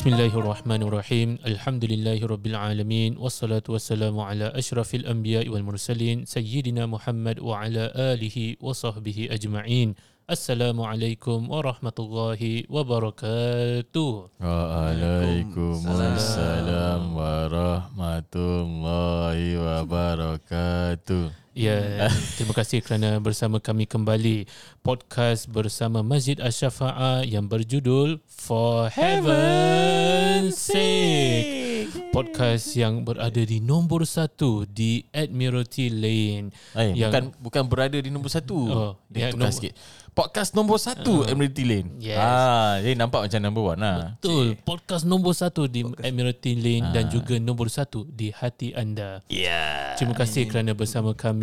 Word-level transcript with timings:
بسم 0.00 0.16
الله 0.16 0.32
الرحمن 0.32 0.82
الرحيم 0.82 1.38
الحمد 1.46 1.84
لله 1.84 2.24
رب 2.26 2.46
العالمين 2.46 3.20
والصلاة 3.20 3.68
والسلام 3.68 4.16
على 4.20 4.48
أشرف 4.56 4.94
الأنبياء 4.94 5.48
والمرسلين 5.48 6.24
سيدنا 6.24 6.86
محمد 6.88 7.36
وعلى 7.44 7.92
آله 7.96 8.56
وصحبه 8.64 9.28
أجمعين 9.30 9.94
السلام 10.30 10.80
عليكم 10.80 11.50
ورحمة 11.50 11.92
الله 11.98 12.40
وبركاته 12.72 14.12
وعليكم 14.40 15.76
السلام 16.16 17.02
ورحمة 17.16 18.34
الله 18.36 19.38
وبركاته 19.60 21.24
Ya, 21.50 22.06
terima 22.38 22.54
kasih 22.54 22.78
kerana 22.78 23.18
bersama 23.18 23.58
kami 23.58 23.82
kembali 23.82 24.46
podcast 24.86 25.50
bersama 25.50 25.98
Masjid 25.98 26.38
Asy-Syafa'ah 26.38 27.26
yang 27.26 27.50
berjudul 27.50 28.22
For 28.30 28.86
Heaven's 28.86 30.54
Sake. 30.54 31.90
Podcast 32.14 32.70
yang 32.78 33.02
berada 33.02 33.42
di 33.42 33.58
nombor 33.58 34.06
satu 34.06 34.62
di 34.62 35.02
Admiralty 35.10 35.90
Lane. 35.90 36.54
Eh, 36.78 36.94
Yang- 36.94 37.10
bukan 37.10 37.24
bukan 37.42 37.64
berada 37.66 37.98
di 37.98 38.14
nombor 38.14 38.30
satu. 38.30 38.58
Oh, 38.70 38.92
Dia 39.10 39.26
ya, 39.26 39.34
tukar 39.34 39.50
nombor- 39.50 39.58
sikit. 39.58 39.74
Podcast 40.10 40.58
nombor 40.58 40.82
satu 40.82 41.22
Admiralty 41.22 41.62
Lane. 41.62 41.88
Yes. 42.02 42.18
Ah, 42.18 42.82
jadi 42.82 42.98
nampak 42.98 43.30
macam 43.30 43.40
number 43.40 43.62
one 43.62 43.78
lah. 43.78 44.18
Betul, 44.18 44.58
podcast 44.66 45.06
nombor 45.06 45.38
satu 45.38 45.70
di 45.70 45.86
Admiralty 45.86 46.58
Lane 46.58 46.90
dan 46.90 47.06
juga 47.08 47.38
nombor 47.38 47.70
satu 47.70 48.02
di 48.10 48.34
hati 48.34 48.74
anda. 48.74 49.22
Yeah. 49.30 49.94
Terima 49.94 50.18
kasih 50.18 50.50
kerana 50.50 50.74
bersama 50.74 51.14
kami 51.14 51.39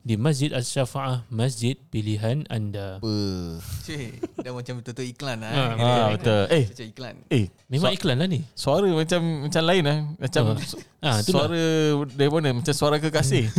di 0.00 0.14
Masjid 0.16 0.48
Asy-Syafa'ah, 0.50 1.28
masjid 1.28 1.76
pilihan 1.88 2.48
anda. 2.48 2.98
Cik, 3.82 4.38
dah 4.38 4.50
macam 4.50 4.80
betul-betul 4.80 5.06
iklan 5.06 5.36
lah. 5.38 5.50
Ah, 5.50 5.68
Kira- 5.70 5.84
Ah, 5.84 6.08
betul. 6.10 6.42
Eh, 6.48 6.64
Macam 6.66 6.86
iklan. 6.88 7.14
eh. 7.28 7.44
Memang 7.66 7.92
iklan 7.92 8.16
lah 8.16 8.26
ni. 8.26 8.40
Suara 8.54 8.86
macam 8.86 9.20
macam 9.44 9.62
lain 9.62 9.82
lah. 9.82 9.98
Macam 10.16 10.42
Oh. 10.46 10.56
su- 10.58 10.80
Ah, 10.98 11.20
itulah. 11.20 11.46
suara 11.46 11.62
dari 12.08 12.30
mana? 12.30 12.48
Macam 12.54 12.72
suara 12.72 12.96
kekasih. 12.96 13.44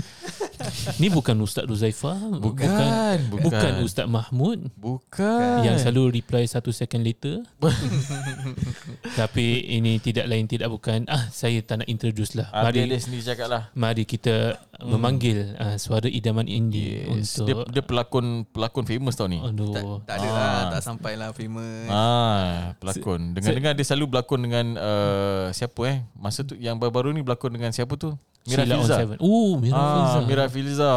Ni 0.98 1.08
bukan 1.08 1.36
Ustaz 1.38 1.62
Ruzaifah, 1.64 2.18
Bukan, 2.34 2.42
bukan, 2.42 3.18
bukan. 3.30 3.44
bukan 3.44 3.72
Ustaz 3.84 4.08
Mahmud 4.08 4.72
Bukan. 4.74 5.62
yang 5.62 5.78
selalu 5.78 6.16
reply 6.16 6.42
satu 6.44 6.72
second 6.72 7.04
later. 7.04 7.44
Tapi 9.20 9.46
ini 9.70 9.98
tidak 10.00 10.26
lain 10.26 10.46
tidak 10.46 10.70
bukan. 10.70 11.06
Ah, 11.08 11.30
saya 11.30 11.62
tak 11.62 11.84
nak 11.84 11.88
introduce 11.88 12.34
lah. 12.34 12.50
Ah, 12.50 12.66
Mari 12.66 12.88
dia 12.88 12.98
sendiri 12.98 13.24
cakap 13.24 13.48
lah. 13.48 13.64
mari 13.74 14.04
kita 14.04 14.58
memanggil 14.82 15.56
ah, 15.56 15.76
suara 15.76 16.06
idaman 16.06 16.46
indie 16.46 17.06
Yes. 17.06 17.38
untuk 17.38 17.46
Dia, 17.46 17.56
dia 17.72 17.84
pelakon 17.84 18.26
pelakon 18.46 18.84
famous 18.84 19.14
tau 19.14 19.26
ni. 19.26 19.38
Tak, 19.38 19.52
Aduh. 19.52 20.00
tak 20.04 20.16
ada 20.18 20.28
lah, 20.28 20.60
tak 20.70 20.82
sampai 20.82 21.14
lah 21.14 21.32
famous. 21.32 21.88
Ah, 21.88 22.74
pelakon. 22.78 23.32
Dengar-dengar 23.32 23.72
dia 23.72 23.86
selalu 23.86 24.06
berlakon 24.10 24.40
dengan 24.42 24.66
uh, 24.76 25.46
siapa 25.50 25.82
eh? 25.86 25.98
Masa 26.14 26.42
tu 26.42 26.56
yang 26.56 26.76
baru-baru 26.76 27.12
ni 27.12 27.22
berlakon 27.22 27.52
dengan 27.52 27.70
siapa 27.70 27.96
tu? 27.96 28.12
Mira 28.44 28.62
Sheila 28.62 28.76
Filza. 28.78 28.96
Oh, 29.18 29.58
Mira 29.58 29.74
Ah, 29.74 29.90
Filza. 29.90 30.20
Mira 30.22 30.46
Filza. 30.46 30.92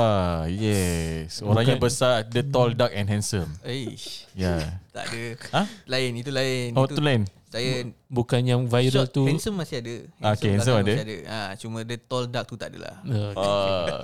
Yes. 0.51 1.41
Orangnya 1.41 1.77
Bukan- 1.77 1.89
besar, 1.89 2.15
the 2.27 2.43
tall, 2.43 2.73
dark 2.73 2.93
and 2.93 3.09
handsome. 3.09 3.49
Eish, 3.63 4.29
Ya. 4.33 4.61
Yeah. 4.61 4.63
tak 4.91 5.05
ada. 5.09 5.25
Ha? 5.55 5.63
Lain, 5.87 6.13
itu 6.15 6.29
lain. 6.29 6.77
Oh, 6.77 6.85
itu 6.85 6.93
tu 6.93 7.01
lain. 7.01 7.25
Saya 7.49 7.89
Bukan 8.09 8.41
yang 8.41 8.65
viral 8.65 9.05
short, 9.05 9.13
tu. 9.13 9.25
handsome 9.25 9.57
masih 9.57 9.81
ada. 9.81 9.95
Ah, 10.19 10.33
okay, 10.33 10.53
handsome 10.53 10.81
ada. 10.81 10.93
Masih 10.95 11.05
ada. 11.05 11.17
Ha, 11.27 11.39
cuma 11.57 11.79
dia 11.81 11.97
tall 11.99 12.25
dark 12.25 12.45
tu 12.45 12.57
tak 12.57 12.73
ada 12.73 12.79
lah. 12.81 12.95
Uh, 13.03 13.33
Ah, 13.35 14.01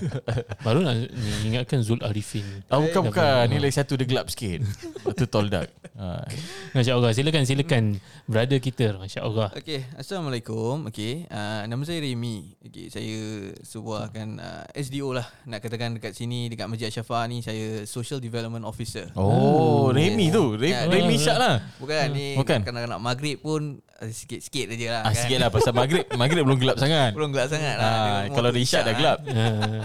baru 0.64 0.80
nak 0.80 0.96
ingatkan 1.42 1.80
Zul 1.80 2.00
Arifin. 2.00 2.44
ah 2.66 2.76
bukan 2.78 3.08
bukan. 3.08 3.44
Ni 3.46 3.56
lagi 3.58 3.72
satu 3.72 3.92
dia 3.94 4.04
gelap 4.04 4.28
sikit. 4.28 4.60
Tu 5.10 5.24
tall 5.24 5.48
dark. 5.48 5.68
Ah. 5.94 6.24
Masya 6.72 6.92
Allah. 6.92 7.10
Silakan, 7.10 7.42
silakan. 7.42 7.96
Brother 8.24 8.56
kita. 8.58 8.94
Masya 8.94 9.20
Allah. 9.22 9.48
Okey, 9.54 9.80
Assalamualaikum. 9.94 10.84
Okey, 10.86 11.24
uh, 11.26 11.64
nama 11.64 11.80
saya 11.82 11.98
Remy. 11.98 12.52
Okey, 12.62 12.86
saya 12.88 13.16
sebuahkan 13.62 14.28
uh, 14.36 14.64
SDO 14.74 15.12
lah. 15.12 15.24
Nak 15.44 15.60
katakan 15.60 15.96
dekat 15.96 16.12
sini 16.12 16.48
dekat 16.48 16.68
Masjid 16.68 16.88
Asy-Syafa'ah 16.88 17.24
ni 17.26 17.40
saya 17.40 17.84
Social 17.84 18.16
Development 18.18 18.62
Officer. 18.62 19.08
Oh, 19.14 19.88
Remy 19.88 20.28
tu. 20.28 20.52
Re- 20.54 20.68
Ya, 20.68 20.84
Remy 20.84 21.16
ya. 21.16 21.24
Syak 21.24 21.38
lah. 21.38 21.54
Bukan 21.76 22.04
ni 22.12 22.36
Bukan. 22.36 22.60
Kadang-kadang 22.78 22.94
nak 22.94 23.02
maghrib 23.02 23.36
pun 23.42 23.62
uh, 23.98 24.06
sikit-sikit 24.08 24.70
aja 24.70 24.86
lah 24.94 25.02
Ah, 25.04 25.14
sikit 25.14 25.38
lah 25.42 25.50
pasal 25.50 25.74
maghrib. 25.74 26.06
Maghrib 26.22 26.42
belum 26.46 26.58
gelap 26.58 26.78
sangat. 26.78 27.10
Belum 27.12 27.34
gelap 27.34 27.50
sangat 27.50 27.74
lah. 27.74 27.90
Ah, 27.90 28.20
kalau 28.30 28.54
dia 28.54 28.62
isyak 28.62 28.82
dah 28.86 28.94
kan. 28.94 29.00
gelap. 29.02 29.18
Ah, 29.26 29.82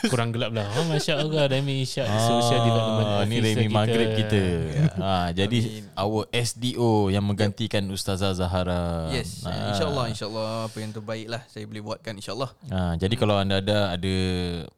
kurang 0.12 0.32
gelap 0.32 0.56
lah. 0.56 0.64
Oh, 0.80 0.88
Masya 0.88 1.20
Allah. 1.20 1.44
Remy 1.44 1.84
Development 1.84 3.04
Ah, 3.04 3.22
Ni 3.28 3.36
Remy 3.36 3.68
kita. 3.68 3.74
Maghrib 3.76 4.08
kita. 4.16 4.42
ha, 4.96 5.28
jadi 5.28 5.58
Amin. 5.60 5.84
our 5.92 6.24
SDO 6.32 7.12
yang 7.12 7.20
menggantikan 7.20 7.84
Ustazah 7.92 8.32
Zahara. 8.32 9.12
Yes, 9.12 9.44
Ah. 9.44 9.76
insyaAllah, 9.76 10.08
insyaAllah 10.08 10.48
apa 10.72 10.76
yang 10.80 10.92
terbaik 10.96 11.28
lah 11.28 11.44
saya 11.46 11.68
boleh 11.68 11.84
buatkan 11.84 12.16
insyaAllah. 12.16 12.50
Ha, 12.72 12.96
jadi 12.96 13.12
kalau 13.12 13.36
anda 13.36 13.60
ada 13.60 13.92
ada 13.92 14.14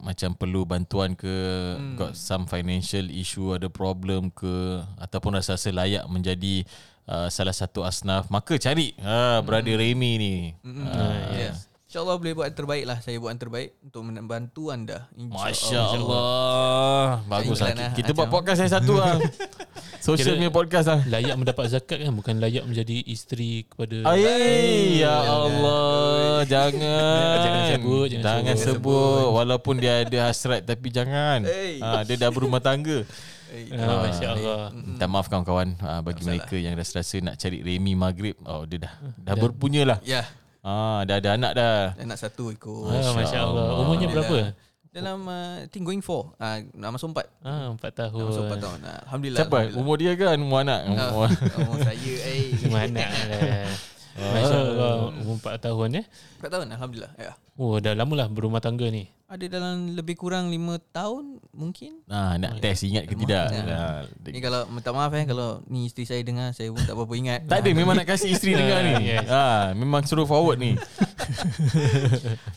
macam 0.03 0.35
perlu 0.35 0.67
bantuan 0.67 1.15
ke 1.15 1.31
hmm. 1.79 1.95
got 1.95 2.19
some 2.19 2.51
financial 2.51 3.07
issue 3.07 3.55
ada 3.55 3.71
problem 3.71 4.27
ke 4.35 4.83
ataupun 4.99 5.39
rasa-rasa 5.39 5.71
layak 5.71 6.03
menjadi 6.11 6.67
uh, 7.05 7.29
salah 7.29 7.53
satu 7.53 7.83
asnaf 7.83 8.29
maka 8.29 8.55
cari 8.57 8.95
ha 8.99 9.41
brother 9.41 9.75
Remy 9.75 10.13
ni. 10.17 10.35
Mm, 10.61 10.85
Ha, 10.85 11.03
yes. 11.33 11.59
InsyaAllah 11.93 12.17
boleh 12.17 12.33
buat 12.33 12.49
yang 12.49 12.57
terbaik 12.57 12.85
lah 12.89 13.05
Saya 13.05 13.21
buat 13.21 13.29
yang 13.29 13.43
terbaik 13.43 13.77
Untuk 13.85 14.01
membantu 14.01 14.73
anda 14.73 15.13
Masya 15.13 15.93
Allah 15.93 17.21
Bagus 17.29 17.61
lah 17.61 17.77
lah, 17.77 17.93
Kita 17.93 18.17
buat 18.17 18.33
macam- 18.33 18.37
podcast 18.41 18.65
yang 18.65 18.73
satu 18.73 18.97
lah 18.97 19.21
Social 20.01 20.41
media 20.41 20.49
podcast 20.49 20.89
lah 20.89 21.05
Layak 21.05 21.37
mendapat 21.37 21.69
zakat 21.69 22.01
kan 22.01 22.17
Bukan 22.17 22.41
layak 22.41 22.65
menjadi 22.65 22.97
isteri 23.05 23.69
kepada 23.69 24.09
Ay, 24.09 25.05
ya 25.05 25.21
Allah, 25.21 26.49
jangan. 26.49 27.37
Jangan 27.45 27.63
sebut, 27.71 28.07
jangan 28.09 28.25
jangan 28.25 28.57
sebut. 28.57 28.73
sebut. 28.73 29.27
Walaupun 29.37 29.75
dia 29.77 29.93
ada 30.01 30.19
hasrat 30.27 30.65
tapi 30.65 30.89
jangan. 30.89 31.45
Hey. 31.45 31.77
Ha, 31.77 32.03
dia 32.03 32.17
dah 32.17 32.33
berumah 32.33 32.59
tangga. 32.59 33.05
Eh, 33.53 33.69
ah, 33.77 34.01
Masya 34.01 34.27
Allah 34.33 34.61
Minta 34.73 35.05
maaf 35.05 35.29
kawan-kawan 35.29 35.77
ha, 35.79 36.01
bagi 36.01 36.25
mereka 36.25 36.57
yang 36.57 36.73
rasa-rasa 36.73 37.21
nak 37.21 37.37
cari 37.37 37.61
Remy 37.61 37.93
Maghrib. 37.93 38.37
Oh, 38.43 38.65
dia 38.65 38.89
dah 38.89 38.93
dah 39.21 39.35
berpunya 39.37 39.85
lah. 39.85 40.01
Ya 40.03 40.25
Ha, 40.63 41.03
dah 41.03 41.19
ada 41.19 41.35
anak 41.35 41.53
dah. 41.59 41.93
Anak 41.99 42.17
satu 42.17 42.49
ikut 42.49 42.87
ah, 42.87 43.13
Masya 43.19 43.39
Allah 43.43 43.83
Umurnya 43.83 44.07
berapa? 44.07 44.55
Dalam 44.93 45.25
uh, 45.25 45.65
I 45.65 45.73
think 45.73 45.89
going 45.89 46.05
for 46.05 46.37
uh, 46.37 46.61
Nak 46.77 46.95
masuk 46.95 47.17
empat 47.17 47.25
Ah, 47.41 47.73
empat 47.73 47.97
tahun 47.97 48.13
Nak 48.15 48.29
masuk 48.29 48.43
empat 48.45 48.59
tahun 48.61 48.79
uh, 48.85 48.99
Alhamdulillah 49.09 49.41
Siapa? 49.41 49.57
Alhamdulillah. 49.59 49.81
Umur 49.83 49.95
dia 49.97 50.13
kan? 50.15 50.37
Umur 50.37 50.59
anak? 50.63 50.81
Ah, 50.85 50.93
Umur. 50.93 51.29
Umur 51.65 51.77
saya 51.81 52.15
eh. 52.29 52.45
Mana 52.69 53.05
lah 53.09 53.73
Masya 54.13 54.57
Allah 54.69 54.95
Umur 55.19 55.37
empat 55.37 55.55
tahun 55.59 55.89
eh 55.99 56.05
Empat 56.37 56.51
tahun 56.51 56.67
Alhamdulillah 56.71 57.13
ya. 57.17 57.33
Oh 57.55 57.77
dah 57.79 57.93
lama 57.93 58.13
lah 58.15 58.29
berumah 58.29 58.59
tangga 58.59 58.89
ni 58.89 59.09
Ada 59.27 59.49
dalam 59.49 59.93
lebih 59.93 60.17
kurang 60.17 60.49
lima 60.49 60.77
tahun 60.91 61.41
Mungkin 61.51 62.05
Ha, 62.07 62.37
nak 62.37 62.61
test 62.61 62.83
ingat 62.83 63.05
ke 63.05 63.15
tidak? 63.15 63.49
Ha, 63.49 64.05
Ni 64.23 64.41
kalau 64.41 64.69
minta 64.69 64.91
maaf 64.91 65.13
eh 65.13 65.25
Kalau 65.25 65.65
ni 65.67 65.89
isteri 65.89 66.05
saya 66.05 66.21
dengar 66.21 66.53
Saya 66.53 66.69
pun 66.69 66.81
tak 66.81 66.93
apa-apa 66.93 67.15
ingat 67.15 67.41
tak 67.51 67.61
ada 67.61 67.71
memang 67.81 67.95
nak 67.95 68.05
kasih 68.07 68.33
isteri 68.33 68.53
dengar 68.61 68.81
ni. 68.83 68.93
Yes. 69.07 69.25
Ha, 69.27 69.73
memang 69.73 70.05
suruh 70.05 70.25
forward 70.25 70.57
ni. 70.57 70.77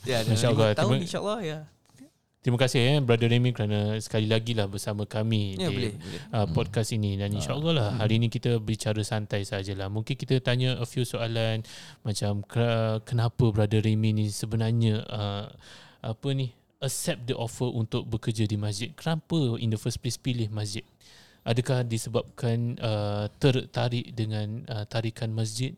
Ya 0.03 0.21
dalam 0.21 0.35
Masya 0.35 0.47
lima 0.47 0.55
Allah, 0.61 0.69
tahun 0.75 0.95
insyaAllah 1.01 1.39
ya 1.41 1.59
Terima 2.45 2.61
kasih 2.61 2.77
eh 2.77 2.97
Brother 3.01 3.25
Remy 3.25 3.57
kerana 3.57 3.97
sekali 3.97 4.29
lagi 4.29 4.53
lah 4.53 4.69
bersama 4.69 5.09
kami 5.09 5.57
Ya, 5.57 5.65
di 5.65 5.73
boleh, 5.73 5.93
boleh. 5.97 6.21
Uh, 6.29 6.45
podcast 6.53 6.93
ini 6.93 7.17
dan 7.17 7.33
insyaAllah 7.33 7.73
lah 7.73 7.89
hari 7.97 8.21
ini 8.21 8.29
kita 8.29 8.61
bicara 8.61 9.01
santai 9.01 9.41
sajalah. 9.41 9.89
Mungkin 9.89 10.13
kita 10.13 10.37
tanya 10.45 10.77
a 10.77 10.85
few 10.85 11.09
soalan 11.09 11.65
macam 12.05 12.45
ke- 12.45 13.01
kenapa 13.01 13.49
Brother 13.49 13.81
Remy 13.81 14.13
ni 14.13 14.25
sebenarnya 14.29 15.01
uh, 15.09 15.49
apa 16.05 16.27
ni 16.37 16.53
accept 16.85 17.25
the 17.25 17.33
offer 17.33 17.65
untuk 17.65 18.05
bekerja 18.05 18.45
di 18.45 18.61
masjid. 18.61 18.93
Kenapa 18.93 19.57
in 19.57 19.73
the 19.73 19.79
first 19.81 19.97
place 19.97 20.21
pilih 20.21 20.45
masjid? 20.53 20.85
Adakah 21.49 21.81
disebabkan 21.81 22.77
uh, 22.77 23.25
tertarik 23.41 24.13
dengan 24.13 24.61
uh, 24.69 24.85
tarikan 24.85 25.33
masjid 25.33 25.73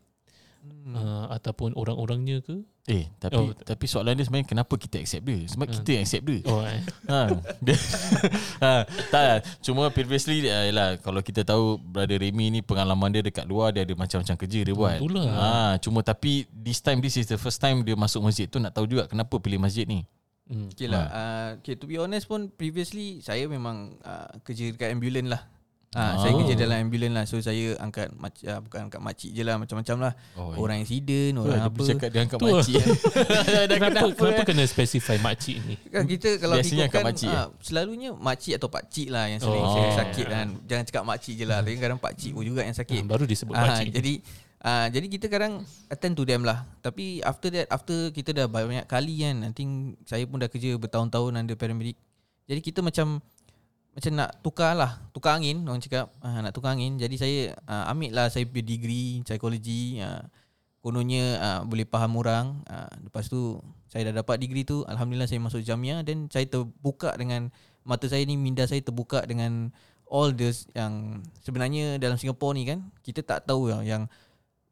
uh, 0.93 1.25
ataupun 1.33 1.75
orang-orangnya 1.75 2.39
ke? 2.41 2.63
Eh, 2.87 3.11
tapi 3.19 3.35
Oh. 3.35 3.51
tapi 3.51 3.83
soalan 3.83 4.15
dia 4.15 4.23
sebenarnya 4.23 4.47
kenapa 4.47 4.79
kita 4.79 4.95
accept 5.03 5.27
dia? 5.27 5.43
Sebab 5.43 5.67
kita 5.67 5.89
yang 5.99 6.03
accept 6.07 6.23
dia. 6.23 6.39
Oh, 6.47 6.63
eh. 6.63 6.79
Ha. 7.11 7.19
dia, 7.59 7.75
ha, 8.63 8.87
tak 9.11 9.21
lah. 9.27 9.39
Cuma 9.59 9.91
previously 9.91 10.47
uh, 10.47 10.71
yalah, 10.71 10.95
kalau 11.03 11.19
kita 11.19 11.43
tahu 11.43 11.75
brother 11.83 12.15
Remy 12.15 12.47
ni 12.47 12.59
pengalaman 12.63 13.11
dia 13.11 13.19
dekat 13.19 13.43
luar 13.43 13.75
dia 13.75 13.83
ada 13.83 13.91
macam-macam 13.91 14.35
kerja 14.39 14.59
dia 14.63 14.71
buat. 14.71 15.03
Itulah. 15.03 15.27
Ha, 15.27 15.49
cuma 15.83 15.99
tapi 15.99 16.47
this 16.47 16.79
time 16.79 17.03
this 17.03 17.19
is 17.19 17.27
the 17.27 17.35
first 17.35 17.59
time 17.59 17.83
dia 17.83 17.99
masuk 17.99 18.23
masjid 18.23 18.47
tu 18.47 18.55
nak 18.63 18.71
tahu 18.71 18.87
juga 18.87 19.11
kenapa 19.11 19.35
pilih 19.35 19.59
masjid 19.59 19.83
ni. 19.83 20.07
Hmm. 20.47 20.71
Okay 20.71 20.87
lah 20.87 21.03
uh, 21.11 21.49
okay, 21.59 21.75
To 21.75 21.83
be 21.83 21.99
honest 21.99 22.23
pun 22.23 22.47
Previously 22.47 23.19
Saya 23.19 23.51
memang 23.51 23.99
uh, 23.99 24.31
Kerja 24.47 24.71
dekat 24.71 24.95
ambulans 24.95 25.27
lah 25.35 25.43
Ah, 25.89 26.13
Oh. 26.13 26.19
Saya 26.19 26.31
kerja 26.35 26.55
dalam 26.57 26.77
ambulans 26.83 27.13
lah 27.13 27.23
So 27.23 27.39
saya 27.39 27.73
angkat 27.77 28.11
mac- 28.13 28.43
uh, 28.43 28.59
Bukan 28.59 28.79
angkat 28.85 28.99
makcik 28.99 29.31
je 29.31 29.39
lah 29.39 29.55
Macam-macam 29.55 29.95
lah 29.97 30.13
Oh, 30.35 30.51
Orang 30.57 30.79
accident 30.79 31.33
Orang 31.33 31.47
Dia 31.53 31.63
apa 31.63 31.73
bercakap 31.73 32.09
dia 32.11 32.21
angkat 32.21 32.37
makcik. 32.37 32.75
Kenapa, 33.71 34.05
kenapa 34.11 34.41
kena 34.43 34.63
specify 34.65 35.15
makcik 35.17 35.57
ni? 35.63 35.75
Kan 35.87 36.03
kita 36.03 36.37
kalau 36.37 36.55
Biasanya 36.55 36.85
angkat 36.85 36.91
ikutkan 36.91 37.07
makcik, 37.07 37.29
ah, 37.31 37.47
Selalunya 37.59 38.09
makcik 38.11 38.53
atau 38.55 38.67
pakcik 38.67 39.07
lah 39.07 39.25
Yang 39.27 39.41
sering 39.43 39.63
Oh. 39.63 39.79
oh. 39.79 39.95
sakit 39.95 40.25
kan 40.27 40.47
Jangan 40.65 40.83
cakap 40.85 41.03
makcik 41.05 41.33
je 41.33 41.45
lah 41.45 41.59
Tapi 41.59 41.75
kadang 41.77 41.99
pakcik 41.99 42.31
pun 42.31 42.43
juga 42.43 42.61
yang 42.61 42.75
sakit 42.75 43.01
Ah, 43.01 43.07
baru 43.07 43.23
disebut 43.23 43.53
Ah, 43.53 43.63
makcik. 43.63 43.87
Jadi 43.89 44.13
uh, 44.59 44.87
jadi 44.89 45.07
kita 45.07 45.25
kadang 45.27 45.53
attend 45.87 46.13
to 46.13 46.23
them 46.23 46.43
lah. 46.43 46.67
Tapi 46.79 47.21
after 47.21 47.47
that, 47.49 47.67
after 47.69 48.11
kita 48.11 48.33
dah 48.33 48.45
banyak 48.45 48.83
kali 48.85 49.21
kan, 49.21 49.39
I 49.39 49.51
think 49.51 49.71
saya 50.03 50.25
pun 50.25 50.35
dah 50.37 50.47
kerja 50.47 50.75
bertahun-tahun 50.75 51.31
under 51.33 51.55
paramedic. 51.55 51.95
Jadi 52.43 52.59
kita 52.61 52.79
macam 52.81 53.23
macam 53.97 54.13
nak 54.13 54.29
tukar 54.45 54.77
lah, 54.77 55.01
tukar 55.09 55.41
angin 55.41 55.65
orang 55.65 55.81
cakap, 55.81 56.13
uh, 56.21 56.39
nak 56.45 56.53
tukar 56.53 56.77
angin. 56.77 57.01
Jadi 57.01 57.15
saya 57.17 57.38
uh, 57.65 57.89
ambil 57.89 58.13
lah 58.13 58.29
saya 58.29 58.45
punya 58.45 58.61
degree 58.61 59.25
psikologi. 59.25 59.97
Uh, 59.97 60.21
kononnya 60.85 61.25
uh, 61.41 61.59
boleh 61.65 61.83
faham 61.83 62.15
orang. 62.15 62.61
Uh, 62.69 62.88
lepas 63.09 63.25
tu 63.27 63.59
saya 63.89 64.13
dah 64.13 64.23
dapat 64.23 64.39
degree 64.39 64.63
tu, 64.63 64.85
alhamdulillah 64.88 65.27
saya 65.27 65.41
masuk 65.41 65.59
Jamia 65.65 66.05
dan 66.05 66.29
saya 66.29 66.45
terbuka 66.47 67.11
dengan 67.19 67.51
mata 67.83 68.07
saya 68.07 68.23
ni 68.23 68.39
minda 68.39 68.63
saya 68.63 68.79
terbuka 68.79 69.23
dengan 69.27 69.73
all 70.07 70.31
this 70.31 70.69
yang 70.71 71.19
sebenarnya 71.44 71.99
dalam 71.99 72.15
Singapore 72.15 72.55
ni 72.55 72.63
kan 72.67 72.79
kita 73.03 73.19
tak 73.23 73.44
tahu 73.44 73.67
yang, 73.67 73.83
yang 73.83 74.03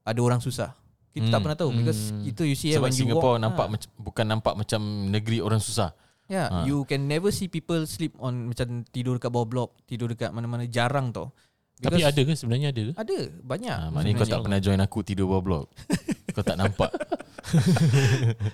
ada 0.07 0.19
orang 0.21 0.39
susah. 0.39 0.71
Kita 1.15 1.27
hmm. 1.27 1.33
tak 1.33 1.39
pernah 1.43 1.57
tahu 1.57 1.71
because 1.75 2.11
Hmm. 2.11 2.27
itu 2.27 2.43
you 2.43 2.55
see 2.59 2.75
Sebab 2.75 2.91
when 2.91 2.95
you 2.95 3.01
Singapore 3.07 3.39
walk, 3.39 3.43
nampak 3.43 3.65
ah. 3.65 3.71
macam 3.71 3.89
bukan 3.99 4.25
nampak 4.27 4.53
macam 4.55 4.81
negeri 5.11 5.39
orang 5.39 5.63
susah. 5.63 5.95
Ya, 6.25 6.49
Ha. 6.49 6.57
you 6.65 6.81
can 6.83 7.05
never 7.05 7.29
see 7.29 7.45
people 7.45 7.85
sleep 7.85 8.17
on 8.17 8.49
macam 8.49 8.81
tidur 8.85 9.15
dekat 9.15 9.29
bawah 9.29 9.45
blok, 9.45 9.69
tidur 9.85 10.07
dekat 10.07 10.29
mana-mana 10.29 10.65
jarang 10.65 11.09
tau. 11.09 11.29
Tapi 11.75 11.99
Because 11.99 12.07
ada 12.07 12.21
ke 12.23 12.33
sebenarnya 12.33 12.67
ada 12.71 12.81
ke? 12.81 12.93
ada 12.95 13.17
banyak. 13.43 13.75
Ha, 13.75 13.87
maknanya 13.91 14.15
kau 14.15 14.27
tak 14.27 14.41
pernah 14.41 14.59
join 14.59 14.79
aku 14.79 14.99
tidur 15.03 15.27
bawah 15.27 15.43
blok. 15.43 15.65
kau 16.31 16.41
tak 16.41 16.55
nampak. 16.55 16.87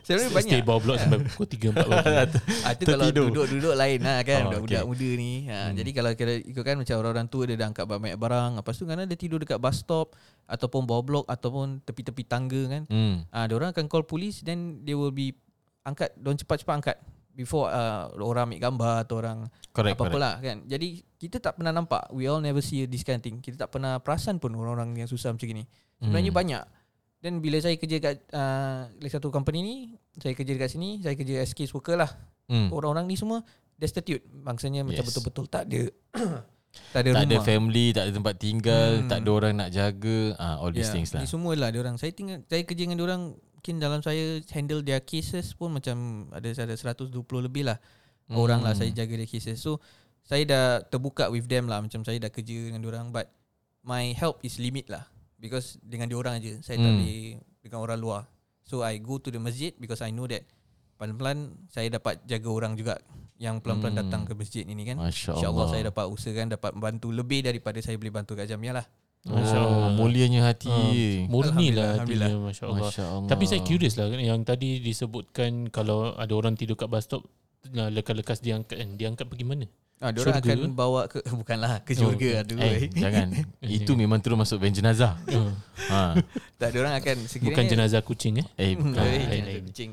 Sebenarnya 0.03 0.29
banyak. 0.31 0.51
Stay 0.51 0.61
bawah 0.61 0.81
blok 0.81 0.97
sampai 0.99 1.19
pukul 1.23 1.47
3 1.47 1.71
4 1.71 1.79
pagi. 1.79 2.37
Ah, 2.61 2.71
itu 2.73 2.83
kalau 2.83 3.07
duduk-duduk 3.07 3.73
lain 3.73 3.99
lah 4.01 4.19
kan 4.21 4.41
Oh, 4.41 4.49
Budak-budak 4.51 4.81
okay. 4.83 4.89
muda 4.89 5.09
ni 5.15 5.31
ha, 5.47 5.59
hmm. 5.63 5.75
Jadi 5.79 5.89
kalau 5.91 6.11
kita 6.11 6.33
ikutkan 6.43 6.75
macam 6.75 6.95
orang-orang 6.97 7.27
tua 7.27 7.43
Dia 7.45 7.55
dah 7.55 7.67
angkat 7.69 7.85
banyak 7.87 8.17
barang 8.17 8.51
Lepas 8.59 8.75
tu 8.75 8.83
kadang 8.83 9.07
dia 9.07 9.15
tidur 9.15 9.39
dekat 9.39 9.57
bus 9.57 9.79
stop 9.79 10.13
Ataupun 10.43 10.83
bawah 10.83 11.01
blok 11.01 11.25
Ataupun 11.25 11.79
tepi-tepi 11.81 12.23
tangga 12.25 12.61
kan 12.67 12.83
Hmm. 12.85 13.23
Ah, 13.29 13.45
uh, 13.45 13.55
orang 13.55 13.71
akan 13.71 13.85
call 13.87 14.03
police 14.03 14.41
Then 14.41 14.83
they 14.83 14.93
will 14.93 15.13
be 15.13 15.31
Angkat 15.81 16.13
Diorang 16.13 16.37
cepat-cepat 16.37 16.73
angkat 16.75 16.97
Before 17.31 17.67
uh, 17.67 18.11
orang 18.13 18.47
ambil 18.47 18.59
gambar 18.61 18.93
Atau 19.01 19.15
orang 19.17 19.37
Correct, 19.69 19.95
Apa-apa 19.95 20.09
correct. 20.09 20.19
lah 20.19 20.33
kan 20.37 20.57
Jadi 20.65 20.87
kita 21.15 21.37
tak 21.37 21.55
pernah 21.55 21.71
nampak 21.71 22.11
We 22.11 22.25
all 22.25 22.37
never 22.37 22.59
see 22.59 22.83
this 22.83 23.01
kind 23.01 23.17
of 23.17 23.23
thing 23.23 23.37
Kita 23.37 23.55
tak 23.57 23.71
pernah 23.71 23.97
perasan 23.97 24.35
pun 24.35 24.51
Orang-orang 24.51 24.93
yang 24.95 25.07
susah 25.07 25.31
macam 25.31 25.47
ni 25.47 25.63
Sebenarnya 25.97 26.29
Hmm. 26.29 26.37
banyak 26.37 26.63
Dan 27.17 27.33
bila 27.39 27.57
saya 27.57 27.75
kerja 27.75 27.97
kat 27.97 28.15
uh, 28.29 28.91
Satu 29.05 29.29
company 29.29 29.59
ni 29.59 29.75
Saya 30.13 30.33
kerja 30.33 30.51
dekat 30.51 30.69
sini 30.69 30.99
Saya 30.99 31.13
kerja 31.13 31.39
as 31.39 31.51
case 31.51 31.71
worker 31.71 31.95
lah 31.95 32.11
Hmm. 32.45 32.67
orang-orang 32.67 33.07
ni 33.07 33.15
semua 33.15 33.47
destitute. 33.73 34.19
Maksudnya 34.27 34.83
macam 34.83 35.01
betul-betul 35.01 35.47
tak 35.47 35.65
ada 35.65 35.87
tak 36.91 37.01
ada 37.01 37.09
Tak 37.13 37.23
ada 37.23 37.31
rumah. 37.33 37.45
family, 37.45 37.85
tak 37.89 38.03
ada 38.03 38.11
tempat 38.13 38.35
tinggal, 38.35 38.89
Hmm. 38.97 39.07
tak 39.07 39.17
ada 39.17 39.29
orang 39.31 39.53
nak 39.55 39.69
jaga, 39.69 40.19
ah 40.35 40.55
all 40.57 40.69
these 40.69 40.85
Ya, 40.85 40.93
things 40.93 41.11
lah. 41.11 41.19
Ni 41.19 41.27
semua 41.27 41.51
lah 41.53 41.67
dia 41.67 41.79
orang. 41.79 41.95
Saya 41.95 42.11
tinggal 42.11 42.43
saya 42.43 42.61
kerja 42.61 42.81
dengan 42.81 42.97
dia 42.97 43.05
orang 43.05 43.23
mungkin 43.61 43.77
dalam 43.77 44.01
saya 44.01 44.41
handle 44.49 44.81
their 44.81 45.05
cases 45.05 45.53
pun 45.53 45.69
macam 45.69 46.25
ada 46.33 46.49
ada 46.49 46.73
120 46.73 47.13
lebih 47.45 47.69
lah. 47.69 47.77
Hmm. 48.25 48.41
Orang 48.41 48.65
lah 48.65 48.73
saya 48.73 48.89
jaga 48.89 49.13
their 49.13 49.29
cases. 49.29 49.61
So 49.61 49.77
saya 50.25 50.49
dah 50.49 50.65
terbuka 50.81 51.29
with 51.29 51.45
them 51.45 51.69
lah 51.69 51.77
macam 51.77 52.01
saya 52.01 52.17
dah 52.17 52.33
kerja 52.33 52.73
dengan 52.73 52.81
orang 52.89 53.13
but 53.13 53.29
my 53.85 54.17
help 54.17 54.41
is 54.41 54.57
limit 54.57 54.89
lah 54.89 55.05
because 55.37 55.77
dengan 55.77 56.09
dia 56.09 56.17
orang 56.17 56.41
aja. 56.41 56.57
Saya 56.65 56.81
tak 56.81 56.89
Hmm. 56.89 57.05
boleh 57.05 57.21
dengan 57.61 57.79
orang 57.85 57.99
luar. 58.01 58.21
So 58.65 58.81
I 58.81 58.97
go 58.97 59.21
to 59.21 59.29
the 59.29 59.37
masjid 59.37 59.77
because 59.77 60.01
I 60.01 60.09
know 60.09 60.25
that 60.25 60.41
pelan-pelan 60.97 61.69
saya 61.69 61.93
dapat 61.93 62.25
jaga 62.25 62.49
orang 62.49 62.73
juga 62.73 62.97
yang 63.37 63.61
pelan-pelan 63.61 63.93
Hmm. 63.93 64.01
datang 64.09 64.21
ke 64.25 64.33
masjid 64.33 64.65
ini 64.65 64.89
kan. 64.89 64.97
Masya 64.97 65.37
InsyaAllah 65.37 65.53
Allah. 65.61 65.69
saya 65.69 65.83
dapat 65.93 66.05
usahakan 66.09 66.47
dapat 66.49 66.71
membantu 66.73 67.13
lebih 67.13 67.45
daripada 67.45 67.77
saya 67.77 67.93
boleh 67.93 68.09
bantu 68.09 68.33
kat 68.33 68.49
Jamia 68.49 68.73
lah. 68.73 68.85
Masya 69.21 69.53
Oh, 69.55 69.69
Allah. 69.85 69.89
mulianya 69.93 70.41
hati. 70.43 70.65
Ah, 70.67 71.29
Murni 71.29 71.69
lah 71.69 71.93
hatinya 71.95 72.41
Masya 72.41 72.63
Allah. 72.65 72.81
Masya 72.81 73.03
Allah. 73.05 73.29
Tapi 73.29 73.43
saya 73.45 73.61
curious 73.61 73.93
lah 73.93 74.09
kan, 74.09 74.17
Yang 74.17 74.39
tadi 74.43 74.69
disebutkan 74.79 75.69
Kalau 75.69 76.17
ada 76.17 76.33
orang 76.33 76.57
tidur 76.57 76.73
kat 76.73 76.89
bus 76.89 77.05
stop 77.05 77.21
Lekas-lekas 77.69 78.41
diangkat 78.41 78.81
kan 78.81 78.89
Diangkat 78.97 79.29
pergi 79.29 79.45
mana? 79.45 79.69
Ah, 80.01 80.09
dia 80.09 80.25
Syurga 80.25 80.41
akan 80.41 80.73
bawa 80.73 81.05
ke 81.05 81.21
bukanlah 81.37 81.85
ke 81.85 81.93
Oh, 81.93 82.09
syurga 82.09 82.41
oh, 82.41 82.57
Eh, 82.57 82.89
jangan. 83.05 83.29
Itu 83.61 83.93
memang 83.93 84.17
terus 84.17 84.33
masuk 84.35 84.57
van 84.57 84.73
jenazah. 84.73 85.13
Uh, 85.29 85.53
ha. 85.87 86.17
tak 86.57 86.73
dia 86.73 86.81
orang 86.81 86.97
akan 86.97 87.15
sekiranya 87.21 87.45
bukan 87.53 87.63
jenazah 87.69 88.01
kucing 88.01 88.41
eh? 88.41 88.47
Eh, 88.57 88.73
Hmm, 88.73 88.89
bukan. 88.89 89.05
eh, 89.05 89.21
lain, 89.21 89.29
jenazah 89.37 89.63
kucing. 89.69 89.91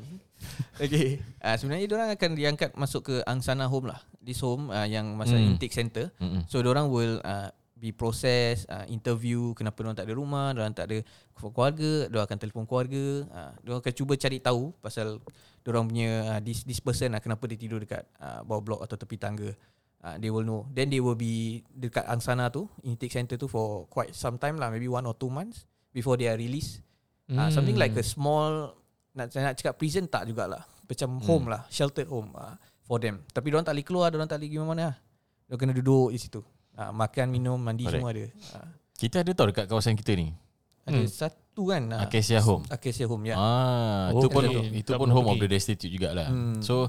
Okay 0.81 1.21
ah, 1.43 1.53
Sebenarnya 1.53 1.85
dia 1.85 1.97
orang 1.99 2.11
akan 2.15 2.31
diangkat 2.33 2.71
Masuk 2.73 3.03
ke 3.05 3.15
Angsana 3.27 3.67
Home 3.67 3.91
lah 3.91 4.01
This 4.19 4.39
home 4.39 4.71
ah, 4.71 4.87
Yang 4.87 5.07
masa 5.13 5.35
Hmm. 5.35 5.51
intake 5.53 5.75
center 5.75 6.09
Mm-mm. 6.17 6.47
So 6.47 6.63
dia 6.63 6.71
orang 6.71 6.89
will 6.89 7.21
uh, 7.21 7.51
Be 7.79 7.95
process 7.95 8.67
uh, 8.67 8.83
Interview 8.91 9.55
Kenapa 9.55 9.79
dia 9.79 9.87
orang 9.87 9.99
tak 10.03 10.07
ada 10.11 10.15
rumah 10.19 10.51
Dia 10.51 10.61
orang 10.67 10.75
tak 10.75 10.87
ada 10.91 10.99
keluarga 11.39 12.11
Dia 12.11 12.19
akan 12.27 12.39
telefon 12.43 12.65
keluarga 12.67 13.23
uh, 13.31 13.53
Dia 13.63 13.69
orang 13.71 13.83
akan 13.87 13.95
cuba 13.95 14.13
cari 14.19 14.39
tahu 14.43 14.75
Pasal 14.83 15.23
Dia 15.63 15.69
orang 15.71 15.87
punya 15.87 16.11
uh, 16.35 16.41
this, 16.43 16.67
this 16.67 16.83
person 16.83 17.15
lah 17.15 17.23
Kenapa 17.23 17.47
dia 17.47 17.55
tidur 17.55 17.79
dekat 17.79 18.03
uh, 18.19 18.43
Bawah 18.43 18.63
blok 18.67 18.81
atau 18.83 18.99
tepi 18.99 19.15
tangga. 19.15 19.55
Uh, 20.03 20.19
They 20.19 20.27
will 20.27 20.43
know. 20.43 20.67
Then 20.75 20.91
they 20.91 20.99
will 20.99 21.15
be 21.15 21.63
Dekat 21.71 22.03
Angsana 22.11 22.51
tu 22.51 22.67
Intake 22.83 23.15
center 23.15 23.39
tu 23.39 23.47
For 23.47 23.87
quite 23.87 24.11
some 24.11 24.43
time 24.43 24.59
lah 24.59 24.75
Maybe 24.75 24.91
one 24.91 25.07
or 25.07 25.15
two 25.15 25.31
months 25.31 25.63
Before 25.95 26.19
they 26.19 26.27
are 26.27 26.39
released. 26.39 26.83
Hmm. 27.31 27.47
uh, 27.47 27.51
Something 27.55 27.79
like 27.79 27.95
a 27.95 28.03
small 28.03 28.75
nak, 29.15 29.35
nak 29.35 29.59
cakap 29.59 29.75
prison 29.75 30.07
tak 30.07 30.27
jugalah. 30.31 30.67
Macam 30.83 31.23
home 31.23 31.47
lah 31.47 31.63
Sheltered 31.71 32.11
home 32.11 32.35
uh, 32.35 32.59
For 32.83 32.99
them. 32.99 33.23
Tapi 33.31 33.55
diorang 33.55 33.63
tak 33.63 33.79
boleh 33.79 33.87
keluar 33.87 34.07
Diorang 34.11 34.27
tak 34.27 34.43
boleh 34.43 34.51
pergi 34.51 34.59
mana-mana 34.59 34.87
Diorang 35.47 35.61
kena 35.63 35.75
duduk 35.79 36.11
di 36.11 36.19
situ 36.19 36.43
uh, 36.79 36.93
Makan, 36.93 37.27
minum, 37.29 37.59
mandi 37.59 37.83
Correct. 37.83 37.99
semua 37.99 38.11
ada 38.11 38.25
uh, 38.55 38.69
Kita 38.95 39.17
ada 39.21 39.31
tau 39.33 39.47
dekat 39.47 39.67
kawasan 39.67 39.95
kita 39.95 40.15
ni. 40.15 40.31
Ada 40.83 40.99
Hmm. 40.99 41.07
satu 41.07 41.63
kan 41.69 41.83
uh, 41.91 42.01
Acacia 42.01 42.41
Home. 42.41 42.65
Acacia 42.69 43.05
Home 43.05 43.25
ya 43.27 43.35
Ah, 43.35 44.09
Oh, 44.09 44.19
itu 44.19 44.27
pun 44.29 44.43
okay. 44.43 44.73
itu 44.75 44.91
pun 44.91 45.09
home 45.09 45.29
of 45.29 45.37
pergi. 45.37 45.45
the 45.45 45.49
destitute 45.51 45.91
jugalah. 45.91 46.27
Hmm. 46.27 46.59
So 46.59 46.89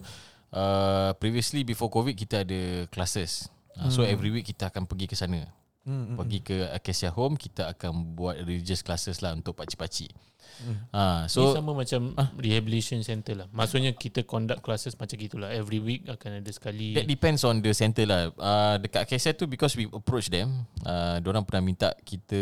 uh, 0.49 1.11
previously 1.15 1.61
before 1.61 1.89
COVID 1.89 2.13
kita 2.13 2.41
ada 2.41 2.61
classes. 2.87 3.49
Uh, 3.73 3.89
So 3.89 4.01
Hmm. 4.01 4.13
every 4.13 4.29
week 4.29 4.47
kita 4.47 4.69
akan 4.69 4.85
pergi 4.85 5.05
ke 5.05 5.15
sana. 5.15 5.43
Hmm, 5.85 6.03
hmm, 6.13 6.15
Pergi 6.17 6.39
ke 6.41 6.57
Acacia 6.71 7.09
Home 7.13 7.35
kita 7.35 7.69
akan 7.69 8.15
buat 8.15 8.39
religious 8.41 8.81
classes 8.81 9.19
lah 9.21 9.35
untuk 9.35 9.55
pakcik-pakcik. 9.55 10.11
Hmm. 10.59 10.75
Ah, 10.91 11.23
So, 11.31 11.53
so 11.53 11.61
sama 11.61 11.71
macam 11.71 12.11
Ah. 12.19 12.33
rehabilitation 12.35 12.99
center 12.99 13.31
lah. 13.31 13.47
Maksudnya 13.53 13.95
kita 13.95 14.27
conduct 14.27 14.59
classes 14.59 14.91
macam 14.99 15.15
gitulah. 15.15 15.47
Every 15.47 15.79
week 15.79 16.03
akan 16.09 16.43
ada 16.43 16.51
sekali. 16.51 16.91
That 16.99 17.07
depends 17.07 17.47
on 17.47 17.63
the 17.63 17.71
center 17.71 18.03
lah. 18.03 18.33
Uh, 18.35 18.75
dekat 18.81 19.07
Acacia 19.07 19.31
tu 19.31 19.47
because 19.47 19.77
we 19.79 19.87
approach 19.87 20.27
them, 20.27 20.67
uh, 20.83 21.21
orang 21.23 21.47
pernah 21.47 21.63
minta 21.63 21.95
kita 22.03 22.41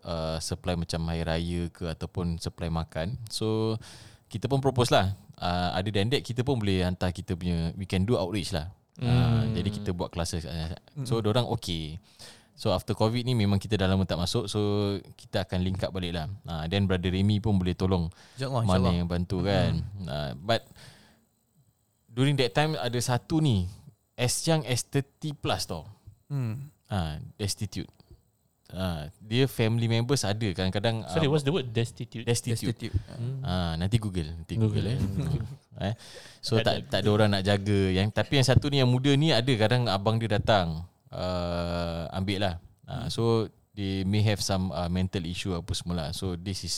uh, 0.00 0.38
supply 0.40 0.78
macam 0.80 1.04
hari 1.12 1.28
raya 1.28 1.62
ke 1.68 1.84
ataupun 1.84 2.40
supply 2.40 2.72
makan. 2.72 3.20
So 3.28 3.76
kita 4.32 4.48
pun 4.48 4.64
propose 4.64 4.88
lah. 4.88 5.12
Uh, 5.36 5.76
other 5.76 5.92
than 5.92 6.08
that 6.08 6.22
kita 6.24 6.46
pun 6.46 6.56
boleh 6.56 6.86
hantar 6.86 7.10
kita 7.12 7.36
punya 7.36 7.74
we 7.76 7.84
can 7.84 8.08
do 8.08 8.16
outreach 8.16 8.54
lah. 8.54 8.72
Uh, 8.96 9.08
Hmm. 9.08 9.52
jadi 9.52 9.68
kita 9.72 9.90
buat 9.92 10.08
classes. 10.08 10.44
Uh, 10.48 10.72
so 11.04 11.20
orang 11.20 11.44
okay. 11.48 12.00
So 12.52 12.70
after 12.70 12.92
COVID 12.92 13.24
ni 13.24 13.32
memang 13.32 13.56
kita 13.56 13.80
dah 13.80 13.88
lama 13.88 14.04
tak 14.04 14.20
masuk 14.20 14.44
So 14.44 14.60
kita 15.16 15.48
akan 15.48 15.64
link 15.64 15.80
up 15.80 15.90
balik 15.90 16.12
lah 16.12 16.28
uh, 16.44 16.64
Then 16.68 16.84
brother 16.84 17.08
Remy 17.08 17.40
pun 17.40 17.56
boleh 17.56 17.72
tolong 17.72 18.12
InsyaAllah, 18.36 18.62
mana 18.62 18.68
insyaAllah. 18.68 18.92
yang 18.92 19.08
bantu 19.08 19.36
kan 19.40 19.72
uh, 20.04 20.30
But 20.36 20.62
During 22.12 22.36
that 22.44 22.52
time 22.52 22.76
Ada 22.76 23.00
satu 23.00 23.40
ni 23.40 23.66
As 24.14 24.36
young 24.44 24.68
as 24.68 24.84
30 24.84 25.32
plus 25.40 25.64
tau 25.64 25.88
hmm. 26.28 26.54
uh, 26.92 27.16
Destitute 27.40 27.88
uh, 28.76 29.08
Dia 29.16 29.48
family 29.48 29.88
members 29.88 30.20
ada 30.28 30.48
Kadang-kadang 30.52 31.08
Sorry, 31.08 31.26
uh, 31.26 31.32
what's 31.32 31.48
the 31.48 31.56
word? 31.56 31.72
Destitute. 31.72 32.28
Destitute, 32.28 32.68
Destitute 32.68 32.96
Hmm. 33.12 33.38
Ah, 33.44 33.72
nanti 33.78 33.96
Google, 34.02 34.34
nanti 34.34 34.58
Google, 34.58 34.98
Google, 34.98 35.38
eh. 35.80 35.88
eh. 35.92 35.94
So 36.42 36.58
Tak 36.58 36.90
tak 36.90 37.06
ada 37.06 37.08
orang 37.12 37.30
nak 37.38 37.44
jaga. 37.46 37.92
Yang 37.92 38.10
tapi 38.10 38.40
yang 38.40 38.46
satu 38.48 38.66
ni 38.66 38.82
yang 38.82 38.90
muda 38.90 39.14
ni 39.14 39.30
ada 39.30 39.52
kadang 39.54 39.86
abang 39.86 40.18
dia 40.18 40.26
datang 40.26 40.82
uh, 41.12 42.08
ambil 42.10 42.38
lah. 42.40 42.54
Uh, 42.82 43.06
so 43.06 43.22
they 43.72 44.02
may 44.04 44.20
have 44.20 44.40
some 44.40 44.72
uh, 44.72 44.88
mental 44.88 45.22
issue 45.24 45.52
apa 45.52 45.72
semula. 45.72 46.10
So 46.12 46.34
this 46.34 46.64
is 46.64 46.74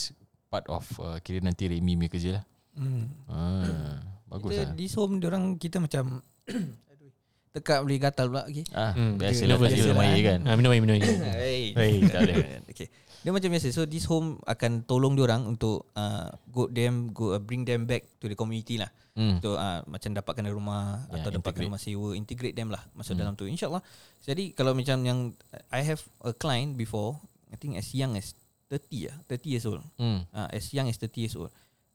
part 0.47 0.67
of 0.69 0.85
uh, 0.99 1.17
kira 1.19 1.41
nanti 1.41 1.67
Remy 1.67 1.97
punya 1.97 2.11
kerja 2.11 2.29
lah. 2.39 2.43
hmm. 2.75 3.03
Ah, 3.27 3.99
bagus 4.29 4.51
Kita 4.51 4.63
lah. 4.67 4.73
di 4.75 4.85
home 4.91 5.15
Diorang 5.19 5.45
kita 5.55 5.79
macam 5.79 6.19
Aduh, 6.91 7.11
Tekak 7.51 7.79
boleh 7.83 7.99
gatal 7.99 8.27
pula 8.27 8.43
okay. 8.43 8.63
Ah, 8.71 8.91
Hmm, 8.91 9.15
tadi 9.15 9.35
je 9.35 9.47
dalam 9.47 9.63
lah. 9.95 10.11
air 10.11 10.21
kan. 10.23 10.39
Ah, 10.43 10.53
minum 10.59 10.71
air, 10.71 10.81
minum 10.83 10.95
air. 10.99 11.07
Tak 12.11 12.19
boleh. 12.21 12.37
okay. 12.71 12.87
Dia 13.25 13.33
macam 13.33 13.49
biasa. 13.49 13.73
So 13.73 13.83
this 13.83 14.05
home 14.05 14.37
akan 14.45 14.85
tolong 14.85 15.17
diorang 15.17 15.49
untuk 15.49 15.89
uh, 15.91 16.29
go 16.45 16.69
them 16.69 17.09
go 17.09 17.33
uh, 17.33 17.41
bring 17.41 17.65
them 17.65 17.83
back 17.83 18.05
to 18.21 18.29
the 18.29 18.37
community 18.37 18.77
lah. 18.77 18.93
Hmm. 19.17 19.41
So 19.41 19.57
uh, 19.57 19.81
macam 19.85 20.13
dapatkan 20.13 20.45
rumah 20.47 21.09
Ya, 21.09 21.17
atau 21.17 21.33
dapatkan 21.33 21.65
integrate. 21.65 21.65
rumah 21.65 21.81
sewa, 21.81 22.09
integrate 22.13 22.53
them 22.53 22.69
lah 22.69 22.85
masuk 22.93 23.17
Hmm. 23.17 23.25
dalam 23.25 23.33
tu. 23.33 23.49
InsyaAllah. 23.49 23.81
Jadi 24.21 24.53
kalau 24.53 24.71
macam 24.71 25.01
yang 25.01 25.33
I 25.69 25.81
have 25.81 26.05
a 26.21 26.31
client 26.31 26.77
before, 26.77 27.17
I 27.49 27.57
think 27.57 27.73
as 27.73 27.89
young 27.89 28.13
as 28.13 28.37
30 28.69 29.09
lah, 29.09 29.17
30 29.25 29.41
years 29.49 29.65
old. 29.65 29.81
Hmm. 29.95 30.21
Uh, 30.29 30.49
as 30.51 30.69
young 30.69 30.85
as 30.85 30.95
30 30.95 31.17
years 31.17 31.33
old. 31.33 31.49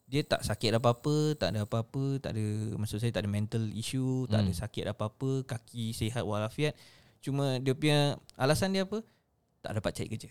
Dia 0.05 0.27
tak 0.27 0.43
sakit 0.43 0.75
apa-apa, 0.75 1.39
tak 1.39 1.55
ada 1.55 1.63
apa-apa, 1.63 2.19
tak 2.19 2.35
ada 2.35 2.43
maksud 2.75 2.99
saya 2.99 3.15
tak 3.15 3.23
ada 3.23 3.31
mental 3.31 3.71
issue, 3.71 4.27
tak 4.27 4.43
ada 4.43 4.51
Hmm. 4.51 4.59
sakit 4.59 4.85
apa-apa, 4.89 5.47
kaki 5.47 5.95
sihat 5.95 6.27
walafiat. 6.27 6.75
Cuma 7.21 7.63
dia 7.63 7.71
punya 7.71 7.99
alasan 8.35 8.75
dia 8.75 8.83
apa? 8.83 9.07
Tak 9.61 9.79
dapat 9.79 9.95
cari 9.95 10.11
kerja. 10.11 10.31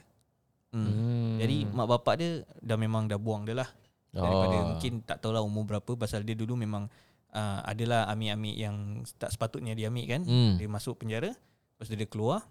Hmm. 0.69 0.85
Hmm. 0.85 1.35
Jadi 1.41 1.65
mak 1.69 1.88
bapak 1.89 2.13
dia 2.21 2.29
dah 2.61 2.77
memang 2.77 3.09
dah 3.09 3.17
buang 3.17 3.45
dia 3.45 3.57
lah. 3.57 3.69
Daripada 4.09 4.55
Oh. 4.57 4.65
mungkin 4.73 5.05
tak 5.05 5.21
tahulah 5.21 5.45
umur 5.45 5.69
berapa 5.69 5.91
pasal 5.93 6.25
dia 6.25 6.33
dulu 6.33 6.57
memang 6.57 6.89
uh, 7.33 7.59
adalah 7.65 8.09
ambil-ambil 8.09 8.55
yang 8.57 8.75
tak 9.17 9.29
sepatutnya 9.33 9.73
dia 9.77 9.89
ambil 9.89 10.05
kan. 10.09 10.21
Hmm. 10.25 10.57
Dia 10.57 10.69
masuk 10.69 11.01
penjara, 11.01 11.33
lepas 11.33 11.85
tu 11.85 11.97
dia 11.97 12.09
keluar. 12.09 12.45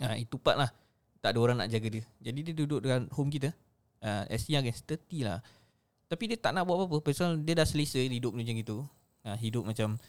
Uh, 0.00 0.16
itu 0.16 0.36
part 0.40 0.56
lah. 0.56 0.70
Tak 1.20 1.36
ada 1.36 1.38
orang 1.40 1.56
nak 1.60 1.68
jaga 1.68 2.00
dia. 2.00 2.04
Jadi 2.20 2.40
dia 2.40 2.54
duduk 2.56 2.80
dengan 2.80 3.04
home 3.12 3.28
kita. 3.28 3.52
Uh, 4.00 4.24
as 4.32 4.48
young 4.48 4.64
as 4.64 4.80
30 4.80 5.28
lah. 5.28 5.44
Tapi 6.08 6.24
dia 6.32 6.40
tak 6.40 6.56
nak 6.56 6.64
buat 6.64 6.88
apa-apa 6.88 7.04
pasal 7.04 7.36
dia 7.44 7.52
dah 7.52 7.68
selesa 7.68 8.00
hidup 8.00 8.32
macam 8.32 8.56
itu. 8.56 8.80
Uh, 9.20 9.36
hidup 9.36 9.68
macam 9.68 10.00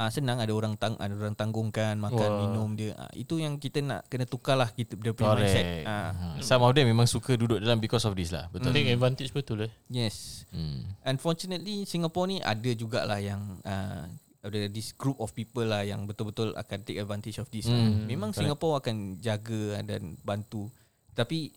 uh, 0.00 0.08
senang 0.08 0.40
ada 0.40 0.48
orang 0.56 0.80
tang 0.80 0.96
ada 0.96 1.12
orang 1.12 1.36
tanggungkan 1.36 2.00
makan 2.00 2.16
Wah. 2.32 2.40
minum 2.48 2.72
dia. 2.72 2.96
Uh, 2.96 3.12
itu 3.12 3.36
yang 3.36 3.60
kita 3.60 3.84
nak 3.84 4.08
kena 4.08 4.24
tukar 4.24 4.56
lah 4.56 4.72
kita 4.72 4.96
dia 4.96 5.12
punya 5.12 5.36
mindset. 5.36 5.64
Correct. 5.64 5.86
Uh, 5.86 5.98
Ha. 6.10 6.26
Some 6.40 6.64
of 6.64 6.72
them 6.72 6.88
memang 6.88 7.04
suka 7.04 7.36
duduk 7.36 7.60
dalam 7.60 7.76
because 7.76 8.08
of 8.08 8.16
this 8.16 8.32
lah. 8.32 8.48
Betul. 8.48 8.72
Take 8.72 8.88
advantage 8.88 9.30
betul 9.30 9.68
eh. 9.68 9.72
yes. 9.92 10.48
Hmm. 10.48 10.88
Unfortunately 11.04 11.84
Singapore 11.84 12.26
ni 12.32 12.36
ada 12.40 12.70
jugalah 12.72 13.20
yang 13.20 13.60
uh, 13.62 14.08
ada 14.40 14.72
this 14.72 14.96
group 14.96 15.20
of 15.20 15.36
people 15.36 15.68
lah 15.68 15.84
yang 15.84 16.08
betul-betul 16.08 16.56
akan 16.56 16.78
take 16.80 16.96
advantage 16.96 17.36
of 17.36 17.46
this. 17.52 17.68
Hmm, 17.68 17.76
Hmm, 17.76 18.08
Memang 18.08 18.32
correct. 18.32 18.40
Singapore 18.40 18.74
akan 18.80 18.96
jaga 19.20 19.84
dan 19.84 20.16
bantu. 20.24 20.72
Tapi 21.12 21.52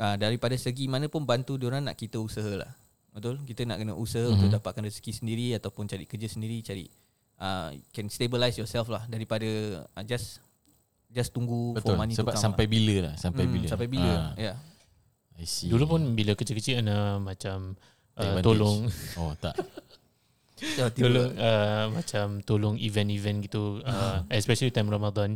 uh, 0.00 0.16
daripada 0.16 0.56
segi 0.56 0.88
mana 0.88 1.12
pun 1.12 1.28
bantu 1.28 1.60
diorang 1.60 1.84
nak 1.84 2.00
kita 2.00 2.16
usaha 2.16 2.48
lah. 2.56 2.72
Betul? 3.12 3.38
Kita 3.46 3.62
nak 3.68 3.78
kena 3.78 3.94
usaha 3.94 4.24
mm-hmm. 4.24 4.34
untuk 4.40 4.50
dapatkan 4.58 4.82
rezeki 4.90 5.12
sendiri 5.14 5.46
ataupun 5.54 5.86
cari 5.86 6.02
kerja 6.08 6.26
sendiri, 6.26 6.64
cari 6.66 6.88
uh, 7.38 7.70
can 7.90 8.06
stabilize 8.10 8.54
yourself 8.56 8.86
lah 8.88 9.02
daripada 9.06 9.46
uh, 9.86 10.04
just 10.04 10.38
just 11.08 11.30
tunggu 11.30 11.78
for 11.78 11.94
Betul. 11.94 11.96
money 11.96 12.14
Sebab 12.18 12.34
to 12.34 12.36
come 12.36 12.44
sampai 12.50 12.64
lah. 12.66 12.72
bila 12.74 12.94
lah? 13.10 13.14
Sampai 13.14 13.44
Hmm, 13.46 13.52
bila? 13.54 13.66
Sampai 13.70 13.86
bila? 13.86 14.10
Ha. 14.10 14.22
Ya. 14.34 14.44
Yeah. 14.50 14.56
I 15.34 15.46
see. 15.46 15.66
Dulu 15.70 15.84
pun 15.86 16.00
bila 16.14 16.34
kecil-kecil 16.34 16.82
ana 16.82 17.18
macam 17.18 17.74
uh, 18.18 18.38
tolong 18.42 18.86
Oh 19.18 19.34
tak. 19.38 19.54
Ya, 20.78 20.86
tolong 20.88 21.34
uh, 21.34 21.90
macam 21.92 22.38
tolong 22.46 22.78
event-event 22.78 23.42
gitu 23.42 23.82
uh, 23.84 24.22
especially 24.30 24.70
time 24.70 24.86
Ramadan 24.86 25.34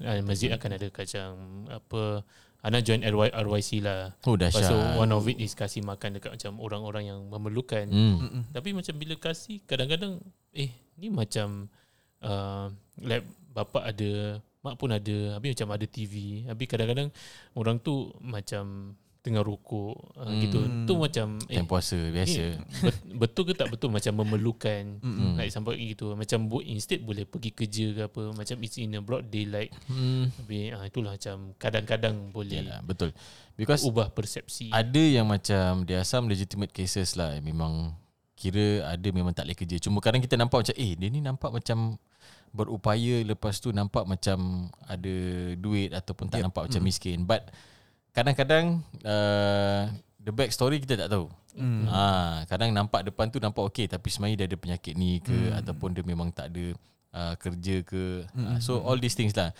uh, 0.00 0.22
masjid 0.22 0.54
akan 0.56 0.78
ada 0.78 0.86
kacang 0.94 1.34
apa 1.68 2.22
Ana 2.60 2.84
join 2.84 3.00
RY, 3.00 3.32
RYC 3.32 3.80
lah 3.80 4.12
Oh 4.28 4.36
Lepas 4.36 4.52
tu 4.68 4.76
dahsyat. 4.76 5.00
one 5.00 5.12
of 5.16 5.24
it 5.24 5.40
is 5.40 5.56
kasih 5.56 5.80
makan 5.80 6.20
dekat 6.20 6.36
macam 6.36 6.60
orang-orang 6.60 7.08
yang 7.08 7.20
memerlukan. 7.32 7.88
Mm-mm. 7.88 8.52
Tapi 8.52 8.76
macam 8.76 8.94
bila 9.00 9.16
kasih 9.16 9.64
kadang-kadang 9.64 10.20
eh 10.52 10.68
ni 11.00 11.08
macam 11.08 11.72
uh, 12.20 12.68
like 13.00 13.24
bapak 13.56 13.96
ada, 13.96 14.44
mak 14.60 14.76
pun 14.76 14.92
ada, 14.92 15.40
habis 15.40 15.56
macam 15.56 15.72
ada 15.72 15.86
TV. 15.88 16.44
Habis 16.44 16.66
kadang-kadang 16.68 17.08
orang 17.56 17.80
tu 17.80 18.12
macam 18.20 18.94
tengah 19.20 19.40
rokok 19.40 19.94
uh, 20.14 20.24
Hmm. 20.24 20.40
gitu. 20.40 20.58
Tu 20.84 20.94
macam 20.94 21.26
eh 21.44 21.54
Time 21.54 21.66
puasa 21.66 21.94
biasa. 21.96 22.44
bet- 22.80 23.04
betul 23.14 23.44
ke 23.44 23.52
tak 23.52 23.68
betul 23.68 23.88
macam 23.88 24.12
memerlukan 24.16 24.82
Mm-mm. 25.04 25.36
like 25.36 25.48
sampai 25.48 25.76
gitu. 25.78 26.12
Macam 26.12 26.46
bu- 26.46 26.62
instead 26.62 26.98
boleh 26.98 27.22
pergi 27.22 27.50
kerja 27.50 27.86
ke 27.90 28.02
apa, 28.06 28.22
macam 28.32 28.56
it's 28.58 28.76
in 28.76 28.92
a 28.92 29.00
broad 29.00 29.26
daylight. 29.26 29.70
Hmm. 29.86 30.32
Habis 30.34 30.72
uh, 30.72 30.84
itulah 30.84 31.12
macam 31.14 31.36
kadang-kadang 31.54 32.16
boleh 32.28 32.60
Yalah, 32.60 32.80
betul. 32.80 33.12
Because 33.52 33.82
ubah 33.82 34.08
persepsi. 34.08 34.68
ada 34.70 34.98
yang 34.98 35.26
macam 35.26 35.84
there 35.84 35.96
are 35.96 36.06
some 36.06 36.24
legitimate 36.24 36.70
cases 36.70 37.12
lah 37.12 37.36
memang 37.38 37.92
kira 38.32 38.88
ada 38.88 39.08
memang 39.10 39.30
tak 39.30 39.44
boleh 39.44 39.58
kerja. 39.58 39.76
Cuma 39.78 40.00
kadang 40.00 40.18
kita 40.18 40.32
nampak 40.34 40.64
macam 40.64 40.74
eh 40.74 40.92
dia 40.94 41.06
ni 41.06 41.20
nampak 41.20 41.50
macam 41.50 42.00
berupaya 42.48 43.22
lepas 43.22 43.58
tu 43.58 43.70
nampak 43.70 44.02
macam 44.04 44.38
ada 44.82 45.14
duit 45.54 45.92
ataupun 45.92 46.26
tak 46.26 46.40
Yep. 46.40 46.44
nampak 46.46 46.62
macam 46.66 46.82
miskin. 46.82 47.22
But 47.22 47.46
kadang-kadang 48.20 48.84
uh, 49.00 49.88
the 50.20 50.28
back 50.28 50.52
story 50.52 50.76
kita 50.76 51.00
tak 51.00 51.08
tahu. 51.08 51.32
Hmm. 51.56 51.88
Ha, 51.88 52.44
kadang 52.46 52.70
nampak 52.70 53.08
depan 53.08 53.32
tu 53.32 53.40
nampak 53.40 53.64
okey 53.72 53.88
tapi 53.88 54.12
sebenarnya 54.12 54.44
dia 54.44 54.46
ada 54.52 54.58
penyakit 54.60 54.94
ni 54.94 55.18
ke 55.24 55.32
hmm. 55.32 55.58
ataupun 55.64 55.96
dia 55.96 56.04
memang 56.04 56.28
tak 56.28 56.52
ada 56.52 56.76
uh, 57.16 57.34
kerja 57.40 57.80
ke. 57.80 58.28
Hmm. 58.36 58.44
Uh, 58.44 58.58
so 58.60 58.84
all 58.84 59.00
these 59.00 59.16
things 59.16 59.32
lah. 59.32 59.56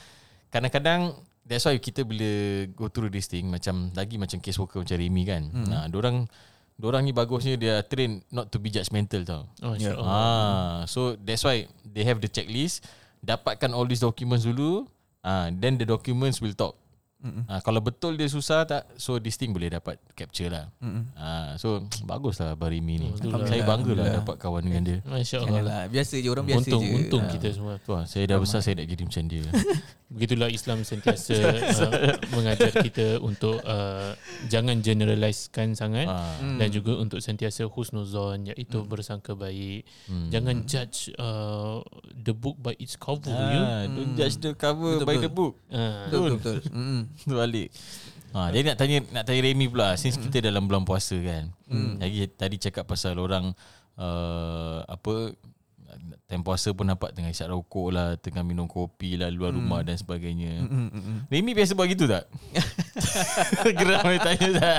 Kadang-kadang 0.53 1.17
that's 1.49 1.65
why 1.65 1.75
kita 1.81 2.05
bila 2.05 2.29
go 2.77 2.93
through 2.93 3.09
this 3.09 3.27
thing 3.27 3.49
macam 3.49 3.89
lagi 3.97 4.21
macam 4.21 4.39
case 4.45 4.61
worker 4.61 4.85
macam 4.85 5.01
Remy 5.01 5.23
kan. 5.25 5.43
Hmm. 5.49 5.67
Nah, 5.67 5.85
dorang 5.89 6.29
dorang 6.77 7.03
ni 7.05 7.17
bagusnya 7.17 7.57
dia 7.57 7.75
train 7.85 8.21
not 8.29 8.53
to 8.53 8.61
be 8.61 8.69
judgmental 8.69 9.25
tau. 9.25 9.43
Oh, 9.65 9.75
Yeah. 9.75 9.97
Ah, 9.97 10.85
so 10.85 11.17
that's 11.17 11.43
why 11.43 11.65
they 11.83 12.05
have 12.05 12.21
the 12.21 12.29
checklist. 12.29 12.85
Dapatkan 13.25 13.73
all 13.73 13.89
these 13.89 14.05
documents 14.05 14.45
dulu. 14.45 14.85
Ah, 15.25 15.49
then 15.49 15.81
the 15.81 15.89
documents 15.89 16.45
will 16.45 16.57
talk. 16.57 16.77
Mm-mm. 17.21 17.45
Ah, 17.47 17.61
kalau 17.61 17.79
betul 17.79 18.15
dia 18.15 18.27
susah 18.27 18.65
tak, 18.65 18.89
so 18.97 19.17
this 19.17 19.35
thing 19.35 19.53
boleh 19.53 19.69
dapat 19.69 20.01
capture 20.13 20.49
lah. 20.49 20.73
Mm-mm. 20.81 21.05
Ah, 21.13 21.53
so 21.55 21.79
baguslah 22.03 22.53
Barimi 22.55 22.97
ni. 22.97 23.09
Saya 23.45 23.63
bangga 23.63 23.93
lah 23.93 24.07
dapat 24.19 24.37
kawan 24.37 24.63
dengan 24.63 24.83
dia. 24.83 24.99
Masya 25.05 25.37
Allah. 25.39 25.47
Janganlah 25.47 25.81
Biasa 25.87 26.15
je 26.17 26.29
orang 26.29 26.47
biasa 26.47 26.59
Untung, 26.67 26.83
je 26.83 26.91
untung 26.97 27.23
Ah. 27.23 27.31
kita 27.31 27.49
semua. 27.51 27.75
Tu 27.77 27.91
lah, 27.91 28.05
saya 28.05 28.25
dah 28.25 28.39
besar 28.39 28.61
saya 28.61 28.75
nak 28.75 28.89
jadi 28.89 29.03
macam 29.05 29.25
dia. 29.27 29.45
Begitulah 30.11 30.51
Islam 30.51 30.83
sentiasa 30.83 31.37
uh, 31.87 32.19
mengajar 32.31 32.75
kita 32.75 33.21
untuk 33.21 33.63
uh, 33.63 34.11
jangan 34.47 34.81
generalisekan 34.81 35.73
sangat 35.73 36.09
Hmm. 36.11 36.57
dan 36.57 36.69
juga 36.69 36.97
untuk 36.97 37.21
sentiasa 37.21 37.65
husnuzon 37.65 38.49
iaitu 38.49 38.83
bersangka 38.83 39.33
baik. 39.33 39.85
hmm. 40.07 40.29
Jangan 40.29 40.57
judge 40.65 41.13
uh, 41.15 41.79
the 42.17 42.33
book 42.33 42.57
by 42.57 42.75
its 42.77 42.95
cover 42.95 43.31
ya. 43.31 43.61
Ah, 43.61 43.83
don't 43.87 44.15
judge 44.15 44.37
the 44.39 44.53
cover 44.53 44.99
Betul, 44.99 45.07
by 45.07 45.15
betul. 45.15 45.23
the 45.23 45.31
book. 45.31 45.55
Uh, 45.69 46.07
Betul 46.07 46.19
betul, 46.19 46.35
betul. 46.35 46.57
Mm-mm. 46.73 47.01
Tu 47.27 47.35
balik. 47.41 47.69
Ha, 48.31 48.55
jadi 48.55 48.63
nak 48.71 48.77
tanya 48.79 48.99
nak 49.11 49.25
tanya 49.27 49.41
Remy 49.43 49.67
pula 49.67 49.99
since 49.99 50.15
kita 50.15 50.39
dalam 50.39 50.71
bulan 50.71 50.87
puasa 50.87 51.19
kan. 51.19 51.51
Hmm. 51.67 51.99
Lagi 51.99 52.31
tadi 52.31 52.63
cakap 52.63 52.87
pasal 52.87 53.19
orang 53.19 53.51
uh, 53.99 54.87
apa 54.87 55.35
time 56.31 56.47
puasa 56.47 56.71
pun 56.71 56.87
nampak 56.87 57.11
tengah 57.11 57.35
isap 57.35 57.51
rokok 57.51 57.91
lah, 57.91 58.15
tengah 58.15 58.47
minum 58.47 58.71
kopi 58.71 59.19
lah 59.19 59.27
luar 59.35 59.51
rumah 59.51 59.83
dan 59.83 59.99
sebagainya. 59.99 60.63
Mm-mm, 60.63 60.87
mm-mm. 60.95 61.19
Remy 61.27 61.51
biasa 61.59 61.75
buat 61.75 61.91
gitu 61.91 62.07
tak? 62.07 62.31
Geram 63.79 64.07
dia 64.07 64.23
tanya 64.23 64.49
tak? 64.63 64.79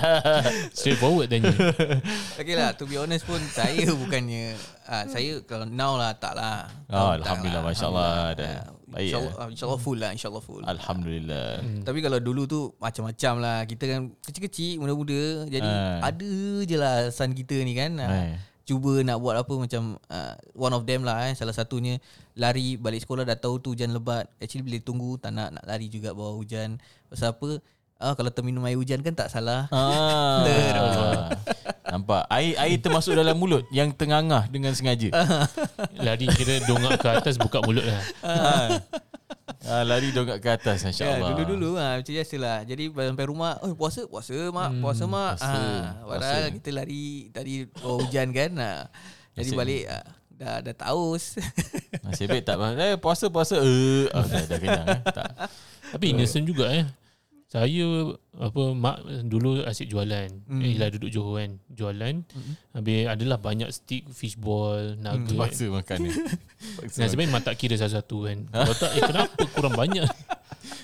straightforward 0.71 1.27
tanya. 1.27 1.51
Okay 2.39 2.55
lah 2.55 2.71
To 2.79 2.87
be 2.87 2.95
honest 2.97 3.27
pun 3.27 3.37
Saya 3.51 3.85
bukannya 3.93 4.55
uh, 4.89 5.05
Saya 5.05 5.43
kalau 5.45 5.67
now 5.69 5.93
lah 5.93 6.15
Tak 6.17 6.33
lah 6.33 6.65
Oh, 6.89 7.13
Tak 7.19 7.21
Alhamdulillah, 7.21 7.61
lah. 7.61 7.69
Masya 7.69 7.85
Allah. 7.85 8.09
Alhamdulillah. 8.33 8.80
Dah 8.91 8.99
Ah, 8.99 8.99
baik, 8.99 9.07
InsyaAllah 9.07 9.47
InsyaAllah 9.49 9.79
full 9.79 9.97
lah 9.97 10.09
InsyaAllah 10.11 10.43
full. 10.43 10.63
Alhamdulillah. 10.63 11.47
Tapi 11.81 11.99
kalau 11.99 12.19
dulu 12.19 12.43
tu 12.43 12.59
Macam-macam 12.77 13.33
lah. 13.37 13.57
Kita 13.63 13.83
kan 13.87 14.01
Kecil-kecil 14.19 14.77
Muda-muda. 14.77 15.47
Jadi 15.47 15.63
Ah. 15.65 16.03
Ada 16.03 16.31
je 16.61 16.75
lah 16.75 16.93
Alasan 17.01 17.31
kita 17.31 17.55
ni 17.57 17.71
kan. 17.71 17.95
Hai. 17.97 18.35
Cuba 18.61 18.99
nak 19.01 19.17
buat 19.17 19.35
apa 19.37 19.53
Macam 19.55 19.83
uh, 19.97 20.33
One 20.53 20.73
of 20.73 20.83
them 20.83 21.01
lah 21.01 21.25
eh. 21.25 21.33
Salah 21.33 21.51
satunya 21.51 21.97
Lari 22.35 22.75
balik 22.75 23.01
sekolah 23.01 23.23
Dah 23.23 23.33
tahu 23.33 23.57
tu 23.57 23.71
hujan 23.71 23.89
lebat. 23.89 24.27
Actually 24.37 24.63
bila 24.63 24.77
tunggu 24.77 25.15
Tak 25.15 25.31
nak 25.31 25.49
nak 25.51 25.63
lari 25.63 25.87
juga 25.87 26.11
Bawah 26.11 26.35
hujan. 26.35 26.75
Pasal 27.07 27.31
apa 27.31 27.63
Ah, 28.01 28.17
kalau 28.17 28.33
terminum 28.33 28.65
air 28.65 28.73
hujan 28.73 28.97
kan 29.05 29.13
tak 29.13 29.29
salah. 29.29 29.69
Ah, 29.69 30.41
nampak 31.93 32.25
air 32.33 32.57
air 32.57 32.77
termasuk 32.81 33.13
dalam 33.13 33.37
mulut 33.37 33.61
yang 33.69 33.93
tengangah 33.93 34.49
dengan 34.49 34.73
sengaja. 34.73 35.13
Lari 36.05 36.25
kira 36.33 36.65
dongak 36.65 36.97
ke 36.97 37.07
atas 37.13 37.37
buka 37.37 37.61
mulut 37.61 37.85
lah. 37.85 38.01
ah. 38.25 38.67
ah, 39.69 39.83
lari 39.85 40.09
dongak 40.09 40.41
ke 40.41 40.49
atas 40.49 40.81
Ya, 40.81 40.89
masya-Allah. 40.89 41.29
dulu-dulu 41.37 41.77
ah 41.77 42.01
macam 42.01 42.13
biasalah. 42.17 42.57
Jadi 42.65 42.83
sampai 42.89 43.25
rumah, 43.29 43.61
oh 43.61 43.77
puasa, 43.77 44.09
puasa 44.09 44.33
mak, 44.49 44.69
hmm, 44.73 44.81
puasa 44.81 45.03
mak. 45.05 45.33
puasa, 45.37 45.53
ah, 45.53 45.85
padahal 46.09 46.41
puasa. 46.49 46.55
kita 46.57 46.69
lari 46.73 47.05
tadi 47.29 47.53
oh, 47.85 48.01
hujan 48.01 48.33
kan. 48.33 48.51
Ah. 48.57 48.81
Jadi 49.37 49.49
balik 49.53 49.83
ah, 49.93 50.05
dah 50.41 50.57
dah 50.65 50.73
taus. 50.73 51.37
Nasib 52.01 52.33
baik 52.33 52.49
tak 52.49 52.57
eh 52.81 52.97
puasa 52.97 53.29
puasa 53.29 53.61
eh 53.61 54.09
oh, 54.09 54.25
dah, 54.25 54.41
dah 54.49 54.57
kenyang 54.57 54.87
eh. 54.89 55.01
Tak. 55.05 55.29
Tapi 55.93 56.05
innocent 56.17 56.49
juga 56.49 56.65
eh. 56.73 56.89
Saya 57.51 58.15
apa 58.31 58.63
mak 58.71 58.97
dulu 59.27 59.59
asyik 59.61 59.91
jualan. 59.91 60.31
Mm. 60.47 60.61
Eh, 60.63 60.73
lah 60.79 60.87
duduk 60.87 61.11
Johor 61.11 61.43
kan. 61.43 61.59
Jualan. 61.67 62.23
Mm. 62.23 62.53
Habis 62.71 62.99
adalah 63.05 63.37
banyak 63.37 63.67
stick 63.69 64.07
fishball, 64.07 64.95
nugget. 64.95 65.35
Paksa 65.35 65.67
makan 65.67 65.97
ni. 66.07 66.11
Nah, 66.95 67.09
sebenarnya 67.09 67.33
mak 67.33 67.43
tak 67.43 67.55
kira 67.57 67.75
satu-satu 67.75 68.17
kan. 68.23 68.37
Kalau 68.47 68.75
tak, 68.77 68.91
eh 68.95 69.01
kenapa 69.01 69.41
kurang 69.51 69.75
banyak? 69.75 70.07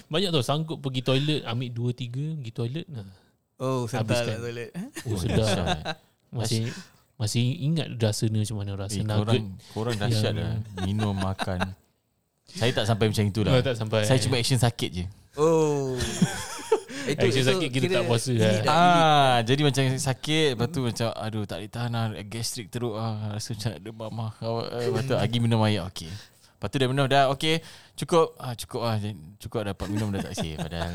Banyak 0.07 0.31
tau 0.31 0.39
sanggup 0.41 0.79
pergi 0.79 1.03
toilet, 1.03 1.43
ambil 1.43 1.69
dua 1.69 1.91
tiga, 1.91 2.23
pergi 2.35 2.51
toilet. 2.51 2.85
Nah. 2.87 3.03
Oh, 3.59 3.83
Habiskan. 3.85 4.25
lah 4.25 4.39
toilet. 4.39 4.69
Oh, 5.03 5.15
sedap. 5.21 5.55
Masih 6.27 6.67
masih 7.17 7.43
ingat 7.61 7.87
rasanya 7.97 8.41
macam 8.41 8.57
mana 8.57 8.71
rasa 8.77 8.97
Eh, 8.97 9.01
nugget. 9.01 9.17
korang, 9.17 9.45
korang 9.73 9.95
dahsyat 9.97 10.33
lah 10.37 10.53
Minum, 10.85 11.17
makan 11.17 11.73
Saya 12.45 12.69
tak 12.69 12.85
sampai 12.85 13.09
macam 13.09 13.25
itu 13.25 13.39
Oh, 13.41 13.49
lah 13.49 13.63
tak 13.65 13.73
sampai. 13.73 14.05
Saya 14.05 14.21
cuma 14.21 14.37
action 14.37 14.59
sakit 14.59 14.89
je 14.91 15.05
Oh. 15.33 15.97
Action 17.09 17.45
sakit 17.45 17.69
kita 17.69 17.85
tak 17.89 18.03
puasa 18.03 18.31
lah. 18.31 18.51
dah- 18.57 18.67
Ah, 18.67 19.35
jadi 19.41 19.61
macam 19.61 19.83
sakit 19.87 20.47
lepas 20.53 20.67
tu 20.67 20.79
macam 20.81 21.07
aduh 21.09 21.43
tak 21.43 21.57
boleh 21.57 21.71
tahan 21.71 21.89
lah 21.89 22.05
gastrik 22.23 22.67
teruk 22.67 22.93
ah 22.93 23.31
rasa 23.31 23.51
macam 23.51 23.69
nak 23.69 23.81
demam 23.81 24.13
ah. 24.19 24.31
Eh, 24.73 24.87
Lepas 24.87 25.01
tu 25.03 25.13
lagi 25.13 25.37
minum 25.37 25.61
air 25.61 25.87
okey. 25.87 26.09
Lepas 26.09 26.67
tu 26.67 26.75
dia 26.75 26.87
minum 26.87 27.05
dah 27.05 27.29
okay 27.29 27.61
Cukup 27.93 28.33
ah, 28.35 28.51
Cukup 28.51 28.81
ah, 28.81 28.97
Cukup 29.37 29.61
dapat 29.63 29.87
minum 29.87 30.09
dah 30.09 30.21
tak 30.21 30.33
safe 30.33 30.57
Padahal 30.57 30.89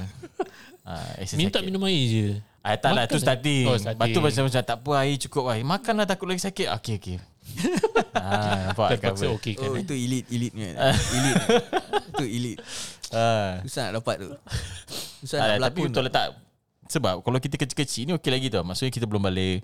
ah, 0.91 1.07
Minta 1.33 1.59
sakit. 1.59 1.65
minum 1.65 1.83
air 1.83 2.03
je. 2.03 2.27
Ah, 2.61 2.75
tak 2.75 2.95
lah, 2.95 3.05
Makan 3.05 3.11
tu 3.11 3.17
dah. 3.17 3.25
starting. 3.25 3.65
Oh, 3.65 3.75
starting. 3.75 3.99
Lepas 3.99 4.07
tu 4.09 4.21
macam, 4.21 4.43
macam 4.47 4.63
tak 4.63 4.77
apa 4.77 4.91
air 4.97 5.17
cukup 5.19 5.45
air. 5.51 5.63
Makanlah 5.63 6.07
takut 6.07 6.27
lagi 6.27 6.39
sakit. 6.41 6.67
Okey, 6.73 6.95
okey. 6.97 7.17
ah, 8.15 8.71
nampak 8.71 8.89
Terpaksa 8.95 9.27
okey 9.35 9.53
kan. 9.57 9.67
Oh 9.67 9.75
eh? 9.75 9.83
itu 9.83 9.95
elite 9.95 10.29
elite 10.31 10.55
ni. 10.55 10.71
elite. 11.19 11.43
Itu 12.09 12.23
elite. 12.25 12.61
Ah. 13.11 13.59
Susah 13.63 13.91
nak 13.91 13.99
dapat 13.99 14.15
tu. 14.21 14.31
Susah 15.23 15.39
Ah, 15.39 15.47
nak 15.57 15.71
tapi 15.71 15.87
berlakon. 15.87 15.87
betul 15.95 16.03
lah 16.03 16.13
tak. 16.13 16.27
Sebab 16.91 17.15
kalau 17.23 17.39
kita 17.39 17.55
kecil-kecil 17.57 18.03
ni 18.05 18.13
okey 18.19 18.29
lagi 18.29 18.47
tau. 18.51 18.67
Maksudnya 18.67 18.91
kita 18.91 19.07
belum 19.07 19.23
balik. 19.23 19.63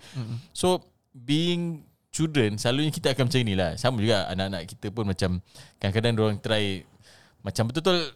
So, 0.54 0.80
being 1.12 1.82
children, 2.08 2.56
selalunya 2.56 2.88
kita 2.88 3.12
akan 3.12 3.26
macam 3.28 3.40
inilah. 3.42 3.70
Sama 3.76 3.98
juga 4.00 4.30
anak-anak 4.30 4.62
kita 4.70 4.86
pun 4.88 5.04
macam 5.04 5.30
kadang-kadang 5.76 6.12
orang 6.16 6.38
try 6.40 6.86
macam 7.42 7.68
betul-betul 7.68 8.14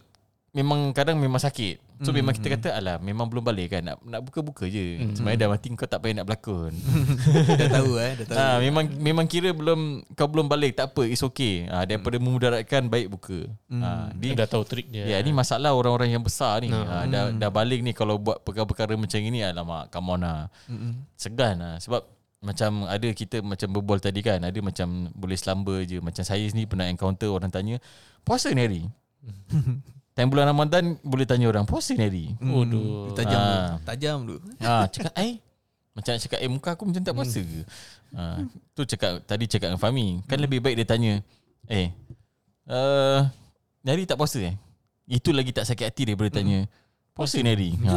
memang 0.53 0.93
kadang 0.93 1.17
memang 1.17 1.41
sakit. 1.41 1.81
So 2.03 2.11
Hmm, 2.11 2.19
memang 2.19 2.33
kita 2.35 2.47
kata 2.53 2.69
alah 2.75 2.97
memang 2.99 3.25
belum 3.25 3.41
balik 3.41 3.73
kan 3.73 3.81
nak 3.81 3.97
nak 4.03 4.21
buka-buka 4.21 4.67
je. 4.67 5.01
Hmm, 5.01 5.15
Sebenarnya 5.17 5.47
dah 5.47 5.49
mati 5.49 5.67
kau 5.73 5.87
tak 5.87 6.03
payah 6.03 6.21
nak 6.21 6.25
berlakon. 6.29 6.73
dah 7.59 7.69
tahu 7.73 7.91
eh, 7.97 8.11
dah 8.21 8.25
tahu. 8.27 8.37
Ah, 8.37 8.57
memang 8.59 8.85
memang 8.99 9.25
kira 9.25 9.49
belum 9.49 9.79
kau 10.13 10.29
belum 10.29 10.45
balik 10.45 10.77
tak 10.77 10.93
apa 10.93 11.09
it's 11.09 11.25
okay. 11.25 11.65
Ah, 11.67 11.87
daripada 11.87 12.21
memudaratkan 12.21 12.85
baik 12.85 13.07
buka. 13.09 13.49
Ah, 13.73 14.13
Dia 14.13 14.35
di, 14.35 14.37
dah 14.37 14.45
tahu 14.45 14.63
trik 14.67 14.93
dia. 14.93 15.09
ya 15.09 15.17
ni 15.19 15.33
masalah 15.33 15.73
orang-orang 15.73 16.13
yang 16.13 16.21
besar 16.21 16.61
ni. 16.61 16.69
Nah. 16.69 17.01
Ah, 17.01 17.05
dah 17.09 17.23
dah 17.33 17.49
balik 17.49 17.81
ni 17.81 17.95
kalau 17.95 18.19
buat 18.19 18.43
perkara-perkara 18.43 18.93
macam 18.93 19.17
ini 19.17 19.41
alamak 19.41 19.89
come 19.89 20.11
on 20.11 20.21
lah. 20.21 20.51
Mm-mm. 20.69 21.07
Segan 21.17 21.57
lah 21.57 21.75
sebab 21.79 22.03
macam 22.43 22.83
ada 22.83 23.07
kita 23.15 23.39
macam 23.39 23.71
berbual 23.71 24.03
tadi 24.03 24.19
kan 24.19 24.43
ada 24.43 24.59
macam 24.59 25.07
boleh 25.15 25.39
slumber 25.39 25.87
je 25.87 26.03
macam 26.03 26.19
saya 26.21 26.43
sendiri 26.43 26.67
pernah 26.67 26.91
encounter 26.91 27.31
orang 27.31 27.47
tanya 27.47 27.79
puasa 28.27 28.51
ni 28.51 28.59
hari 28.59 28.81
time 30.13 30.29
bulan 30.29 30.45
Ramadan 30.49 30.95
boleh 31.01 31.25
tanya 31.25 31.49
orang 31.49 31.65
puasa 31.65 31.97
ni 31.97 32.05
hari 32.05 32.25
Aduh. 32.37 33.13
Tajam 33.17 33.41
tu. 33.41 33.57
Ah. 33.57 33.69
Tajam 33.81 34.17
tu. 34.29 34.35
Ah, 34.61 34.85
cakap 34.89 35.13
eh 35.17 35.41
macam 35.93 36.17
nak 36.17 36.21
cakap 36.25 36.39
eh 36.41 36.49
muka 36.49 36.69
aku 36.73 36.83
macam 36.89 37.01
tak 37.05 37.13
puasa 37.13 37.39
ke? 37.41 37.61
Ah, 38.17 38.41
tu 38.73 38.81
cakap 38.81 39.21
tadi 39.29 39.45
cakap 39.45 39.73
dengan 39.73 39.81
Fahmi, 39.81 40.25
kan 40.25 40.41
lebih 40.41 40.57
baik 40.57 40.81
dia 40.81 40.89
tanya, 40.89 41.13
eh 41.69 41.93
uh, 42.65 43.29
ni 43.85 43.89
hari 43.93 44.09
tak 44.09 44.17
puasa 44.17 44.41
eh? 44.41 44.57
Itu 45.05 45.29
lagi 45.29 45.53
tak 45.53 45.69
sakit 45.69 45.85
hati 45.85 46.09
daripada 46.09 46.33
tanya 46.33 46.65
puasa 47.13 47.37
ni 47.41 47.49
hari. 47.49 47.77
Ha. 47.85 47.93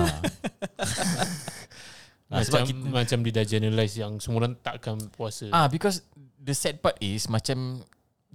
Macam, 2.27 2.43
sebab 2.43 2.61
kita, 2.67 2.85
macam 2.91 3.19
dia 3.23 3.33
dah 3.33 3.47
generalize 3.47 3.95
yang 3.97 4.13
semua 4.21 4.45
orang 4.45 4.59
takkan 4.61 4.99
puasa. 5.15 5.47
ah 5.55 5.65
because 5.71 6.05
the 6.37 6.53
sad 6.53 6.77
part 6.85 7.01
is 7.01 7.31
macam 7.33 7.81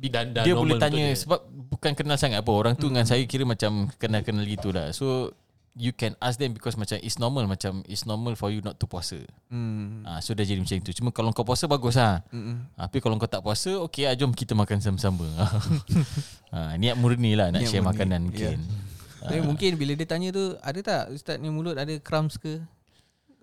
dan, 0.08 0.34
dan 0.34 0.48
dia 0.48 0.56
boleh 0.58 0.80
tanya 0.80 1.14
dia. 1.14 1.20
sebab 1.20 1.46
bukan 1.70 1.92
kenal 1.94 2.18
sangat 2.18 2.42
apa 2.42 2.52
orang 2.54 2.74
tu 2.74 2.90
dengan 2.90 3.06
saya 3.06 3.22
kira 3.28 3.46
macam 3.46 3.92
kenal-kenal 4.02 4.46
gitu 4.48 4.74
lah. 4.74 4.90
So 4.96 5.36
you 5.76 5.96
can 5.96 6.20
ask 6.20 6.36
them 6.36 6.52
because 6.52 6.76
macam 6.76 7.00
it's 7.00 7.16
normal 7.16 7.48
macam 7.48 7.80
it's 7.88 8.04
normal 8.04 8.36
for 8.36 8.52
you 8.52 8.60
not 8.60 8.76
to 8.76 8.88
puasa. 8.88 9.24
Hmm. 9.48 10.04
Ah, 10.04 10.20
so 10.20 10.36
dah 10.36 10.44
jadi 10.44 10.60
macam 10.60 10.84
tu. 10.84 10.92
Cuma 10.92 11.16
kalau 11.16 11.32
kau 11.32 11.48
puasa 11.48 11.64
bagus 11.68 11.96
lah. 11.96 12.20
Mm-mm. 12.32 12.68
Ah, 12.76 12.92
Tapi 12.92 13.00
kalau 13.00 13.16
kau 13.16 13.30
tak 13.30 13.40
puasa, 13.40 13.72
okey 13.88 14.04
ah, 14.08 14.16
jom 14.16 14.36
kita 14.36 14.52
makan 14.52 14.84
sama-sama. 14.84 15.28
ah, 16.56 16.76
niat 16.76 17.00
murni 17.00 17.40
lah 17.40 17.56
nak 17.56 17.64
Niat 17.64 17.72
share 17.72 17.84
murni, 17.84 17.96
makanan 17.96 18.20
mungkin. 18.28 18.58
Tapi 19.22 19.40
mungkin 19.46 19.72
bila 19.78 19.94
dia 19.94 20.08
tanya 20.10 20.34
tu 20.34 20.58
ada 20.60 20.80
tak 20.82 21.04
ustaz 21.14 21.38
ni 21.38 21.48
mulut 21.54 21.78
ada 21.78 21.94
crumbs 22.02 22.42
ke? 22.42 22.58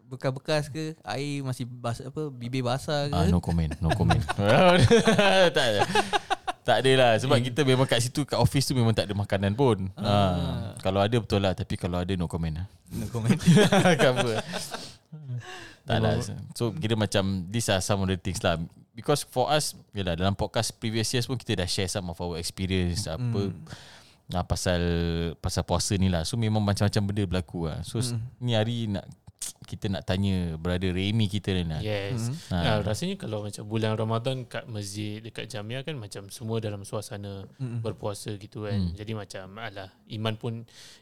Bekas-bekas 0.09 0.73
ke? 0.73 0.97
Air 1.05 1.45
masih 1.45 1.69
basah 1.69 2.11
apa? 2.11 2.33
Bibir 2.33 2.67
basah 2.67 3.09
ke? 3.09 3.15
Ah, 3.15 3.31
no 3.31 3.38
comment, 3.38 3.71
no 3.79 3.93
comment. 3.95 4.21
tak 5.57 5.65
ada. 5.65 5.81
Tak 6.69 6.85
ada 6.85 6.93
lah. 7.01 7.13
Sebab 7.17 7.41
kita 7.41 7.65
memang 7.65 7.89
kat 7.89 8.05
situ 8.05 8.29
Kat 8.29 8.37
office 8.37 8.69
tu 8.69 8.77
memang 8.77 8.93
tak 8.93 9.09
ada 9.09 9.17
makanan 9.17 9.57
pun. 9.57 9.89
Ah. 9.97 10.77
Kalau 10.85 11.01
ada 11.01 11.17
betul 11.17 11.41
lah. 11.41 11.57
Tapi 11.57 11.81
kalau 11.81 12.05
ada 12.05 12.13
no 12.13 12.29
comment 12.29 12.61
lah. 12.61 12.67
No 12.93 13.09
comment. 13.09 13.41
Cover. 14.05 14.37
Tak 15.88 15.99
lah. 16.05 16.21
So 16.53 16.77
kira 16.77 16.92
macam 16.92 17.49
These 17.49 17.73
are 17.73 17.81
some 17.81 18.05
of 18.05 18.12
the 18.12 18.21
things 18.21 18.45
lah. 18.45 18.61
Because 18.92 19.25
for 19.25 19.49
us 19.49 19.73
Yelah 19.97 20.12
dalam 20.12 20.37
podcast 20.37 20.77
Previous 20.77 21.09
years 21.16 21.25
pun 21.25 21.40
Kita 21.40 21.55
dah 21.64 21.69
share 21.71 21.87
some 21.87 22.11
of 22.11 22.19
our 22.19 22.35
experience 22.35 23.07
Apa 23.07 23.55
nah, 24.27 24.42
Pasal 24.42 24.83
Pasal 25.40 25.64
puasa 25.64 25.97
ni 25.97 26.12
lah. 26.12 26.29
So 26.29 26.37
memang 26.37 26.61
macam-macam 26.61 27.03
benda 27.09 27.25
berlaku 27.25 27.73
lah. 27.73 27.81
So 27.81 28.05
mm. 28.05 28.21
ni 28.45 28.53
hari 28.53 28.92
nak 28.92 29.09
Kita 29.68 29.85
nak 29.92 30.09
tanya 30.09 30.57
Brother 30.57 30.96
Remy 30.96 31.29
kita 31.29 31.53
ni 31.53 31.68
lah 31.68 31.85
Yes. 31.85 32.33
Ha. 32.48 32.57
Nah, 32.57 32.77
rasanya 32.81 33.20
kalau 33.20 33.44
macam 33.44 33.68
bulan 33.68 34.01
Ramadan 34.01 34.48
kat 34.48 34.64
masjid 34.64 35.20
dekat 35.20 35.44
Jamia 35.44 35.85
kan 35.85 35.92
macam 35.92 36.33
semua 36.33 36.57
dalam 36.57 36.88
suasana 36.88 37.44
Mm-mm. 37.61 37.85
berpuasa 37.85 38.33
gitu 38.40 38.64
kan. 38.64 38.96
Jadi 38.96 39.12
macam 39.12 39.44
alah 39.61 39.92
iman 40.09 40.35
pun 40.40 40.53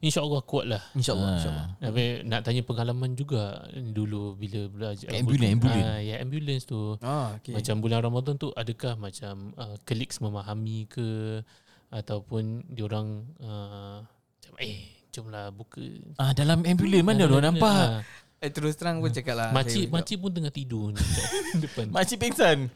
insya-Allah 0.03 0.42
kuat 0.42 0.66
lah. 0.66 0.83
InsyaAllah. 0.99 1.31
Ah. 1.31 1.37
InsyaAllah. 1.38 1.68
Tapi 1.79 2.03
nak 2.27 2.40
tanya 2.42 2.62
pengalaman 2.66 3.14
juga 3.14 3.70
dulu 3.70 4.35
bila 4.35 4.66
belajar 4.66 5.14
Ambulans, 5.14 5.53
ambulans. 5.62 5.87
Ah, 5.87 6.01
ya 6.03 6.14
ambulans 6.18 6.62
tu. 6.66 6.81
Ah, 7.07 7.38
okay. 7.38 7.55
Macam 7.55 7.79
bulan 7.79 8.03
Ramadan 8.03 8.35
tu 8.35 8.51
adakah 8.51 8.99
macam 8.99 9.55
uh, 9.55 9.79
colleagues 9.87 10.18
memahami 10.18 10.90
ke 10.90 11.38
ataupun 11.87 12.66
diorang 12.66 13.31
uh, 13.38 14.03
macam 14.03 14.53
eh 14.59 14.90
jomlah 15.14 15.49
buka. 15.55 15.87
Ah 16.18 16.35
dalam 16.35 16.66
ambulans 16.66 17.07
mana 17.07 17.31
orang 17.31 17.55
nampak 17.55 18.03
Ah, 18.03 18.03
Eh, 18.37 18.49
terus 18.49 18.77
terang 18.77 18.99
pun 18.99 19.09
cakap 19.09 19.33
lah. 19.33 19.49
makcik 19.51 19.88
makcik 19.88 20.18
pun 20.18 20.29
tengah 20.29 20.51
tidur 20.51 20.90
ni 20.90 21.01
depan. 21.64 21.88
Makcik 21.88 22.18
pingsan 22.18 22.68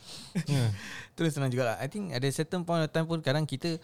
Terus 1.12 1.30
terang 1.30 1.48
juga 1.48 1.64
lah. 1.66 1.76
I 1.78 1.86
think 1.86 2.10
ada 2.10 2.24
certain 2.28 2.62
point 2.62 2.80
of 2.80 2.88
time 2.88 3.04
pun 3.04 3.20
kadang 3.20 3.44
kita 3.44 3.76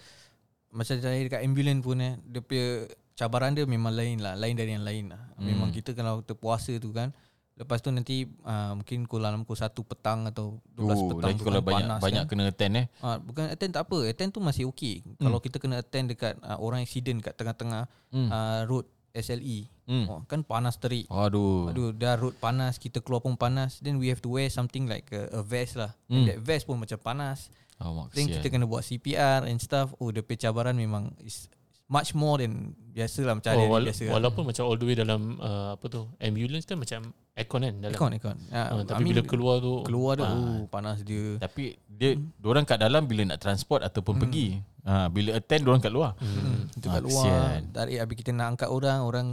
macam 0.68 0.94
saya 0.94 1.20
dekat 1.20 1.40
ambulans 1.40 1.80
pun 1.80 1.96
eh, 1.98 2.16
dia 2.22 2.40
punya 2.40 2.66
cabaran 3.12 3.52
dia 3.52 3.64
memang 3.64 3.92
lain 3.92 4.20
lah. 4.20 4.34
Lain 4.34 4.52
dari 4.52 4.72
yang 4.72 4.82
lain 4.82 5.10
lah. 5.10 5.20
Hmm. 5.36 5.44
Memang 5.46 5.68
kita 5.70 5.92
kalau 5.92 6.20
terpuasa 6.20 6.72
tu 6.76 6.90
kan. 6.90 7.12
Lepas 7.54 7.80
tu 7.80 7.88
nanti 7.88 8.24
uh, 8.42 8.76
mungkin 8.76 9.04
pukul 9.04 9.24
dalam 9.24 9.40
pukul 9.40 9.56
1 9.56 9.72
petang 9.72 10.28
atau 10.28 10.60
12 10.70 10.76
Oh, 10.76 11.08
petang 11.10 11.24
lagi 11.26 11.40
kalau 11.40 11.56
kan 11.56 11.64
banyak 11.66 11.88
panas 11.88 12.00
banyak 12.04 12.22
kan. 12.22 12.30
kena 12.30 12.42
attend 12.46 12.74
eh. 12.76 12.86
Ah, 13.00 13.16
bukan 13.16 13.44
attend 13.48 13.72
tak 13.72 13.82
apa. 13.84 13.98
Attend 14.04 14.30
tu 14.30 14.40
masih 14.40 14.64
okey. 14.68 15.00
Hmm. 15.00 15.16
Kalau 15.22 15.38
kita 15.40 15.56
kena 15.56 15.80
attend 15.80 16.06
dekat 16.08 16.36
uh, 16.40 16.56
orang 16.56 16.80
accident 16.80 17.20
kat 17.20 17.32
tengah-tengah 17.32 17.84
Hmm. 18.12 18.28
uh, 18.28 18.60
road 18.64 18.84
SLE. 19.16 19.72
Hmm. 19.88 20.05
Oh, 20.11 20.20
kan 20.29 20.44
panas 20.44 20.76
terik. 20.76 21.09
Aduh. 21.09 21.72
Aduh, 21.72 21.94
dah 21.96 22.18
road 22.20 22.37
panas, 22.37 22.76
kita 22.76 23.00
keluar 23.00 23.24
pun 23.24 23.38
panas. 23.38 23.81
Then 23.81 23.96
we 23.96 24.12
have 24.12 24.20
to 24.20 24.29
wear 24.29 24.50
something 24.52 24.85
like 24.85 25.09
a, 25.14 25.31
a 25.33 25.40
vest 25.40 25.79
lah. 25.79 25.96
Hmm. 26.11 26.20
And 26.20 26.22
that 26.29 26.38
vest 26.42 26.68
pun 26.68 26.76
macam 26.76 26.98
panas. 27.00 27.48
Oh, 27.76 28.09
Then 28.16 28.33
kita 28.33 28.48
kena 28.48 28.64
buat 28.64 28.88
CPR 28.88 29.44
and 29.44 29.61
stuff. 29.61 29.92
Oh, 30.00 30.09
the 30.09 30.24
cabaran 30.24 30.81
memang 30.81 31.12
is 31.20 31.48
much 31.87 32.12
more 32.12 32.37
than 32.37 32.75
biasa 32.90 33.22
lah 33.22 33.35
macam 33.37 33.53
Oh, 33.55 33.68
wala- 33.70 33.87
biasa. 33.87 34.03
lah. 34.05 34.12
walaupun 34.18 34.42
macam 34.42 34.62
all 34.66 34.75
the 34.75 34.87
way 34.87 34.96
dalam 34.96 35.37
uh, 35.38 35.77
apa 35.77 35.85
tu 35.87 36.09
ambulance 36.18 36.64
kan 36.64 36.77
macam 36.77 37.01
aircon 37.33 37.61
kan 37.62 37.75
dalam. 37.79 37.92
Aircon, 37.92 38.11
aircon. 38.11 38.37
Uh, 38.49 38.57
Uh, 38.72 38.83
tapi 38.83 39.03
bila 39.05 39.20
keluar 39.22 39.55
tu 39.61 39.72
keluar 39.85 40.12
tu, 40.16 40.25
Ah. 40.25 40.33
oh, 40.33 40.64
panas 40.66 41.05
dia. 41.05 41.37
Tapi 41.37 41.77
dia 41.87 42.16
hmm. 42.16 42.42
orang 42.42 42.64
kat 42.64 42.81
dalam 42.81 43.05
bila 43.05 43.22
nak 43.22 43.38
transport 43.38 43.85
ataupun 43.85 44.16
hmm. 44.16 44.22
pergi. 44.25 44.46
Ha, 44.87 45.11
bila 45.11 45.35
attend 45.35 45.66
orang 45.66 45.83
kat 45.83 45.92
luar. 45.92 46.14
Hmm. 46.16 46.70
Itu 46.72 46.87
Ah, 46.88 46.94
kat 46.94 47.03
luar. 47.05 47.25
kesian. 47.27 47.61
Tarik 47.70 47.96
habis 47.99 48.16
kita 48.16 48.31
nak 48.31 48.46
angkat 48.55 48.68
orang, 48.70 48.99
orang 49.03 49.27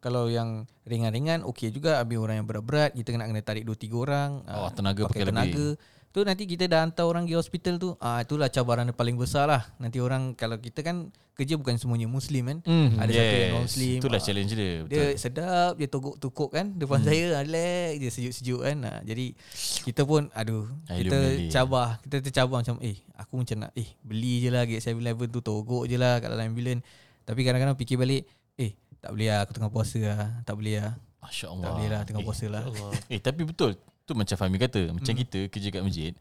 kalau 0.00 0.28
yang 0.28 0.64
ringan-ringan 0.84 1.44
okey 1.46 1.72
juga 1.72 1.96
habis 1.96 2.20
orang 2.20 2.40
yang 2.40 2.48
berat-berat 2.48 2.92
kita 2.92 3.12
nak 3.14 3.28
kena 3.28 3.40
tarik 3.40 3.64
2 3.64 3.72
3 3.72 3.96
orang. 3.96 4.30
Oh, 4.44 4.68
tenaga 4.68 5.06
pakai 5.06 5.24
pakai 5.24 5.32
lebih. 5.48 5.76
Tu 6.14 6.22
nanti 6.22 6.46
kita 6.46 6.70
dah 6.70 6.86
hantar 6.86 7.10
orang 7.10 7.26
pergi 7.26 7.42
hospital 7.42 7.74
tu. 7.82 7.90
Ah 7.98 8.22
itulah 8.22 8.46
cabaran 8.46 8.86
yang 8.86 8.94
paling 8.94 9.18
besar 9.18 9.50
lah. 9.50 9.66
Nanti 9.82 9.98
orang 9.98 10.38
kalau 10.38 10.62
kita 10.62 10.86
kan 10.86 11.10
kerja 11.34 11.58
bukan 11.58 11.74
semuanya 11.74 12.06
muslim 12.06 12.46
kan. 12.46 12.58
Hmm. 12.62 12.94
Ada 13.02 13.10
satu 13.10 13.34
yang 13.34 13.52
non-muslim. 13.58 13.98
Itulah 13.98 14.20
Ah, 14.22 14.22
challenge 14.22 14.52
dia. 14.54 14.72
Dia 14.86 15.10
Betul. 15.10 15.18
sedap 15.18 15.72
Dia 15.74 15.88
togok-tokok 15.90 16.48
kan 16.54 16.66
Depan 16.78 17.02
hmm. 17.02 17.08
saya 17.10 17.22
Relax 17.42 17.90
je 17.98 18.08
sejuk-sejuk 18.14 18.60
kan 18.62 18.76
ha, 18.86 18.92
Jadi 19.02 19.26
Kita 19.82 20.06
pun 20.06 20.30
Aduh 20.30 20.70
Air 20.86 21.02
Kita 21.02 21.18
cabar 21.50 21.98
Kita 22.06 22.16
tercabar 22.22 22.62
macam 22.62 22.78
Eh 22.78 23.02
aku 23.18 23.42
macam 23.42 23.66
nak 23.66 23.74
Eh 23.74 23.90
beli 24.06 24.46
je 24.46 24.54
lah 24.54 24.62
Get 24.70 24.86
7-Eleven 24.86 25.28
tu 25.34 25.42
Togok 25.42 25.90
je 25.90 25.98
lah 25.98 26.22
Kat 26.22 26.30
dalam 26.30 26.54
ambulans 26.54 26.86
Tapi 27.26 27.40
kadang-kadang 27.42 27.74
fikir 27.74 27.98
balik 27.98 28.22
Eh 28.54 28.78
tak 29.02 29.10
boleh 29.18 29.34
lah 29.34 29.42
Aku 29.42 29.50
tengah 29.50 29.72
puasa 29.74 29.98
lah 29.98 30.30
Tak 30.46 30.54
boleh 30.54 30.78
lah 30.78 30.94
Masya 31.18 31.46
Tak 31.50 31.72
boleh 31.74 31.88
lah 31.90 32.00
Tengah 32.06 32.22
eh, 32.22 32.26
puasa 32.30 32.44
lah. 32.46 32.62
Eh 33.12 33.18
tapi 33.18 33.42
betul. 33.42 33.74
Tu 34.04 34.12
macam 34.12 34.36
Fahmi 34.36 34.60
kata, 34.60 34.92
macam 34.92 35.12
kita 35.16 35.48
kerja 35.48 35.68
kat 35.72 35.80
masjid, 35.80 36.12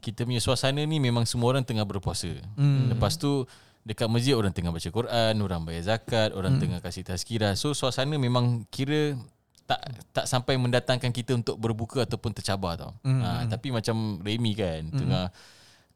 kita 0.00 0.24
punya 0.24 0.40
suasana 0.40 0.80
ni 0.80 0.96
memang 0.96 1.28
semua 1.28 1.52
orang 1.52 1.64
tengah 1.64 1.84
berpuasa. 1.84 2.32
Hmm. 2.56 2.88
Lepas 2.88 3.20
tu 3.20 3.44
dekat 3.84 4.08
masjid 4.08 4.32
orang 4.32 4.52
tengah 4.52 4.72
baca 4.72 4.88
Quran, 4.88 5.34
orang 5.44 5.60
bayar 5.68 5.96
zakat, 5.96 6.32
orang 6.32 6.56
tengah 6.56 6.80
kasih 6.80 7.04
tazkirah. 7.04 7.52
So 7.56 7.76
suasana 7.76 8.16
memang 8.16 8.64
kira 8.72 9.16
tak 9.68 9.84
tak 10.16 10.24
sampai 10.24 10.56
mendatangkan 10.56 11.12
kita 11.12 11.36
untuk 11.36 11.60
berbuka 11.60 12.08
ataupun 12.08 12.32
tercabar 12.32 12.80
tau. 12.80 12.96
Hmm. 13.04 13.20
Ha, 13.20 13.44
tapi 13.44 13.68
macam 13.76 14.24
Remy 14.24 14.52
kan 14.56 14.82
tengah 14.88 15.24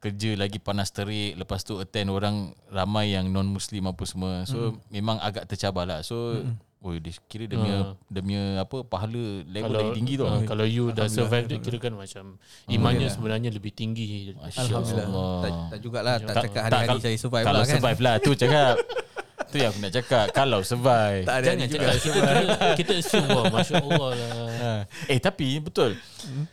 kerja 0.03 0.35
lagi 0.35 0.59
panas 0.59 0.91
terik 0.91 1.39
lepas 1.39 1.63
tu 1.63 1.79
attend 1.79 2.11
orang 2.11 2.51
ramai 2.75 3.15
yang 3.15 3.31
non 3.31 3.47
muslim 3.47 3.87
apa 3.87 4.03
semua 4.03 4.43
so 4.43 4.75
memang 4.91 5.15
agak 5.23 5.47
tercabar 5.47 5.87
lah 5.87 6.03
so 6.03 6.43
Oh 6.83 6.91
dia 6.93 7.15
kira 7.25 7.47
dia 7.47 7.55
punya 7.55 7.77
Ah. 7.81 7.95
dia 8.05 8.21
punya 8.21 8.43
apa 8.59 8.77
pahala 8.83 9.23
level 9.45 9.71
kalau 9.71 9.79
lagi 9.81 9.93
tinggi 9.95 10.15
tu. 10.15 10.25
ah, 10.25 10.43
kalau 10.43 10.65
you 10.65 10.91
dah 10.91 11.07
survive 11.07 11.47
dia 11.47 11.59
kira 11.59 11.79
kan 11.79 11.93
macam 11.93 12.25
imannya 12.67 12.75
Alhamdulillah. 12.75 13.13
sebenarnya 13.13 13.51
lebih 13.53 13.73
tinggi 13.73 14.35
Alhamdulillah. 14.37 15.07
Allah. 15.07 15.39
Tak, 15.39 15.53
tak 15.69 15.79
jugalah 15.79 16.15
tak, 16.17 16.27
Tak- 16.29 16.45
cakap 16.45 16.63
hari-hari 16.65 16.89
kalau- 16.89 17.01
saya 17.01 17.17
survive 17.17 17.45
Kalau 17.45 17.55
lah 17.55 17.65
kan. 17.65 17.75
survive 17.77 18.01
lah 18.01 18.15
tu 18.19 18.31
cakap. 18.35 18.75
tu 19.53 19.61
yang 19.61 19.69
aku 19.69 19.81
nak 19.81 19.93
cakap 19.93 20.27
kalau 20.33 20.61
survive. 20.63 21.23
Tak 21.23 21.37
ada 21.37 21.47
Jangan 21.47 21.67
juga. 21.67 21.79
cakap 21.85 21.95
kita, 21.95 22.19
kita, 22.19 22.67
kita 22.75 22.93
assume 22.97 23.29
wah 23.31 23.45
Masya 23.47 23.75
Allah 23.79 24.11
lah 24.11 24.31
Ha. 24.53 24.73
Eh 25.07 25.19
tapi 25.19 25.49
betul. 25.59 25.91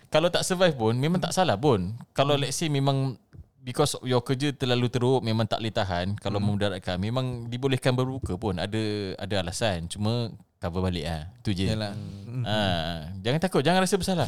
Kalau 0.08 0.28
tak 0.28 0.44
survive 0.44 0.74
pun 0.74 0.94
memang 0.94 1.18
tak 1.18 1.32
salah 1.32 1.56
pun. 1.56 1.96
Kalau 2.12 2.36
let's 2.36 2.54
say 2.54 2.68
memang 2.68 3.18
because 3.64 3.96
your 4.08 4.24
kerja 4.24 4.56
terlalu 4.56 4.88
teruk 4.88 5.20
memang 5.22 5.46
tak 5.46 5.60
boleh 5.60 5.74
tahan 5.74 6.16
kalau 6.18 6.40
memudaratkan 6.40 6.96
memang 6.98 7.52
dibolehkan 7.52 7.94
berbuka 7.94 8.40
pun 8.40 8.56
ada 8.58 9.14
ada 9.20 9.36
alasan 9.44 9.86
cuma 9.92 10.32
cover 10.60 10.84
balik 10.84 11.08
ah 11.08 11.24
tu 11.40 11.56
je 11.56 11.72
Yalah. 11.72 11.96
Ha, 12.40 12.56
jangan 13.20 13.40
takut, 13.42 13.60
jangan 13.64 13.84
rasa 13.84 13.96
bersalah. 14.00 14.28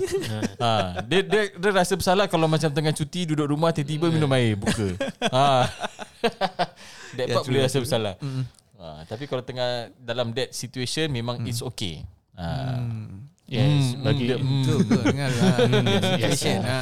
ha, 0.60 0.70
dia, 1.10 1.22
dia 1.24 1.54
dia 1.54 1.70
rasa 1.72 1.94
bersalah 1.96 2.26
kalau 2.28 2.48
macam 2.48 2.67
tengah 2.72 2.91
cuti 2.91 3.24
duduk 3.24 3.52
rumah 3.52 3.72
tiba-tiba 3.72 4.12
minum 4.12 4.32
air 4.36 4.56
buka. 4.60 4.96
Ha. 5.32 5.67
that 7.20 7.28
Ya, 7.28 7.36
part 7.36 7.46
boleh 7.48 7.62
rasa 7.67 7.78
bersalah. 7.80 8.15
Ha, 8.82 9.06
tapi 9.06 9.28
kalau 9.28 9.44
tengah 9.46 9.91
dalam 10.00 10.34
that 10.34 10.52
situation 10.56 11.12
memang 11.12 11.44
it's 11.46 11.62
okay. 11.63 12.04
Ha. 12.36 12.80
Yes 13.52 13.84
Hmm, 13.92 14.08
Bagi 14.08 14.26
hmm, 14.26 14.40
hmm. 14.40 14.62
Betul 14.64 14.78
betul 14.80 15.02
dengar 15.06 15.28
lah. 15.30 15.56
yes. 16.24 16.40
Ha. 16.64 16.80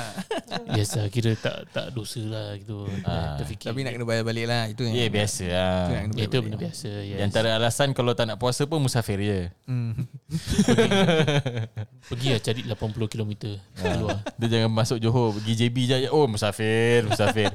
Yes 0.69 0.89
lah 0.93 1.09
Kira 1.09 1.33
tak 1.33 1.65
tak 1.67 1.89
dosa 1.89 2.21
lah 2.21 2.53
gitu 2.55 2.85
Ah. 3.01 3.35
Terfikir 3.35 3.67
Tapi 3.67 3.81
nak 3.81 3.91
kena 3.91 4.05
bayar 4.05 4.21
balik 4.21 4.45
lah 4.45 4.69
itu. 4.69 4.85
Ya 4.85 4.93
yeah, 4.95 5.09
biasa 5.09 5.45
lah. 5.45 5.81
Itu 5.81 5.89
bayar 5.89 6.05
Itu 6.05 6.29
balik. 6.29 6.43
benda 6.45 6.57
biasa 6.59 6.89
Di 6.93 7.09
yes. 7.09 7.19
antara 7.19 7.49
alasan 7.53 7.89
kalau 7.91 8.13
tak 8.13 8.25
nak 8.25 8.37
puasa 8.37 8.63
pun 8.63 8.77
musafir 8.79 9.17
je. 9.17 9.39
Hmm. 9.65 9.97
Pergi 12.05 12.27
lah 12.29 12.39
cari 12.39 12.61
80 12.63 12.77
km 13.07 13.31
Keluar 13.73 14.17
Dia 14.35 14.47
jangan 14.47 14.71
masuk 14.71 14.97
Johor 14.99 15.33
pergi 15.35 15.53
JB 15.59 15.75
je. 15.83 15.95
Oh 16.09 16.25
musafir, 16.25 17.01
musafir. 17.03 17.49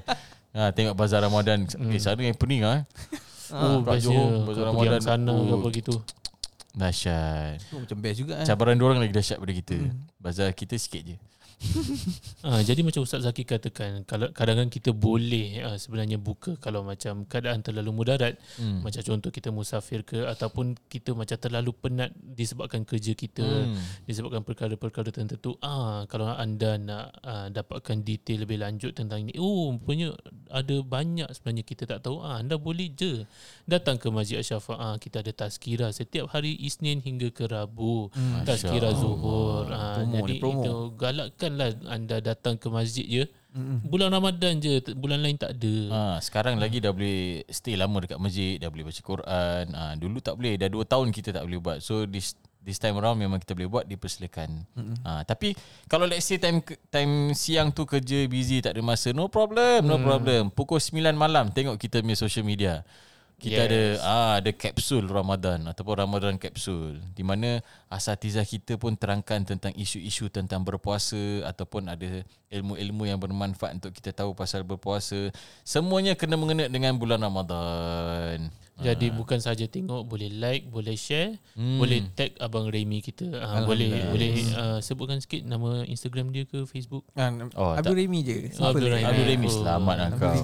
ha, 0.52 0.70
tengok 0.76 0.92
bazar 0.92 1.20
Ramadan. 1.20 1.62
Eh 1.88 1.98
sana 1.98 2.18
yang 2.18 2.34
pening 2.34 2.62
ah. 2.62 2.82
Oh 3.52 3.78
best 3.80 4.04
Johor, 4.04 4.42
je 4.42 4.46
Bazar 4.48 4.64
Ramadan. 4.66 5.00
sana 5.00 5.30
ke 5.30 5.44
Oh. 5.46 5.54
apa 5.56 5.68
gitu 5.70 5.94
Dahsyat. 6.74 7.62
Tu 7.70 7.76
macam 7.78 7.98
best 8.02 8.18
juga 8.18 8.34
eh. 8.42 8.46
Cabaran 8.46 8.74
dia 8.74 8.84
orang 8.84 8.98
lagi 8.98 9.14
dahsyat 9.14 9.38
pada 9.38 9.54
kita. 9.54 9.76
Bazar 10.18 10.50
kita 10.50 10.74
sikit 10.74 11.14
je. 11.14 11.16
Ah, 12.44 12.60
jadi 12.60 12.84
macam 12.84 13.00
Ustaz 13.02 13.24
Zaki 13.24 13.42
katakan 13.42 14.04
kalau 14.04 14.28
kadang-kadang 14.28 14.68
kita 14.68 14.92
boleh 14.92 15.64
ah, 15.64 15.74
sebenarnya 15.74 16.16
buka 16.16 16.54
kalau 16.56 16.82
macam 16.82 17.24
keadaan 17.24 17.60
terlalu 17.60 17.90
mudarat. 17.94 18.36
Hmm. 18.54 18.84
macam 18.84 19.00
contoh 19.00 19.30
kita 19.30 19.48
musafir 19.48 20.02
ke 20.02 20.24
ataupun 20.24 20.76
kita 20.86 21.12
macam 21.12 21.34
terlalu 21.34 21.72
penat 21.72 22.10
disebabkan 22.12 22.84
kerja 22.84 23.12
kita 23.12 23.42
Hmm. 23.44 23.80
disebabkan 24.04 24.42
perkara-perkara 24.42 25.08
tertentu. 25.08 25.56
Ah 25.58 26.04
kalau 26.06 26.28
anda 26.28 26.76
nak 26.76 27.04
ah, 27.20 27.48
dapatkan 27.48 28.02
detail 28.02 28.44
lebih 28.44 28.60
lanjut 28.60 28.92
tentang 28.92 29.24
ini 29.24 29.32
oh 29.36 29.72
punya 29.74 30.12
ada 30.48 30.76
banyak 30.80 31.26
sebenarnya 31.30 31.64
kita 31.64 31.84
tak 31.86 32.04
tahu. 32.04 32.20
Ah 32.20 32.38
anda 32.38 32.54
boleh 32.54 32.90
je 32.90 33.24
datang 33.64 33.96
ke 33.96 34.06
Masjid 34.08 34.38
Asyafa 34.38 34.76
ah 34.76 34.94
kita 34.96 35.24
ada 35.24 35.32
tazkirah 35.32 35.90
setiap 35.90 36.28
hari 36.28 36.54
Isnin 36.56 37.00
hingga 37.00 37.30
ke 37.30 37.48
Rabu. 37.48 38.12
Masya 38.12 38.44
tazkirah 38.44 38.92
zuhur. 38.94 39.64
Ah 39.68 39.96
Promo 39.96 40.16
jadi 40.20 40.34
promo. 40.36 40.60
itu 40.60 40.74
galakkanlah 41.44 41.92
anda 41.92 42.16
datang 42.24 42.56
ke 42.56 42.66
masjid 42.72 43.04
je 43.04 43.24
bulan 43.86 44.10
Ramadan 44.10 44.58
je 44.58 44.82
bulan 44.98 45.22
lain 45.22 45.38
tak 45.38 45.54
ada 45.54 45.76
Ha, 45.94 46.18
sekarang 46.18 46.58
lagi 46.58 46.82
dah 46.82 46.90
boleh 46.90 47.46
stay 47.52 47.78
lama 47.78 48.02
dekat 48.02 48.18
masjid, 48.18 48.58
dah 48.58 48.66
boleh 48.66 48.90
baca 48.90 48.98
Quran. 48.98 49.64
Ha, 49.70 49.94
dulu 49.94 50.18
tak 50.18 50.34
boleh, 50.34 50.58
dah 50.58 50.66
2 50.66 50.82
tahun 50.82 51.06
kita 51.14 51.30
tak 51.30 51.44
boleh 51.46 51.60
buat. 51.62 51.78
So 51.78 52.02
this 52.02 52.34
this 52.64 52.80
time 52.82 52.98
around 52.98 53.20
memang 53.20 53.38
kita 53.38 53.54
boleh 53.54 53.70
buat 53.70 53.84
dipersilakan. 53.86 54.66
Ha, 55.06 55.22
tapi 55.22 55.54
kalau 55.86 56.08
let's 56.08 56.26
say 56.26 56.42
time 56.42 56.66
time 56.90 57.30
siang 57.36 57.70
tu 57.70 57.86
kerja 57.86 58.26
busy 58.26 58.58
tak 58.58 58.74
ada 58.74 58.82
masa, 58.82 59.14
no 59.14 59.30
problem, 59.30 59.86
no 59.86 60.02
problem. 60.02 60.50
Pukul 60.50 60.82
9 60.82 61.14
malam 61.14 61.54
tengok 61.54 61.78
kita 61.78 62.02
punya 62.02 62.18
social 62.18 62.42
media. 62.42 62.82
Kita 63.44 63.60
Yes. 63.60 63.68
ada 63.68 63.82
ah 64.02 64.32
ada 64.40 64.50
kapsul 64.50 65.04
Ramadan 65.04 65.68
ataupun 65.68 65.94
Ramadan 65.94 66.34
kapsul 66.34 66.96
di 67.12 67.20
mana 67.20 67.60
asatizah 67.86 68.42
kita 68.42 68.74
pun 68.74 68.96
terangkan 68.96 69.44
tentang 69.44 69.76
isu-isu 69.76 70.26
tentang 70.28 70.64
berpuasa 70.64 71.16
ataupun 71.44 71.86
ada 71.86 72.24
ilmu-ilmu 72.48 73.04
yang 73.04 73.20
bermanfaat 73.20 73.76
untuk 73.76 73.92
kita 73.92 74.10
tahu 74.10 74.32
pasal 74.32 74.64
berpuasa. 74.64 75.28
Semuanya 75.60 76.14
kena 76.14 76.34
mengena 76.34 76.66
dengan 76.66 76.96
bulan 76.96 77.20
Ramadan. 77.20 78.48
Jadi 78.74 79.06
bukan 79.08 79.38
saja 79.38 79.70
tengok 79.70 80.02
boleh 80.02 80.26
like, 80.32 80.66
boleh 80.66 80.96
share, 80.96 81.38
Hmm. 81.54 81.78
boleh 81.78 82.10
tag 82.10 82.34
abang 82.40 82.66
Remy 82.66 82.98
kita. 83.00 83.28
Uh, 83.30 83.62
boleh 83.62 84.08
boleh 84.08 84.32
uh, 84.52 84.78
sebutkan 84.80 85.20
sikit 85.20 85.44
nama 85.44 85.84
Instagram 85.84 86.32
dia 86.32 86.42
ke 86.42 86.64
Facebook. 86.64 87.06
Ah, 87.14 87.30
Oh, 87.54 87.70
Abdul 87.70 87.94
tak. 87.94 88.00
Remy 88.02 88.18
je. 88.24 88.36
Oh, 88.58 88.74
Abdul 88.74 88.90
Remy. 88.90 89.04
Abdul 89.04 89.26
Remy 89.30 89.46
Oh. 89.46 89.54
selamat 89.54 89.94
lah 89.94 90.08
Abdul 90.08 90.22
kau. 90.26 90.42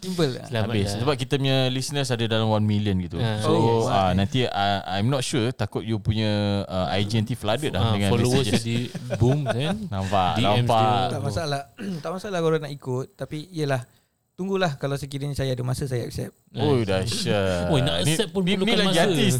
Simple 0.00 0.32
lah. 0.32 0.46
Selamat 0.48 0.72
Habis 0.72 0.88
lah. 0.88 0.98
sebab 0.98 1.14
kita 1.14 1.32
punya 1.36 1.56
listeners 1.68 2.08
ada 2.08 2.24
dalam 2.24 2.48
1 2.48 2.64
million 2.64 2.96
gitu. 2.98 3.16
Ah, 3.16 3.36
so 3.38 3.52
yes. 3.52 3.84
ah 3.86 4.10
nanti 4.10 4.38
ah, 4.44 4.80
I'm 4.90 5.06
not 5.06 5.20
sure 5.20 5.52
takut 5.52 5.80
you 5.80 6.00
punya 6.00 6.28
uh, 6.64 6.88
IG 6.90 7.20
nanti 7.20 7.36
flooded 7.36 7.70
lah 7.70 7.82
Ah, 7.82 7.92
dengan 7.92 8.08
followers 8.08 8.48
messages. 8.48 8.64
jadi 8.64 8.76
boom 9.14 9.44
kan. 9.52 9.76
Nampak, 9.86 10.30
DMs 10.34 10.56
nampak. 10.64 11.04
Tak 11.10 11.20
masalah. 11.20 11.62
tak 12.02 12.10
masalah 12.10 12.38
kalau 12.38 12.56
nak 12.56 12.72
ikut. 12.72 13.06
Tapi 13.14 13.38
yelah. 13.50 13.84
Tunggulah 14.32 14.72
kalau 14.74 14.96
sekiranya 14.96 15.36
saya 15.36 15.52
ada 15.52 15.60
masa 15.60 15.84
saya 15.84 16.00
accept. 16.00 16.32
Oh 16.56 16.80
dahsyat. 16.80 17.68
Oi, 17.76 17.84
nak 17.84 18.00
accept 18.00 18.32
pun 18.32 18.40
ni, 18.40 18.56
ni 18.56 18.64
perlukan 18.64 18.78
lagi 18.80 18.88
masa. 18.88 19.04
artis. 19.04 19.34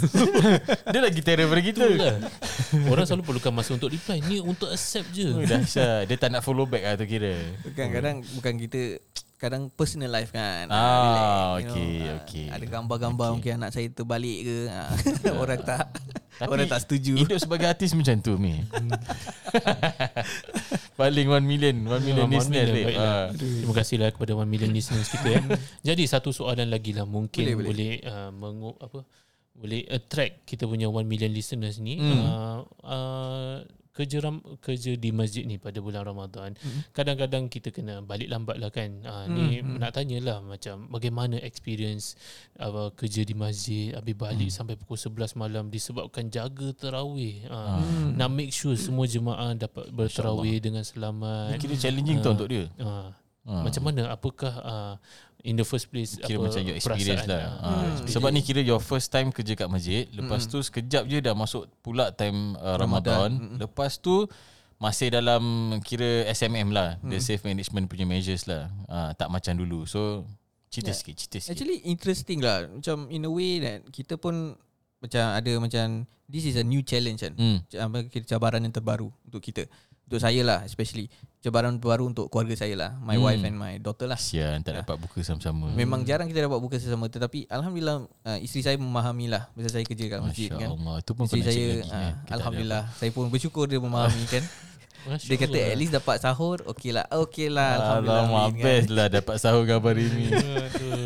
Dia 0.93 1.01
lagi 1.01 1.21
terror 1.25 1.41
daripada 1.41 1.63
kita. 1.65 1.85
Itulah. 1.89 2.17
Orang 2.85 3.05
selalu 3.09 3.23
perlukan 3.25 3.49
masa 3.51 3.73
untuk 3.73 3.89
reply. 3.89 4.21
Ni 4.21 4.45
untuk 4.45 4.69
accept 4.69 5.09
je. 5.09 5.33
Oh 5.33 5.41
dahsyat. 5.41 6.05
Dia 6.05 6.17
tak 6.17 6.29
nak 6.29 6.45
follow 6.45 6.69
back 6.69 6.85
lah 6.85 6.95
tu 6.95 7.09
kira. 7.09 7.33
Kadang-kadang 7.73 8.21
bukan 8.37 8.53
kita 8.61 9.01
kadang 9.41 9.73
personal 9.73 10.13
life 10.13 10.29
kan. 10.31 10.69
Ah, 10.69 11.57
relax, 11.57 11.65
you 11.65 11.71
okey, 11.73 11.95
Ah, 11.99 12.15
okey. 12.21 12.47
Ada 12.47 12.65
gambar-gambar 12.69 13.27
Okey. 13.27 13.35
mungkin 13.35 13.53
anak 13.57 13.71
saya 13.73 13.89
terbalik 13.89 14.39
ke. 14.45 14.57
Ah, 14.69 14.93
orang 15.43 15.61
tak 15.61 15.85
Tapi 16.37 16.49
orang 16.51 16.69
tak 16.69 16.81
setuju. 16.85 17.17
Hidup 17.17 17.37
sebagai 17.37 17.65
artis 17.67 17.93
macam 17.93 18.17
tu 18.19 18.37
Mi. 18.37 18.61
Paling 20.95 21.27
1 21.27 21.41
million, 21.43 21.77
1 21.81 22.01
million 22.03 22.25
Ah, 22.25 22.31
listeners. 22.31 22.69
million. 22.69 22.93
Ah. 22.95 23.27
Terima 23.33 23.75
kasihlah 23.75 24.09
kepada 24.11 24.33
1 24.35 24.45
million 24.45 24.69
listeners 24.69 25.09
kita 25.09 25.29
ya. 25.31 25.41
Jadi 25.83 26.03
satu 26.05 26.31
soalan 26.31 26.69
lagi 26.69 26.93
lah 26.93 27.05
mungkin 27.05 27.41
Boleh, 27.43 27.57
boleh, 27.57 27.69
boleh. 27.73 27.95
boleh 27.97 28.13
uh, 28.13 28.31
mengu, 28.31 28.71
apa 28.79 29.01
boleh 29.53 29.85
attract 29.87 30.47
kita 30.47 30.65
punya 30.65 30.87
1 30.87 31.05
million 31.05 31.29
listeners 31.29 31.77
ni 31.79 31.97
Hmm. 31.97 32.21
uh, 32.23 32.59
uh, 32.83 33.57
kerja 34.01 34.25
ram, 34.25 34.41
kerja 34.65 34.97
di 34.97 35.13
masjid 35.13 35.45
ni 35.45 35.61
pada 35.61 35.85
bulan 35.85 36.09
Ramadan. 36.09 36.57
Kadang-kadang 36.97 37.53
kita 37.53 37.69
kena 37.69 38.01
balik 38.01 38.33
lambat 38.33 38.57
lah 38.57 38.73
kan. 38.73 39.05
Uh, 39.05 39.25
ni 39.29 39.61
nak 39.61 39.93
tanyalah 39.93 40.41
macam 40.41 40.89
bagaimana 40.89 41.37
experience 41.45 42.17
uh, 42.57 42.89
kerja 42.97 43.29
di 43.29 43.37
masjid 43.37 43.93
habis 43.93 44.17
balik 44.17 44.49
sampai 44.49 44.81
pukul 44.81 44.97
11 44.97 45.37
malam 45.37 45.69
disebabkan 45.69 46.33
jaga 46.33 46.73
tarawih. 46.73 47.45
Uh, 47.53 47.85
Nak 48.17 48.31
make 48.33 48.57
sure 48.57 48.73
semua 48.81 49.05
jemaah 49.05 49.53
dapat 49.53 49.93
bertarawih 49.93 50.57
dengan 50.65 50.81
selamat. 50.81 51.61
Kira 51.61 51.77
challenging 51.77 52.25
tau 52.25 52.33
untuk 52.33 52.49
dia. 52.49 52.65
Uh, 52.81 53.13
Ah. 53.49 53.65
Macam 53.65 53.89
mana 53.89 54.13
apakah 54.13 54.55
uh, 54.61 54.95
in 55.43 55.57
the 55.57 55.65
first 55.65 55.89
place 55.89 56.17
Kira 56.17 56.37
apa 56.37 56.53
macam 56.53 56.63
your 56.63 56.77
experience 56.77 57.25
perasaan, 57.25 57.33
lah. 57.33 57.41
ah, 57.41 57.65
Ah, 57.65 57.83
experience. 57.89 58.13
Sebab 58.13 58.29
ni 58.31 58.41
kira 58.41 58.61
your 58.61 58.81
first 58.81 59.09
time 59.09 59.29
kerja 59.31 59.53
kat 59.57 59.69
masjid. 59.69 60.05
Lepas 60.13 60.45
tu 60.47 60.61
sekejap 60.61 61.05
je 61.05 61.19
dah 61.21 61.33
masuk 61.33 61.69
pula 61.81 62.13
time 62.13 62.57
uh, 62.57 62.77
Ramadan. 62.77 63.57
Lepas 63.57 63.97
tu 63.97 64.29
masih 64.77 65.13
dalam 65.13 65.43
kira 65.85 66.25
SMM 66.29 66.73
lah. 66.73 66.97
The 67.01 67.21
safe 67.21 67.45
management 67.45 67.89
punya 67.89 68.09
measures 68.09 68.45
lah. 68.45 68.69
Ah, 68.87 69.11
tak 69.13 69.29
macam 69.29 69.57
dulu. 69.57 69.85
So 69.85 70.25
cerita 70.71 70.95
sikit, 70.95 71.15
cerita 71.19 71.37
sikit. 71.41 71.53
Actually 71.57 71.83
interesting 71.85 72.39
lah. 72.41 72.69
Macam 72.71 73.11
in 73.11 73.27
a 73.27 73.33
way 73.33 73.59
that 73.61 73.85
kita 73.91 74.17
pun 74.17 74.55
macam 75.01 75.25
ada 75.33 75.53
macam 75.57 76.05
this 76.31 76.47
is 76.47 76.55
a 76.55 76.63
new 76.63 76.81
challenge 76.81 77.25
kan. 77.27 77.35
Hmm. 77.35 77.59
Macam 77.67 78.07
cabaran 78.23 78.63
yang 78.63 78.71
terbaru 78.71 79.11
untuk 79.27 79.43
kita. 79.43 79.67
Untuk 80.11 80.19
saya 80.19 80.43
lah 80.43 80.67
especially. 80.67 81.07
Cabaran 81.39 81.79
baru 81.79 82.05
untuk 82.05 82.27
keluarga 82.27 82.53
saya 82.53 82.75
lah. 82.75 82.91
My 82.99 83.15
Hmm. 83.15 83.25
wife 83.25 83.43
and 83.43 83.55
my 83.55 83.79
daughter 83.79 84.05
lah. 84.05 84.19
Sian 84.19 84.59
tak 84.61 84.77
dapat 84.77 84.99
buka 84.99 85.23
sama-sama. 85.23 85.71
Memang 85.71 86.03
jarang 86.03 86.27
kita 86.27 86.45
dapat 86.45 86.59
buka 86.59 86.77
sesama 86.77 87.07
tetapi 87.07 87.47
alhamdulillah 87.47 87.97
uh, 88.21 88.37
isteri 88.37 88.61
saya 88.61 88.77
memahami 88.77 89.31
lah 89.31 89.47
masa 89.55 89.71
saya 89.71 89.81
kerja 89.83 90.05
kat 90.09 90.21
masjid 90.21 90.51
Masya 90.51 90.59
kan. 90.59 90.69
Allah. 90.75 90.95
Itu 90.99 91.13
pun 91.15 91.25
Isteri 91.25 91.41
saya 91.41 91.55
lagi. 91.55 91.71
uh, 91.71 91.79
kan. 91.79 91.87
Kita 91.87 92.27
tak 92.27 92.35
alhamdulillah 92.35 92.83
saya 92.93 93.11
pun 93.11 93.25
bersyukur 93.29 93.65
dia 93.65 93.79
memahami 93.79 94.25
kan. 94.35 94.45
Masya 95.01 95.27
Dia 95.27 95.37
kata 95.39 95.57
Allah. 95.57 95.73
at 95.73 95.77
least 95.77 95.93
dapat 95.93 96.17
sahur 96.19 96.57
okey 96.69 96.91
lah. 96.91 97.05
Okey 97.11 97.49
lah 97.49 97.69
alhamdulillah. 97.77 98.21
Alamak 98.23 98.45
kan. 98.51 98.61
best 98.61 98.89
lah 98.89 99.07
dapat 99.09 99.37
sahur 99.37 99.63
gambar 99.65 99.95
ini. 99.97 100.25
Aduh. 100.69 101.05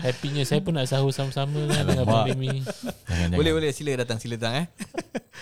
Happynya 0.00 0.42
saya 0.42 0.58
pun 0.58 0.74
nak 0.74 0.86
sahur 0.86 1.10
sama-sama 1.10 1.60
kan 1.66 1.82
dengan 1.82 2.02
Abang. 2.02 2.26
Jangan, 3.06 3.28
Boleh 3.32 3.52
boleh 3.52 3.70
sila 3.70 3.94
datang 3.94 4.18
sila 4.18 4.34
datang 4.34 4.64
eh. 4.64 4.66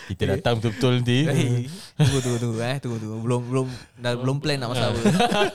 Kita 0.05 0.27
datang 0.29 0.59
betul-betul 0.59 0.93
nanti. 1.01 1.19
Eh, 1.25 1.65
tunggu 1.97 2.19
tunggu 2.21 2.39
tunggu 2.39 2.59
eh 2.61 2.77
tunggu 2.77 2.99
tunggu 2.99 3.17
belum 3.23 3.41
belum 3.47 3.67
dah 3.97 4.13
belum 4.19 4.37
plan 4.39 4.59
nak 4.59 4.69
masak 4.71 4.87
apa. 4.91 5.01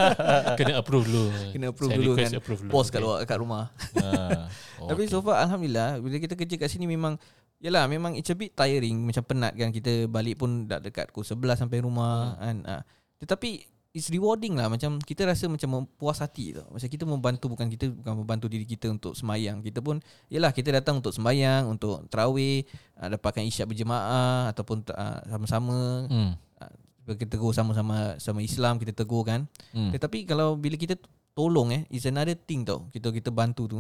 Kena 0.60 0.74
approve 0.80 1.06
dulu. 1.06 1.24
Kena 1.52 1.65
approve 1.69 1.91
Saya 1.91 2.00
dulu 2.00 2.12
kan. 2.15 2.30
approve 2.34 2.62
dulu. 2.63 2.72
Pos 2.72 2.88
kat 2.88 3.00
luar 3.00 3.17
kat 3.24 3.38
rumah. 3.38 3.69
Ah, 4.00 4.48
Tapi 4.89 5.06
so 5.06 5.19
far 5.19 5.43
alhamdulillah 5.43 6.00
bila 6.00 6.17
kita 6.17 6.34
kerja 6.34 6.56
kat 6.58 6.69
sini 6.72 6.88
memang 6.88 7.19
Yelah 7.60 7.91
memang 7.91 8.15
it's 8.15 8.32
a 8.32 8.36
bit 8.39 8.56
tiring. 8.56 9.04
Macam 9.04 9.24
penat 9.28 9.52
kan 9.52 9.76
Kita 9.76 10.08
balik 10.08 10.39
pun 10.39 10.63
dah 10.63 10.80
dekat 10.80 11.12
pukul 11.12 11.28
11 11.28 11.60
sampai 11.67 11.84
rumah 11.84 12.39
kan 12.39 12.63
uh, 12.63 12.82
Tetapi 13.19 13.67
it's 13.91 14.08
rewarding 14.08 14.56
lah. 14.56 14.72
Macam 14.72 14.95
kita 15.04 15.28
rasa 15.28 15.52
macam 15.52 15.84
puas 16.00 16.24
hati 16.24 16.56
tau. 16.56 16.72
Macam 16.72 16.88
kita 16.88 17.04
membantu 17.04 17.52
bukan 17.52 17.67
kita 17.67 17.91
Bukan 17.91 18.13
membantu 18.15 18.48
diri 18.48 18.63
kita 18.63 18.88
untuk 18.88 19.12
semayang 19.12 19.60
Kita 19.60 19.84
pun 19.84 20.00
Yelah 20.32 20.56
kita 20.56 20.72
datang 20.72 21.04
untuk 21.04 21.12
semayang 21.12 21.67
Untuk 21.67 22.08
terawih 22.08 22.63
uh, 22.95 23.12
Dapatkan 23.12 23.43
isyak 23.43 23.67
berjemaah 23.67 24.48
Ataupun 24.56 24.88
uh, 24.95 25.19
sama-sama. 25.28 26.08
Hmm. 26.08 26.39
uh, 26.63 26.74
Kita 27.12 27.36
tegur 27.36 27.52
sama-sama 27.52 28.15
Sama 28.24 28.39
Islam 28.39 28.80
kita 28.80 28.95
tegur 28.95 29.28
kan. 29.28 29.52
Hmm. 29.76 29.91
Tetapi 29.91 30.24
kalau 30.24 30.56
bila 30.56 30.80
kita 30.80 30.95
tolong 31.36 31.76
eh 31.76 31.84
It's 31.91 32.08
another 32.08 32.39
thing 32.39 32.63
tau. 32.63 32.88
Kita 32.95 33.12
kita 33.12 33.36
bantu 33.36 33.67
tu 33.67 33.80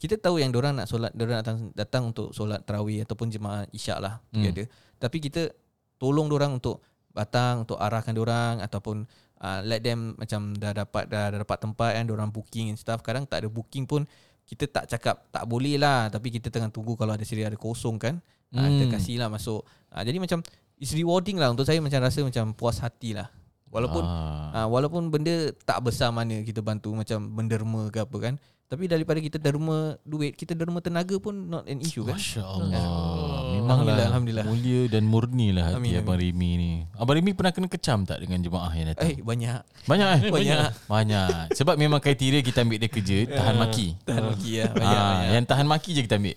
kita 0.00 0.16
tahu 0.16 0.40
yang 0.40 0.48
orang 0.56 0.80
nak 0.80 0.88
solat 0.88 1.12
orang 1.12 1.44
datang 1.44 1.58
datang 1.76 2.02
untuk 2.08 2.32
solat 2.32 2.64
tarawih 2.64 3.04
ataupun 3.04 3.28
jemaah 3.28 3.68
isyak 3.68 4.00
lah 4.00 4.24
Hmm. 4.32 4.40
together. 4.40 4.64
Tapi 4.96 5.16
kita 5.20 5.52
tolong 6.00 6.32
orang 6.32 6.56
untuk 6.56 6.80
datang 7.12 7.68
untuk 7.68 7.76
arahkan 7.76 8.16
orang 8.16 8.64
ataupun 8.64 9.04
uh, 9.44 9.60
let 9.60 9.84
them 9.84 10.16
macam 10.16 10.56
dah 10.56 10.72
dapat 10.72 11.04
dah, 11.04 11.28
dah 11.36 11.38
dapat 11.44 11.58
tempat 11.60 11.90
kan 12.00 12.06
orang 12.08 12.32
booking 12.32 12.72
and 12.72 12.80
stuff. 12.80 13.04
Kadang 13.04 13.28
tak 13.28 13.44
ada 13.44 13.48
booking 13.52 13.84
pun 13.84 14.08
kita 14.48 14.64
tak 14.66 14.88
cakap 14.88 15.28
tak 15.28 15.44
boleh 15.44 15.76
lah 15.76 16.08
tapi 16.08 16.32
kita 16.32 16.48
tengah 16.48 16.72
tunggu 16.72 16.96
kalau 16.96 17.12
ada 17.12 17.22
sedia 17.22 17.52
ada 17.52 17.60
kosong 17.60 18.00
kan. 18.00 18.16
Hmm. 18.50 18.64
Hmm. 18.64 18.72
kita 18.80 18.84
kasih 18.96 19.20
lah 19.20 19.28
masuk. 19.28 19.68
Uh, 19.92 20.00
jadi 20.00 20.16
macam 20.16 20.40
it's 20.80 20.96
rewarding 20.96 21.36
lah 21.36 21.52
untuk 21.52 21.68
saya 21.68 21.76
macam 21.84 22.00
rasa 22.00 22.24
macam 22.24 22.56
puas 22.56 22.80
hati 22.80 23.12
lah. 23.12 23.28
Walaupun 23.70 24.02
ah. 24.02 24.50
Ha, 24.52 24.58
walaupun 24.66 25.08
benda 25.08 25.30
tak 25.62 25.78
besar 25.80 26.10
mana 26.10 26.42
kita 26.42 26.58
bantu 26.58 26.90
macam 26.90 27.22
menderma 27.22 27.86
ke 27.88 28.02
apa 28.02 28.16
kan. 28.20 28.34
Tapi 28.66 28.86
daripada 28.86 29.18
kita 29.18 29.34
derma 29.34 29.98
duit, 30.04 30.34
kita 30.34 30.54
derma 30.54 30.78
tenaga 30.78 31.18
pun 31.18 31.34
not 31.44 31.66
an 31.66 31.78
issue 31.78 32.02
kan. 32.02 32.14
Masya 32.14 32.42
Allah 32.42 32.78
Oh. 32.80 33.18
Memanglah 33.50 33.66
Alhamdulillah, 33.66 34.06
Alhamdulillah. 34.06 34.44
Mulia 34.46 34.80
dan 34.86 35.02
murni 35.04 35.48
lah 35.50 35.64
hati 35.68 35.90
Amin, 35.90 35.98
Abang 35.98 36.16
Rimi 36.16 36.50
ni 36.54 36.70
Abang 36.94 37.18
Rimi 37.18 37.34
pernah 37.34 37.50
kena 37.50 37.66
kecam 37.66 38.06
tak 38.06 38.22
Dengan 38.22 38.38
jemaah 38.38 38.70
yang 38.72 38.86
datang 38.88 39.10
Eh 39.10 39.18
banyak. 39.20 39.60
Banyak 39.84 40.06
eh 40.08 40.20
Banyak. 40.30 40.70
Banyak 40.86 41.28
Sebab 41.52 41.74
memang 41.74 41.98
kriteria 41.98 42.40
kita 42.40 42.62
ambil 42.62 42.78
dia 42.78 42.86
kerja 42.88 43.16
Tahan 43.28 43.54
maki 43.58 43.98
Tahan 44.00 44.22
maki 44.24 44.50
ya. 44.54 44.66
Banyak, 44.70 44.86
Ah, 44.86 45.10
banyak. 45.12 45.30
Yang 45.34 45.44
tahan 45.46 45.66
maki 45.66 45.90
je 45.90 46.00
kita 46.06 46.16
ambil 46.16 46.36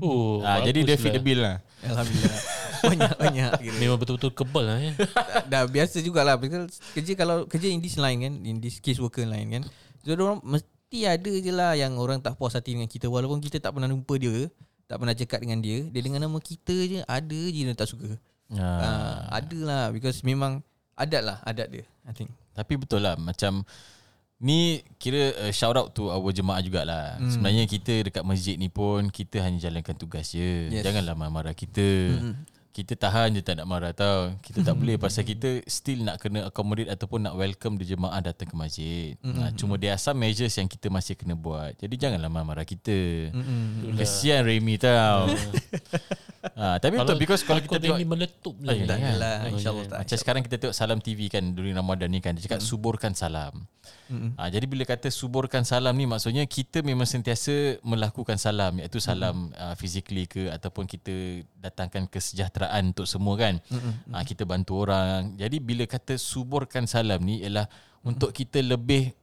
Oh, 0.00 0.40
ah, 0.40 0.58
Jadi 0.64 0.78
dia 0.82 0.96
fit 0.96 1.12
the 1.12 1.20
bill 1.20 1.40
lah 1.40 1.60
Alhamdulillah. 1.84 2.40
banyak 2.82 3.14
banyak. 3.18 3.50
Kira. 3.60 3.76
Memang 3.78 3.98
betul-betul 4.00 4.32
kebal 4.34 4.64
lah 4.66 4.78
ya. 4.80 4.92
dah, 4.96 5.44
dah 5.46 5.62
biasa 5.68 6.00
jugalah 6.00 6.34
kerja 6.96 7.12
kalau 7.14 7.44
kerja 7.46 7.68
in 7.70 7.78
this 7.78 8.00
line 8.00 8.18
kan, 8.24 8.34
in 8.42 8.58
this 8.58 8.82
case 8.82 8.98
worker 8.98 9.22
line 9.22 9.48
kan. 9.50 9.62
So 10.02 10.16
orang 10.16 10.42
mesti 10.42 10.98
ada 11.06 11.32
je 11.32 11.52
lah 11.52 11.78
yang 11.78 11.96
orang 11.96 12.18
tak 12.18 12.34
puas 12.34 12.54
hati 12.54 12.74
dengan 12.74 12.90
kita 12.90 13.06
walaupun 13.06 13.38
kita 13.38 13.60
tak 13.62 13.72
pernah 13.74 13.86
jumpa 13.86 14.14
dia, 14.18 14.50
tak 14.84 14.96
pernah 15.00 15.14
cakap 15.16 15.38
dengan 15.40 15.58
dia, 15.62 15.86
dia 15.88 16.02
dengan 16.04 16.20
nama 16.24 16.38
kita 16.38 16.76
je 16.88 16.98
ada 17.06 17.40
je 17.50 17.60
dia 17.64 17.74
tak 17.74 17.88
suka. 17.88 18.18
ah. 18.54 18.60
Ah, 18.60 19.18
ada 19.40 19.58
lah 19.64 19.84
because 19.90 20.20
memang 20.20 20.60
adat 20.94 21.22
lah 21.24 21.38
adat 21.42 21.68
dia 21.70 21.84
I 22.04 22.12
think. 22.12 22.30
Tapi 22.54 22.78
betul 22.78 23.02
lah 23.02 23.18
Macam 23.18 23.66
Ni 24.44 24.84
kira 25.00 25.32
uh, 25.46 25.52
shout 25.54 25.72
out 25.72 25.94
to 25.96 26.12
our 26.12 26.28
jemaah 26.34 26.60
jugalah. 26.60 27.16
Hmm. 27.16 27.32
Sebenarnya 27.32 27.64
kita 27.70 28.04
dekat 28.10 28.24
masjid 28.26 28.58
ni 28.58 28.68
pun 28.68 29.08
kita 29.08 29.40
hanya 29.40 29.56
jalankan 29.56 29.96
tugas 29.96 30.34
je. 30.34 30.68
Yes. 30.68 30.84
Janganlah 30.84 31.14
marah-marah 31.14 31.54
kita. 31.56 32.18
Hmm. 32.18 32.34
Kita 32.74 32.98
tahan 32.98 33.30
je 33.30 33.40
tak 33.40 33.54
nak 33.54 33.66
marah 33.66 33.94
tau. 33.94 34.34
Kita 34.42 34.58
tak 34.60 34.74
boleh 34.82 34.98
pasal 34.98 35.22
kita 35.22 35.62
still 35.64 36.02
nak 36.02 36.18
kena 36.18 36.42
accommodate 36.44 36.90
ataupun 36.90 37.22
nak 37.22 37.34
welcome 37.34 37.78
the 37.78 37.86
jemaah 37.86 38.18
datang 38.18 38.44
ke 38.44 38.54
masjid. 38.54 39.14
Hmm. 39.22 39.38
Ha, 39.38 39.54
cuma 39.54 39.78
there 39.78 39.88
are 39.88 40.00
some 40.00 40.18
measures 40.18 40.50
yang 40.52 40.66
kita 40.66 40.90
masih 40.90 41.14
kena 41.14 41.32
buat. 41.32 41.78
Jadi 41.78 41.94
janganlah 41.94 42.26
marah-marah 42.26 42.66
kita. 42.66 43.30
Hmm. 43.30 43.94
Kesian 43.94 44.42
Remy 44.42 44.74
tau. 44.76 45.30
ha, 46.58 46.76
tapi 46.76 46.98
betul 46.98 47.14
because 47.14 47.40
kalau 47.40 47.62
kita 47.62 47.78
tengok 47.78 47.94
ni 47.94 48.06
meletup 48.06 48.54
Ah, 48.60 48.74
je. 48.74 48.82
ya, 48.82 48.86
Tak 48.86 48.98
ya. 48.98 49.06
adalah 49.08 49.34
insyaAllah 49.48 49.84
tak. 49.86 49.98
macam 50.02 50.16
sekarang 50.18 50.42
kita 50.42 50.56
tengok 50.58 50.74
Salam 50.74 50.98
TV 50.98 51.20
kan 51.26 51.44
During 51.46 51.72
Ramadan 51.72 52.08
ni 52.08 52.18
kan 52.18 52.34
Dia 52.34 52.44
cakap 52.44 52.60
suburkan 52.60 53.14
salam 53.14 53.64
Mm-mm. 54.10 54.36
ha, 54.36 54.52
Jadi 54.52 54.66
bila 54.68 54.84
kata 54.84 55.08
suburkan 55.08 55.64
salam 55.64 55.96
ni 55.96 56.04
Maksudnya 56.04 56.44
kita 56.44 56.84
memang 56.84 57.08
sentiasa 57.08 57.80
Melakukan 57.80 58.36
salam 58.36 58.76
Iaitu 58.76 59.00
salam 59.00 59.48
uh, 59.56 59.72
physically 59.74 60.28
ke 60.28 60.52
Ataupun 60.52 60.84
kita 60.84 61.40
Datangkan 61.56 62.04
kesejahteraan 62.08 62.92
Untuk 62.92 63.08
semua 63.08 63.34
kan 63.40 63.64
ha, 64.12 64.20
Kita 64.22 64.44
bantu 64.44 64.84
orang 64.84 65.36
Jadi 65.40 65.56
bila 65.60 65.88
kata 65.88 66.20
suburkan 66.20 66.84
salam 66.84 67.24
ni 67.24 67.40
Ialah 67.40 67.64
Untuk 68.04 68.36
kita 68.36 68.60
lebih 68.60 69.16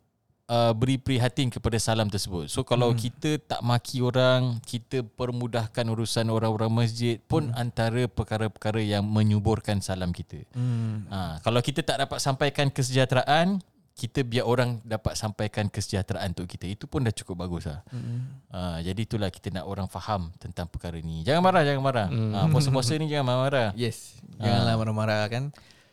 uh, 0.52 0.74
beri 0.76 1.00
prihatin 1.00 1.48
kepada 1.48 1.80
salam 1.80 2.12
tersebut. 2.12 2.52
So 2.52 2.68
kalau 2.68 2.92
hmm. 2.92 3.00
kita 3.00 3.32
tak 3.40 3.62
maki 3.64 4.04
orang, 4.04 4.60
kita 4.68 5.08
permudahkan 5.16 5.88
urusan 5.88 6.28
orang-orang 6.28 6.72
masjid 6.84 7.24
pun 7.32 7.48
hmm. 7.48 7.56
antara 7.56 8.04
perkara-perkara 8.12 8.84
yang 8.84 9.08
menyuburkan 9.08 9.80
salam 9.80 10.12
kita. 10.12 10.44
Hmm. 10.52 11.08
Ha, 11.08 11.40
kalau 11.40 11.64
kita 11.64 11.82
tak 11.82 12.04
dapat 12.04 12.20
sampaikan 12.20 12.68
kesejahteraan, 12.68 13.64
kita 13.92 14.24
biar 14.26 14.48
orang 14.48 14.80
dapat 14.82 15.14
sampaikan 15.20 15.68
kesejahteraan 15.68 16.34
untuk 16.34 16.48
kita. 16.48 16.66
Itu 16.66 16.88
pun 16.88 17.06
dah 17.06 17.14
cukup 17.14 17.46
bagus 17.46 17.70
lah. 17.70 17.84
Hmm. 17.92 18.42
Ha, 18.50 18.80
jadi 18.82 18.98
itulah 19.04 19.30
kita 19.30 19.52
nak 19.52 19.68
orang 19.68 19.86
faham 19.92 20.32
tentang 20.40 20.66
perkara 20.72 20.98
ni. 20.98 21.22
Jangan 21.22 21.42
marah, 21.44 21.62
jangan 21.68 21.84
marah. 21.84 22.08
Ha, 22.10 22.48
puasa-puasa 22.50 22.98
ni 22.98 23.12
jangan 23.12 23.28
marah-marah. 23.28 23.70
Yes. 23.78 24.18
Janganlah 24.40 24.76
marah-marah 24.80 25.22
kan. 25.30 25.44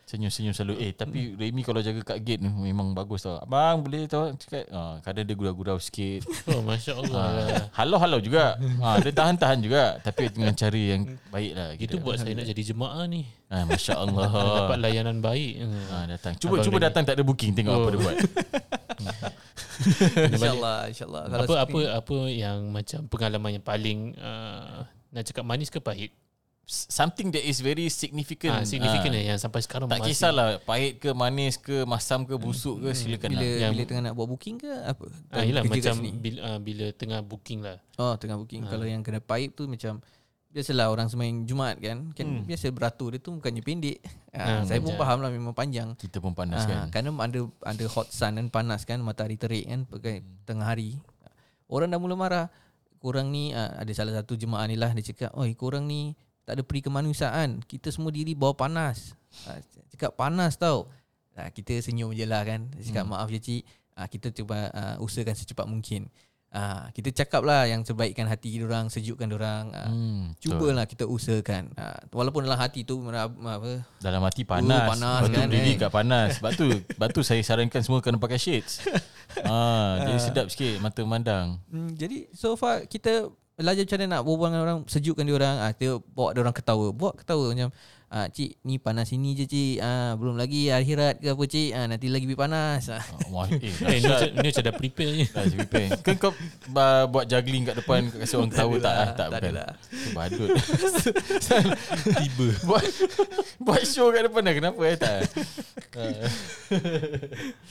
Senyum-senyum 0.09 0.49
selalu 0.51 0.81
Eh 0.81 0.91
tapi 0.91 1.37
Remy 1.37 1.61
kalau 1.61 1.79
jaga 1.79 2.01
kat 2.03 2.17
gate 2.19 2.41
ni 2.41 2.49
Memang 2.49 2.91
bagus 2.91 3.21
tau 3.21 3.37
Abang 3.37 3.85
boleh 3.85 4.03
tau 4.03 4.33
Cakap 4.33 4.65
ah, 4.69 4.97
Kadang 4.99 5.21
dia 5.21 5.37
gurau-gurau 5.37 5.77
sikit 5.77 6.25
Oh, 6.49 6.65
Masya 6.65 6.97
Allah. 6.97 7.21
ah, 7.21 7.61
Halau-halau 7.75 8.17
juga 8.17 8.57
ah, 8.79 8.97
Dia 8.97 9.13
tahan-tahan 9.13 9.61
juga 9.61 10.01
Tapi 10.01 10.33
dengan 10.33 10.49
cara 10.51 10.73
yang 10.73 11.01
baik 11.29 11.51
lah 11.53 11.69
Itu 11.77 12.01
buat 12.01 12.17
saya 12.17 12.33
nak 12.33 12.49
jadi 12.49 12.61
jemaah 12.65 13.05
ni. 13.05 13.29
ah, 13.47 13.63
Masya 13.63 13.93
Allah 13.95 14.29
Dapat 14.65 14.77
layanan 14.81 15.21
baik. 15.21 15.53
Hmm. 15.61 15.85
ah, 15.87 16.05
Datang 16.09 16.33
Cuba 16.35 16.57
Abang 16.57 16.65
cuba 16.65 16.75
Remy. 16.75 16.85
datang 16.89 17.03
tak 17.05 17.13
ada 17.13 17.23
booking 17.23 17.53
Tengok 17.53 17.69
apa 17.71 17.79
Oh. 17.79 17.91
dia 17.91 17.99
buat 17.99 18.17
InsyaAllah 20.27 20.77
InsyaAllah 20.89 21.21
Kalau 21.27 21.43
apa 21.45 21.55
apa 21.61 21.79
apa 21.95 22.17
yang 22.27 22.57
macam 22.67 22.99
pengalaman 23.05 23.51
yang 23.55 23.65
paling 23.65 23.99
uh, 24.17 24.83
nak 25.09 25.23
cakap 25.23 25.43
manis 25.43 25.69
ke 25.69 25.79
pahit? 25.79 26.11
Something 26.69 27.33
that 27.33 27.41
is 27.41 27.59
very 27.59 27.89
significant 27.89 28.53
Ah, 28.53 28.61
significant 28.61 29.09
eh 29.11 29.25
yang 29.25 29.41
sampai 29.41 29.65
sekarang 29.65 29.89
Tak 29.89 29.99
masih- 29.99 30.13
kisahlah 30.13 30.61
Pahit 30.61 31.01
ke 31.01 31.09
manis 31.11 31.57
ke 31.57 31.81
Masam 31.81 32.29
ke 32.29 32.37
busuk 32.37 32.77
ke 32.79 32.93
Silakan 32.93 33.33
bila, 33.33 33.41
lah 33.41 33.69
bila 33.73 33.83
tengah 33.83 34.03
nak 34.05 34.13
buat 34.13 34.29
booking 34.29 34.61
ke 34.61 34.69
apa? 34.85 35.05
Ah, 35.33 35.41
yelah, 35.41 35.65
macam 35.65 35.95
bila, 36.21 36.39
uh, 36.45 36.59
bila 36.61 36.85
tengah 36.93 37.25
booking 37.25 37.65
lah. 37.65 37.81
Oh 37.97 38.13
tengah 38.15 38.37
booking 38.37 38.69
Kalau 38.69 38.85
yang 38.85 39.01
kena 39.01 39.17
pipe 39.17 39.49
tu 39.51 39.65
macam 39.65 39.97
Biasalah 40.49 40.89
orang 40.89 41.09
semain 41.09 41.33
Jumaat 41.41 41.77
kan 41.77 42.13
Kan 42.13 42.25
hmm. 42.41 42.45
biasa 42.45 42.69
beratur 42.69 43.13
dia 43.13 43.21
tu 43.21 43.33
bukannya 43.33 43.61
pendek 43.61 43.97
ha, 44.29 44.61
Ah, 44.61 44.61
Saya 44.61 44.77
pun 44.77 44.93
faham 44.93 45.21
lah 45.21 45.29
memang 45.29 45.53
panjang 45.53 45.93
Kita 45.93 46.21
pun 46.21 46.33
panas 46.33 46.63
Ah, 46.63 46.85
kan 46.85 47.01
Kerana 47.01 47.09
ada 47.19 47.39
ada 47.65 47.85
hot 47.87 48.09
sun 48.09 48.37
kan 48.37 48.45
panas 48.47 48.85
kan 48.85 49.01
matahari 49.01 49.37
terik 49.37 49.65
kan 49.65 49.85
pakai 49.85 50.21
tengah 50.45 50.69
hari. 50.69 51.01
Orang 51.65 51.89
dah 51.89 51.97
mula 51.97 52.13
marah. 52.13 52.45
Korang 52.97 53.29
ni 53.29 53.53
ada 53.53 53.89
salah 53.89 54.11
satu 54.11 54.33
jemaah 54.33 54.65
ni 54.65 54.73
lah 54.73 54.91
dia 54.91 55.05
cakap, 55.05 55.31
"Oi, 55.31 55.53
korang 55.53 55.85
ni 55.85 56.17
tak 56.49 56.57
ada 56.57 56.65
peri 56.65 56.81
kemanusiaan. 56.81 57.61
Kita 57.61 57.93
semua 57.93 58.09
diri 58.09 58.33
bawah 58.33 58.57
panas." 58.57 59.13
Ah, 59.45 59.61
cakap 59.93 60.17
panas 60.17 60.57
tau. 60.57 60.89
Ah, 61.37 61.53
kita 61.53 61.77
senyum 61.77 62.09
je 62.17 62.25
lah 62.25 62.41
kan. 62.41 62.65
Cakap, 62.81 63.05
"Maaf 63.05 63.29
ya 63.29 63.37
cik, 63.37 63.61
ah, 63.93 64.09
kita 64.09 64.33
cuba 64.33 64.73
ah, 64.73 64.95
usahakan 64.97 65.37
secepat 65.37 65.69
mungkin." 65.69 66.09
Ah, 66.49 66.89
kita 66.97 67.13
cakap 67.13 67.45
lah 67.45 67.69
yang 67.69 67.85
sebaikkan 67.85 68.25
hati 68.25 68.57
orang, 68.65 68.89
sejukkan 68.89 69.29
orang. 69.37 69.69
Ah, 69.69 69.85
hmm, 69.85 70.33
betul. 70.33 70.57
Cubalah 70.57 70.89
kita 70.89 71.05
usahakan. 71.05 71.69
Ah, 71.77 72.01
walaupun 72.09 72.41
dalam 72.41 72.57
hati 72.57 72.81
tu 72.81 72.97
apa 73.05 73.85
Dalam 74.01 74.25
hati 74.25 74.49
panas, 74.49 74.81
Oh, 74.81 74.89
panas 74.97 75.21
kan, 75.29 75.45
berdiri 75.45 75.77
eh. 75.77 75.77
kat 75.77 75.93
panas 75.93 76.41
Sebab 76.41 76.51
tu 76.57 76.65
Sebab 76.73 77.09
tu 77.13 77.21
saya 77.21 77.37
sarankan 77.45 77.85
semua 77.85 78.01
Kena 78.01 78.17
pakai 78.17 78.41
shades 78.41 78.81
ah, 79.45 80.01
Jadi 80.09 80.17
sedap 80.17 80.49
sikit 80.49 80.81
Mata 80.81 81.05
memandang 81.05 81.61
Hmm, 81.69 81.93
jadi 81.93 82.25
so 82.33 82.57
far 82.57 82.89
kita 82.89 83.29
belajar 83.59 83.83
macam 83.83 83.97
mana 83.99 84.07
nak 84.07 84.21
berbual 84.23 84.47
dengan 84.47 84.61
orang, 84.63 84.79
sejukkan 84.87 85.23
dia 85.27 85.35
orang. 85.35 85.55
Ah, 85.59 85.71
kita 85.75 85.99
bawa 86.15 86.29
dia 86.31 86.41
orang 86.47 86.55
ketawa. 86.55 86.87
Buat 86.95 87.13
ketawa 87.19 87.45
macam 87.51 87.69
ah, 88.09 88.27
cik 88.27 88.61
ni 88.63 88.77
panas 88.77 89.09
ini 89.09 89.33
je 89.33 89.45
cik. 89.45 89.75
Ah, 89.79 90.13
belum 90.13 90.35
lagi 90.35 90.69
akhirat 90.69 91.21
ke 91.21 91.29
apa 91.29 91.43
cik. 91.45 91.69
Ah, 91.71 91.85
nanti 91.85 92.09
lagi 92.09 92.25
lebih 92.25 92.37
panas. 92.37 92.89
Ah. 92.89 92.99
Ah, 92.99 93.29
Wah, 93.29 93.45
eh, 93.47 93.57
Eh, 93.89 93.97
ni, 93.97 94.05
macam- 94.05 94.33
ni 94.35 94.47
macam 94.49 94.63
dah 94.65 94.75
prepare 94.75 95.11
je. 95.15 95.25
Dah 95.29 95.43
prepare. 95.45 95.89
Kan 96.01 96.15
kau 96.17 96.31
uh, 96.31 97.03
buat 97.05 97.25
juggling 97.25 97.63
kat 97.63 97.75
depan 97.77 98.09
Kasi 98.09 98.33
orang 98.33 98.49
ketawa 98.49 98.75
tak? 98.79 98.93
Ah, 98.93 99.09
tak, 99.13 99.27
tak 99.29 99.39
bukan. 99.39 99.53
Tu 99.89 100.09
badut. 100.11 100.49
Tiba. 102.19 102.47
buat, 102.65 102.85
buat 103.61 103.81
show 103.85 104.09
kat 104.09 104.27
depan 104.27 104.41
dah. 104.41 104.53
Kenapa 104.57 104.81
eh? 104.83 104.97
Tak. 104.97 105.19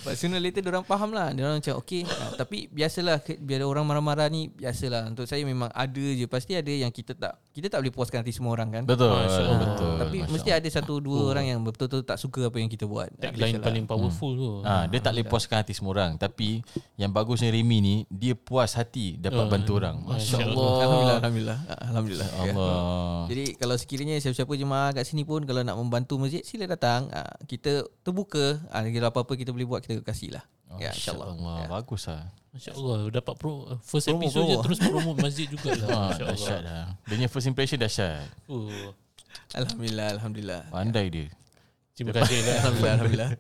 But 0.04 0.14
sooner 0.14 0.38
later 0.38 0.62
dia 0.62 0.70
orang 0.70 0.86
faham 0.86 1.10
lah. 1.10 1.34
Dia 1.34 1.46
orang 1.46 1.58
macam 1.60 1.74
okay. 1.78 2.02
Ah, 2.06 2.32
tapi 2.34 2.70
biasalah 2.70 3.20
biar 3.38 3.66
orang 3.66 3.84
marah-marah 3.84 4.28
ni 4.30 4.48
biasalah. 4.48 5.10
Untuk 5.10 5.26
saya 5.26 5.42
memang 5.42 5.70
ada 5.70 6.06
je. 6.14 6.26
Pasti 6.26 6.54
ada 6.54 6.70
yang 6.70 6.90
kita 6.90 7.14
tak 7.14 7.34
kita 7.58 7.74
tak 7.74 7.82
boleh 7.82 7.94
puaskan 7.94 8.22
hati 8.22 8.30
semua 8.30 8.54
orang 8.54 8.70
kan. 8.70 8.82
Betul. 8.86 9.10
Masya 9.10 9.42
Allah. 9.42 9.58
betul. 9.66 9.94
Tapi 9.98 10.18
Masya 10.22 10.32
mesti 10.32 10.50
ada 10.54 10.68
satu 10.70 10.94
dua 11.02 11.20
orang 11.34 11.44
yang 11.50 11.60
betul-betul 11.66 12.06
tak 12.06 12.18
suka 12.22 12.46
apa 12.46 12.56
yang 12.62 12.70
kita 12.70 12.86
buat. 12.86 13.10
Tagline 13.18 13.58
paling 13.58 13.84
powerful 13.90 14.32
tu. 14.38 14.48
Ah, 14.62 14.86
dia 14.86 15.02
tak 15.02 15.18
boleh 15.18 15.26
puaskan 15.26 15.62
hati 15.62 15.72
semua 15.74 15.96
orang 15.96 16.20
Tapi 16.20 16.60
Yang 16.94 17.10
bagusnya 17.14 17.48
Remy 17.48 17.78
ni 17.80 17.96
Dia 18.10 18.34
puas 18.36 18.74
hati 18.76 19.16
Dapat 19.16 19.38
Oh, 19.38 19.50
bantu 19.50 19.72
orang 19.78 20.02
Masya 20.02 20.34
Masya 20.34 20.36
Allah 20.50 20.68
Alhamdullah, 20.68 21.16
alhamdulillah. 21.18 21.58
Ah, 21.68 21.80
Alhamdulillah. 21.88 22.28
Ya. 22.28 22.52
Allah 22.52 22.78
Jadi 23.30 23.44
kalau 23.56 23.76
sekiranya 23.78 24.16
siapa-siapa 24.18 24.52
jemaah 24.58 24.90
kat 24.92 25.04
sini 25.08 25.22
pun 25.24 25.42
kalau 25.46 25.62
nak 25.64 25.76
membantu 25.78 26.18
masjid 26.20 26.42
sila 26.44 26.66
datang. 26.68 27.08
Ah, 27.10 27.34
kita 27.48 27.86
terbuka. 28.04 28.60
Ah, 28.68 28.84
kalau 28.84 29.08
apa-apa 29.08 29.32
kita 29.38 29.50
boleh 29.54 29.66
buat 29.66 29.80
kita 29.82 30.04
kasihlah. 30.68 30.84
Ya 30.84 30.90
insyaallah. 30.92 31.28
Allah 31.32 31.56
Ya. 31.56 31.66
Bagus 31.70 32.02
lah 32.04 32.22
Masya 32.48 32.70
Allah 32.74 32.98
Dapat 33.12 33.34
pro, 33.36 33.52
first 33.80 34.06
Promo, 34.08 34.20
episode 34.20 34.44
je 34.44 34.52
promo. 34.52 34.64
Terus 34.64 34.78
promote 34.80 35.18
masjid 35.20 35.46
jugalah 35.48 35.88
ah, 35.92 35.96
Masya 36.08 36.24
Allah 36.24 36.32
Dahsyat 36.32 36.60
lah 36.64 36.84
Dia 37.04 37.14
punya 37.16 37.28
first 37.28 37.48
impression 37.48 37.78
dahsyat 37.78 38.24
uh, 38.48 38.88
Alhamdulillah, 39.52 40.08
alhamdullah. 40.16 40.60
Pandai 40.68 41.06
dia 41.08 41.28
Terima 41.92 42.12
kasih 42.12 42.38
lah 42.40 42.56
Alhamdulillah, 42.60 42.94
alhamdullah. 42.94 43.30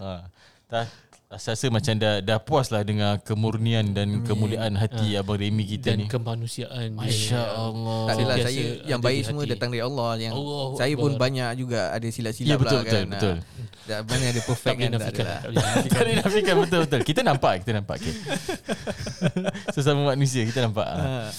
ah, 0.00 0.22
tak, 0.66 0.84
Rasa 1.26 1.58
macam 1.66 1.90
dah, 1.98 2.22
dah 2.22 2.38
puas 2.38 2.70
lah 2.70 2.86
Dengan 2.86 3.18
kemurnian 3.18 3.90
dan 3.90 4.22
kemuliaan 4.22 4.78
hati 4.78 5.18
Abang 5.18 5.42
Remy 5.42 5.66
kita 5.66 5.90
Dan 5.90 5.98
ni 5.98 6.06
kemanusiaan 6.06 6.94
dia. 6.94 7.02
Masya 7.02 7.42
Allah 7.50 8.00
Tak 8.06 8.14
adalah 8.14 8.36
saya 8.46 8.62
yang 8.86 9.02
ada 9.02 9.06
baik 9.10 9.20
semua 9.26 9.42
hati. 9.42 9.50
datang 9.50 9.68
dari 9.74 9.82
Allah 9.82 10.10
yang 10.22 10.32
Allahu 10.38 10.78
saya 10.78 10.94
pun 10.94 11.10
Akbar. 11.10 11.22
banyak 11.26 11.50
juga 11.58 11.80
ada 11.90 12.06
silap-silap 12.06 12.46
Ya, 12.46 12.56
betul, 12.56 12.78
lah 12.78 12.84
betul, 12.86 13.02
kan. 13.02 13.06
betul. 13.10 13.34
Ah, 13.86 14.02
mana 14.06 14.24
ada 14.24 14.40
perfect 14.40 14.76
kan 14.76 14.88
tak 14.88 15.00
nafikan 15.02 15.26
boleh 15.98 16.14
nafikan 16.16 16.54
betul-betul 16.62 17.00
Kita 17.02 17.20
nampak 17.22 17.54
Kita 17.66 17.72
nampak 17.74 17.96
okay. 17.98 18.14
Sesama 19.74 20.00
manusia 20.06 20.46
Kita 20.46 20.62
nampak 20.62 20.86
ah. 20.86 21.30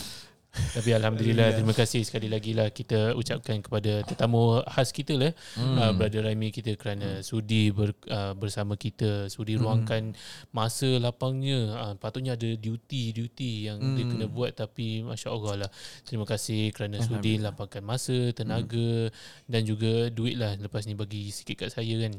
Ah, 0.67 0.75
Tapi 0.75 0.89
Alhamdulillah 0.91 1.47
Terima 1.53 1.71
kasih 1.71 2.03
sekali 2.03 2.27
lagi 2.27 2.51
lah 2.51 2.67
Kita 2.69 3.13
ucapkan 3.13 3.55
kepada 3.57 4.03
Tetamu 4.03 4.59
khas 4.65 4.91
kita 4.91 5.15
lah 5.15 5.31
hmm. 5.55 5.75
uh, 5.75 5.91
Brother 5.93 6.21
Raimi 6.21 6.51
kita 6.51 6.75
Kerana 6.75 7.21
sudi 7.21 7.71
ber, 7.71 7.95
uh, 8.05 8.33
bersama 8.33 8.75
kita 8.75 9.27
Sudi 9.27 9.55
ruangkan 9.55 10.11
Masa 10.51 10.99
lapangnya. 10.99 11.59
Uh, 11.73 11.93
Patutnya 11.95 12.35
ada 12.35 12.49
duty-duty 12.49 13.65
Yang 13.65 13.77
dia 13.95 14.05
kena 14.05 14.25
buat 14.27 14.51
Tapi 14.51 15.01
Masya 15.01 15.29
Allah 15.29 15.65
lah. 15.65 15.69
Terima 16.03 16.25
kasih 16.25 16.69
kerana 16.69 16.99
sudi 16.99 17.39
lapangkan 17.39 17.81
masa 17.81 18.13
Tenaga 18.31 19.07
Dan 19.45 19.63
juga 19.63 20.09
duit 20.09 20.35
lah. 20.35 20.57
Lepas 20.57 20.83
ni 20.83 20.93
bagi 20.93 21.29
sikit 21.29 21.55
kat 21.57 21.69
saya 21.71 21.95
kan. 22.01 22.11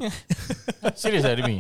Serius 1.01 1.23
lah 1.23 1.35
Remy 1.35 1.59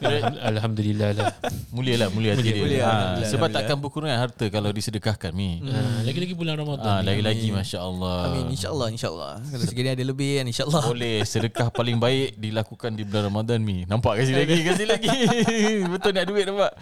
Alham- 0.00 0.40
Alhamdulillah 0.40 1.10
lah. 1.14 1.30
Mulia 1.70 1.94
lah 1.96 2.08
Mulia 2.08 2.34
Mulia, 2.34 2.42
dia. 2.44 2.58
mulia, 2.58 2.80
Ah, 2.80 2.88
Alhamdulillah, 2.88 3.30
Sebab 3.30 3.30
Alhamdulillah. 3.44 3.54
takkan 3.54 3.76
berkurang 3.78 4.10
harta 4.10 4.44
Kalau 4.48 4.70
disedekahkan 4.70 5.30
Mi. 5.30 5.60
Uh, 5.60 6.00
Lagi-lagi 6.24 6.40
bulan 6.40 6.56
Ramadan 6.56 6.88
Ah, 6.88 6.98
ni. 6.98 7.06
lagi-lagi 7.06 7.48
Masya 7.52 7.78
Allah 7.78 8.16
Amin 8.26 8.48
insyaallah 8.48 8.88
insyaallah. 8.88 9.32
Kalau 9.44 9.64
sekiranya 9.68 9.92
ada 9.92 10.06
lebih 10.06 10.40
kan 10.40 10.46
insyaallah. 10.48 10.82
Boleh 10.82 11.20
sedekah 11.22 11.68
paling 11.68 12.00
baik 12.00 12.40
Dilakukan 12.40 12.96
di 12.96 13.04
bulan 13.04 13.28
Ramadan 13.28 13.60
Mi 13.60 13.84
Nampak 13.84 14.16
kasih 14.16 14.32
lagi 14.34 14.56
Kasih 14.64 14.88
lagi 14.88 15.08
Betul 15.92 16.16
nak 16.16 16.24
duit 16.24 16.48
nampak 16.48 16.72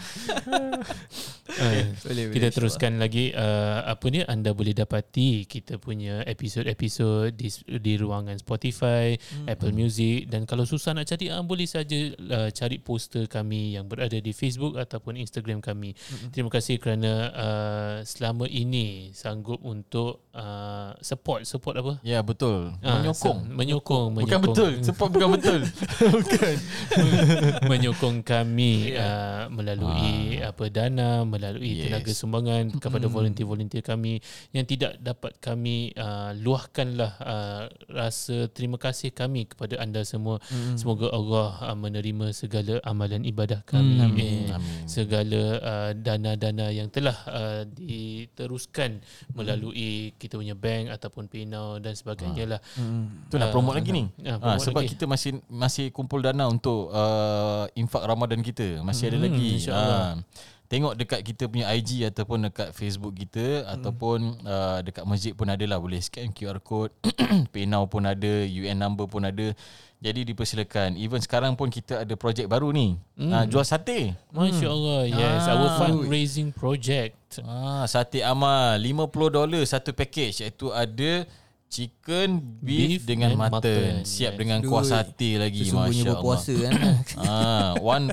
Uh, 1.53 1.59
Boleh, 1.59 1.85
boleh, 2.01 2.25
kita 2.31 2.49
insyaAllah. 2.49 2.55
teruskan 2.55 2.93
lagi 2.97 3.35
uh, 3.35 3.83
apa 3.85 4.07
ni 4.09 4.23
anda 4.23 4.55
boleh 4.55 4.73
dapati 4.73 5.43
kita 5.45 5.77
punya 5.77 6.23
episod-episod 6.23 7.35
di 7.35 7.51
di 7.75 7.93
ruangan 7.95 8.39
Spotify, 8.39 9.13
hmm. 9.13 9.51
Apple 9.51 9.75
Music 9.75 10.27
dan 10.27 10.47
kalau 10.47 10.63
susah 10.63 10.95
nak 10.95 11.05
cari 11.05 11.29
uh, 11.29 11.43
boleh 11.43 11.67
saja 11.67 11.99
uh, 12.15 12.49
cari 12.49 12.79
poster 12.79 13.27
kami 13.27 13.75
yang 13.75 13.85
berada 13.85 14.15
di 14.15 14.31
Facebook 14.31 14.79
ataupun 14.79 15.19
Instagram 15.19 15.59
kami. 15.59 15.93
Hmm. 15.93 16.31
Terima 16.31 16.49
kasih 16.49 16.79
kerana 16.79 17.13
uh, 17.29 17.95
selama 18.03 18.47
ini 18.47 19.11
sanggup 19.33 19.65
untuk 19.65 20.29
uh, 20.37 20.93
support. 21.01 21.49
Support 21.49 21.81
apa? 21.81 21.93
Ya 22.05 22.21
betul. 22.21 22.77
Ah, 22.85 23.01
Menyokong. 23.01 23.39
se- 23.41 23.49
menyokong, 23.49 24.07
Bukan 24.13 24.21
menyokong. 24.29 24.45
betul. 24.45 24.73
Support 24.85 25.09
bukan 25.09 25.29
betul. 25.33 25.61
Bukan. 26.13 26.55
Menyokong 27.73 28.21
kami 28.21 28.93
uh, 28.93 29.49
melalui 29.49 30.37
apa 30.39 30.69
dana 30.69 31.25
melalui 31.25 31.73
Yes. 31.73 31.89
tenaga 31.89 32.13
sumbangan 32.13 32.65
kepada 32.77 33.09
volunteer-volunteer 33.09 33.81
kami. 33.81 34.21
Yang 34.53 34.77
tidak 34.77 34.93
dapat 35.01 35.33
kami 35.41 35.97
uh, 35.97 36.37
luahkanlah 36.37 37.13
uh, 37.17 37.63
rasa 37.89 38.53
terima 38.53 38.77
kasih 38.77 39.09
kami 39.09 39.49
kepada 39.49 39.81
anda 39.81 40.05
semua. 40.05 40.37
Semoga 40.77 41.09
Allah 41.09 41.57
uh, 41.65 41.77
menerima 41.79 42.37
segala 42.37 42.77
amalan 42.85 43.25
ibadah 43.25 43.65
kami. 43.65 43.97
Amin. 43.97 44.21
Eh, 44.45 44.53
Amin. 44.53 44.85
segala 44.85 45.41
uh, 45.65 45.91
dana-dana 45.97 46.69
yang 46.69 46.93
telah 46.93 47.17
uh, 47.25 47.63
diteruskan 47.65 49.01
melalui 49.33 49.91
kita 50.17 50.35
punya 50.35 50.53
bank 50.53 50.91
ataupun 50.91 51.25
PayNow 51.25 51.79
dan 51.79 51.93
sebagainya 51.93 52.45
lah. 52.47 52.61
Tu 53.27 53.37
nak 53.37 53.51
promote 53.51 53.77
lagi 53.77 53.91
ni. 53.91 54.05
Ah, 54.21 54.35
ah, 54.35 54.39
promote 54.39 54.65
Sebab 54.65 54.81
lagi. 54.81 54.91
kita 54.93 55.05
masih 55.07 55.31
Masih 55.47 55.87
kumpul 55.89 56.19
dana 56.19 56.47
untuk 56.47 56.89
uh, 56.89 57.65
Infak 57.73 58.03
Ramadan 58.03 58.41
kita. 58.41 58.81
Masih 58.81 59.09
ada 59.09 59.17
Hmm, 59.17 59.27
lagi. 59.27 59.49
insyaAllah. 59.57 60.01
Ah, 60.03 60.15
Tengok 60.67 60.97
dekat 60.97 61.21
kita 61.21 61.45
punya 61.47 61.69
IG 61.69 62.01
Ataupun 62.03 62.49
dekat 62.49 62.73
Facebook 62.73 63.13
kita 63.13 63.69
Ataupun 63.69 64.41
uh, 64.41 64.81
Dekat 64.81 65.05
masjid 65.05 65.31
pun 65.31 65.45
ada 65.47 65.61
lah. 65.63 65.77
Boleh 65.77 66.01
scan 66.01 66.29
QR 66.29 66.59
code 66.59 66.97
PayNow 67.53 67.85
pun 67.87 68.03
ada 68.03 68.33
UN 68.43 68.77
number 68.77 69.05
pun 69.05 69.23
ada 69.23 69.53
Jadi 70.03 70.27
dipersilakan 70.27 70.99
Even 70.99 71.23
sekarang 71.23 71.55
pun 71.55 71.71
kita 71.71 72.03
ada 72.03 72.15
projek 72.19 72.51
baru 72.51 72.75
ni 72.75 72.99
ah, 73.31 73.47
Jual 73.47 73.63
sate 73.63 74.19
Masya 74.35 74.67
Allah 74.67 75.01
Yes 75.07 75.47
Ah. 75.47 75.55
Our 75.55 75.71
fundraising 75.79 76.51
project 76.51 77.15
Ah, 77.47 77.87
sate 77.87 78.19
amal 78.21 78.83
50 78.83 79.09
dolar 79.31 79.63
satu 79.63 79.95
package 79.95 80.43
iaitu 80.43 80.69
ada 80.69 81.23
chicken 81.73 82.37
beef, 82.61 83.01
Beef 83.01 83.03
dengan 83.09 83.33
mutton. 83.33 83.57
mutton, 83.65 83.95
Siap 84.05 84.37
yes. 84.37 84.41
dengan 84.43 84.59
kuah 84.61 84.85
sate 84.85 85.41
lagi 85.41 85.65
Sesungguhnya 85.65 86.05
masya-Allah. 86.05 86.21
berpuasa 86.21 86.55
kan. 86.61 86.73
ah, 87.25 87.73
one 87.81 88.07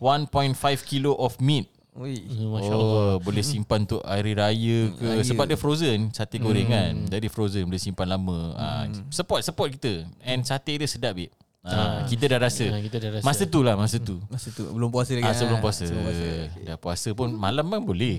1.5 0.00 0.88
kilo 0.88 1.14
of 1.14 1.36
meat. 1.38 1.68
Ui. 1.92 2.24
Masya 2.24 2.72
oh, 2.72 2.80
Allah 2.80 3.10
boleh 3.20 3.44
simpan 3.44 3.84
untuk 3.84 4.00
hari 4.00 4.32
raya 4.32 4.88
ke 4.96 5.04
Raya. 5.04 5.20
sebab 5.28 5.44
dia 5.44 5.60
frozen 5.60 6.08
sate 6.08 6.40
goreng 6.40 6.64
Hmm. 6.64 6.72
kan. 6.72 6.94
Jadi 7.12 7.26
frozen 7.28 7.68
boleh 7.68 7.76
simpan 7.76 8.08
lama. 8.08 8.56
Ah, 8.56 8.84
support 9.12 9.44
support 9.44 9.68
kita. 9.76 10.08
And 10.24 10.40
sate 10.40 10.80
dia 10.80 10.88
sedap 10.88 11.20
bit. 11.64 11.70
Ah, 11.72 12.02
kita 12.04 12.24
dah 12.26 12.38
rasa. 12.40 12.64
Ah, 12.68 12.80
kita 12.80 12.96
dah 12.98 13.10
rasa. 13.12 13.24
Masa 13.24 13.42
tu 13.46 13.60
lah 13.60 13.74
masa 13.74 13.96
tu. 13.96 14.18
Masa 14.26 14.48
tu 14.50 14.66
belum 14.66 14.90
puasa 14.90 15.10
lagi. 15.12 15.22
Ah, 15.22 15.32
sebelum 15.32 15.58
ah. 15.58 15.62
puasa. 15.62 15.84
Sebelum 15.84 16.02
puasa. 16.02 16.22
Okay. 16.22 16.64
Dah 16.64 16.76
puasa 16.76 17.08
pun 17.12 17.28
malam 17.30 17.66
kan 17.66 17.80
boleh. 17.80 18.16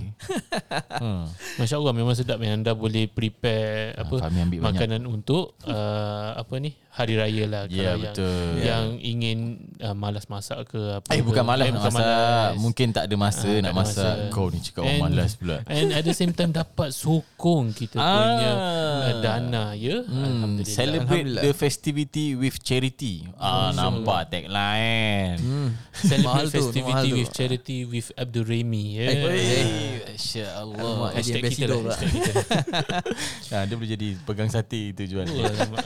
hmm. 1.04 1.24
Masya 1.58 1.76
Allah 1.76 1.94
memang 1.94 2.14
sedap 2.14 2.40
yang 2.40 2.58
anda 2.58 2.72
boleh 2.74 3.06
prepare 3.06 3.96
apa 3.96 4.16
Fahmi 4.18 4.40
ambil 4.42 4.60
banyak. 4.62 4.74
makanan 4.74 5.02
untuk 5.06 5.60
uh, 5.62 6.34
apa 6.34 6.56
ni 6.58 6.72
hari 6.90 7.18
raya 7.18 7.44
lah 7.46 7.64
Ya, 7.66 7.92
kalau 7.92 8.06
betul. 8.06 8.48
yang 8.56 8.64
yang 8.64 8.86
ingin 9.02 9.38
uh, 9.80 9.94
malas 9.94 10.26
masak 10.26 10.68
ke 10.68 10.78
apa 10.94 11.10
Eh 11.10 11.20
ke. 11.20 11.26
bukan 11.26 11.44
malas 11.44 11.66
Eh, 11.66 11.72
nak 11.72 11.84
masak 11.84 12.00
malas. 12.00 12.52
Mungkin 12.56 12.88
tak 12.90 13.04
ada 13.06 13.16
masa 13.18 13.50
Ah, 13.50 13.58
nak 13.60 13.74
masak 13.74 14.14
masa. 14.14 14.30
Kau 14.30 14.48
ni 14.48 14.60
cakap 14.60 14.82
orang 14.82 14.94
And- 14.94 15.04
malas 15.04 15.32
pula 15.34 15.58
And 15.66 15.90
at 15.92 16.04
the 16.04 16.14
same 16.14 16.32
time 16.32 16.52
dapat 16.52 16.90
sokong 16.92 17.74
kita 17.74 17.98
Ah. 17.98 18.14
punya 18.14 18.52
uh, 18.54 19.14
dana 19.20 19.64
ya 19.74 20.00
hmm, 20.00 20.22
alhamdulillah 20.24 20.70
Celebrate 20.72 21.04
Alhamdulillah. 21.26 21.44
the 21.44 21.52
festivity 21.52 22.26
with 22.34 22.56
charity 22.60 23.26
Ah 23.36 23.74
nampak 23.74 24.30
tagline. 24.30 25.36
Hmm. 25.38 25.70
celebrate 26.10 26.50
festivity 26.50 27.10
with 27.14 27.30
charity 27.30 27.78
with 27.84 28.08
Abdul 28.14 28.46
Remy 28.46 28.86
ya 28.98 29.06
Eh, 29.06 29.18
Wey, 29.24 29.64
Masya 30.10 30.46
Allah. 30.58 30.80
Alamak, 30.80 31.10
jadi 31.18 31.22
Hashtag 31.22 31.42
kita 31.54 31.76
lah 31.78 31.98
hashtag 31.98 32.12
kita. 32.12 33.58
Dia 33.66 33.76
boleh 33.76 33.92
jadi 33.94 34.08
pegang 34.24 34.50
sate 34.50 34.92
itu 34.92 35.04
jual 35.06 35.26
alamak. 35.26 35.86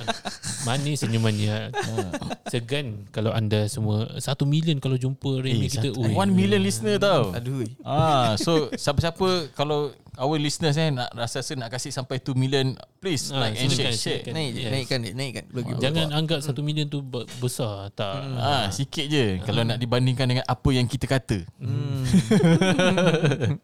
Manis 0.64 1.04
senyumannya. 1.04 1.72
Segan 2.52 3.08
Kalau 3.12 3.36
anda 3.36 3.68
semua. 3.68 4.08
Satu 4.20 4.48
million 4.48 4.80
kalau 4.80 4.96
jumpa 4.96 5.44
Remy 5.44 5.68
Eh, 5.68 5.72
kita 5.72 5.92
satu-. 5.92 6.16
One 6.16 6.32
million 6.32 6.64
listener 6.64 6.96
tau. 6.98 7.36
Aduh. 7.36 7.68
Ah, 7.84 8.36
so 8.40 8.72
siapa-siapa 8.72 9.52
kalau 9.52 9.92
our 10.18 10.38
listeners 10.40 10.76
eh 10.76 10.90
nak 10.90 11.14
rasa-rasa 11.14 11.54
nak 11.54 11.70
kasih 11.70 11.94
sampai 11.94 12.18
2 12.18 12.34
million, 12.34 12.74
please 12.98 13.30
Ah, 13.30 13.46
like 13.46 13.58
and 13.58 13.70
share. 13.70 13.92
share. 13.92 14.22
Naik, 14.28 14.52
Yes. 14.54 14.70
naikkan 14.70 14.98
dia, 15.00 15.14
naikkan. 15.14 15.44
Bagi 15.48 15.72
Jangan 15.78 16.08
anggap 16.12 16.40
satu 16.40 16.60
million 16.60 16.86
tu 16.86 17.00
be- 17.00 17.24
besar 17.38 17.90
Tak 17.92 18.14
Ah, 18.36 18.68
sikit 18.70 19.06
je 19.06 19.38
kalau 19.42 19.62
nak 19.62 19.78
dibandingkan 19.78 20.26
dengan 20.28 20.44
apa 20.44 20.70
yang 20.70 20.86
kita 20.86 21.06
kata. 21.06 21.46
Hmm. 21.58 22.02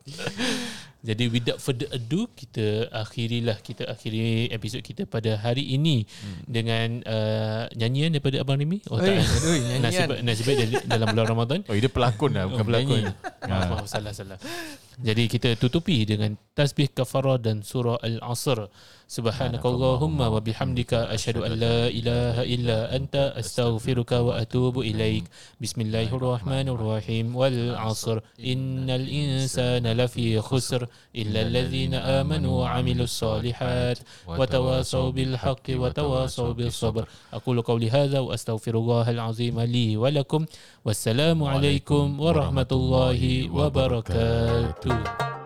Jadi 1.04 1.28
without 1.28 1.60
further 1.60 1.92
ado 1.92 2.32
Kita 2.32 2.64
akhirilah 2.90 3.60
Kita 3.60 3.84
akhiri 3.86 4.48
episod 4.48 4.80
kita 4.80 5.04
pada 5.04 5.36
hari 5.36 5.68
ini 5.70 6.08
Dengan 6.42 7.04
uh, 7.04 7.68
nyanyian 7.74 8.08
daripada 8.10 8.40
Abang 8.40 8.56
Remy 8.56 8.80
Oh 8.88 8.96
Oi, 8.96 9.12
tak 9.12 9.28
oi, 9.44 9.60
nyanyian. 9.60 9.82
Nasib, 9.84 10.08
nasib 10.24 10.44
baik 10.48 10.58
dari- 10.64 10.88
dalam 10.88 11.12
bulan 11.12 11.28
Ramadan 11.28 11.60
Oh, 11.68 11.76
dia 11.76 11.92
pelakon 11.92 12.32
lah 12.32 12.48
bukan 12.48 12.56
Oh, 12.58 12.66
pelakon. 12.66 13.04
Maaf, 13.44 13.68
maaf, 13.68 13.86
salah, 13.86 14.16
salah. 14.16 14.40
Jadi 14.96 15.28
kita 15.28 15.52
tutupi 15.54 16.08
dengan 16.08 16.40
tasbih 16.54 16.88
kafarah 16.88 17.36
dan 17.36 17.60
surah 17.60 18.00
Al-Asr. 18.00 18.72
سبحانك 19.14 19.62
اللهم 19.62 20.22
وبحمدك 20.22 20.94
أشهد 20.94 21.38
أن 21.38 21.52
لا 21.62 21.86
إله 21.86 22.36
إلا 22.56 22.96
أنت 22.98 23.16
أستغفرك 23.38 24.12
وأتوب 24.12 24.80
إليك. 24.82 25.30
بسم 25.62 25.82
الله 25.82 26.10
الرحمن 26.18 26.68
الرحيم. 26.74 27.36
والعصر. 27.36 28.18
إن 28.42 28.90
الإنسان 28.90 29.86
لفي 29.86 30.42
خسر. 30.42 30.88
إلا 31.14 31.42
الذين 31.42 31.94
آمنوا 31.94 32.62
وعملوا 32.62 33.04
الصالحات 33.06 34.00
وتواصوا 34.28 35.10
بالحق 35.12 35.68
وتواصوا 35.70 36.52
بالصبر. 36.54 37.06
أقول 37.34 37.62
قولي 37.62 37.90
هذا 37.94 38.20
وأستغفر 38.20 38.74
الله 38.74 39.10
العظيم 39.10 39.62
لي 39.62 39.98
ولكم. 39.98 40.46
والسلام 40.86 41.44
عليكم 41.44 42.20
ورحمة 42.20 42.72
الله 42.72 43.22
وبركاته. 43.54 45.43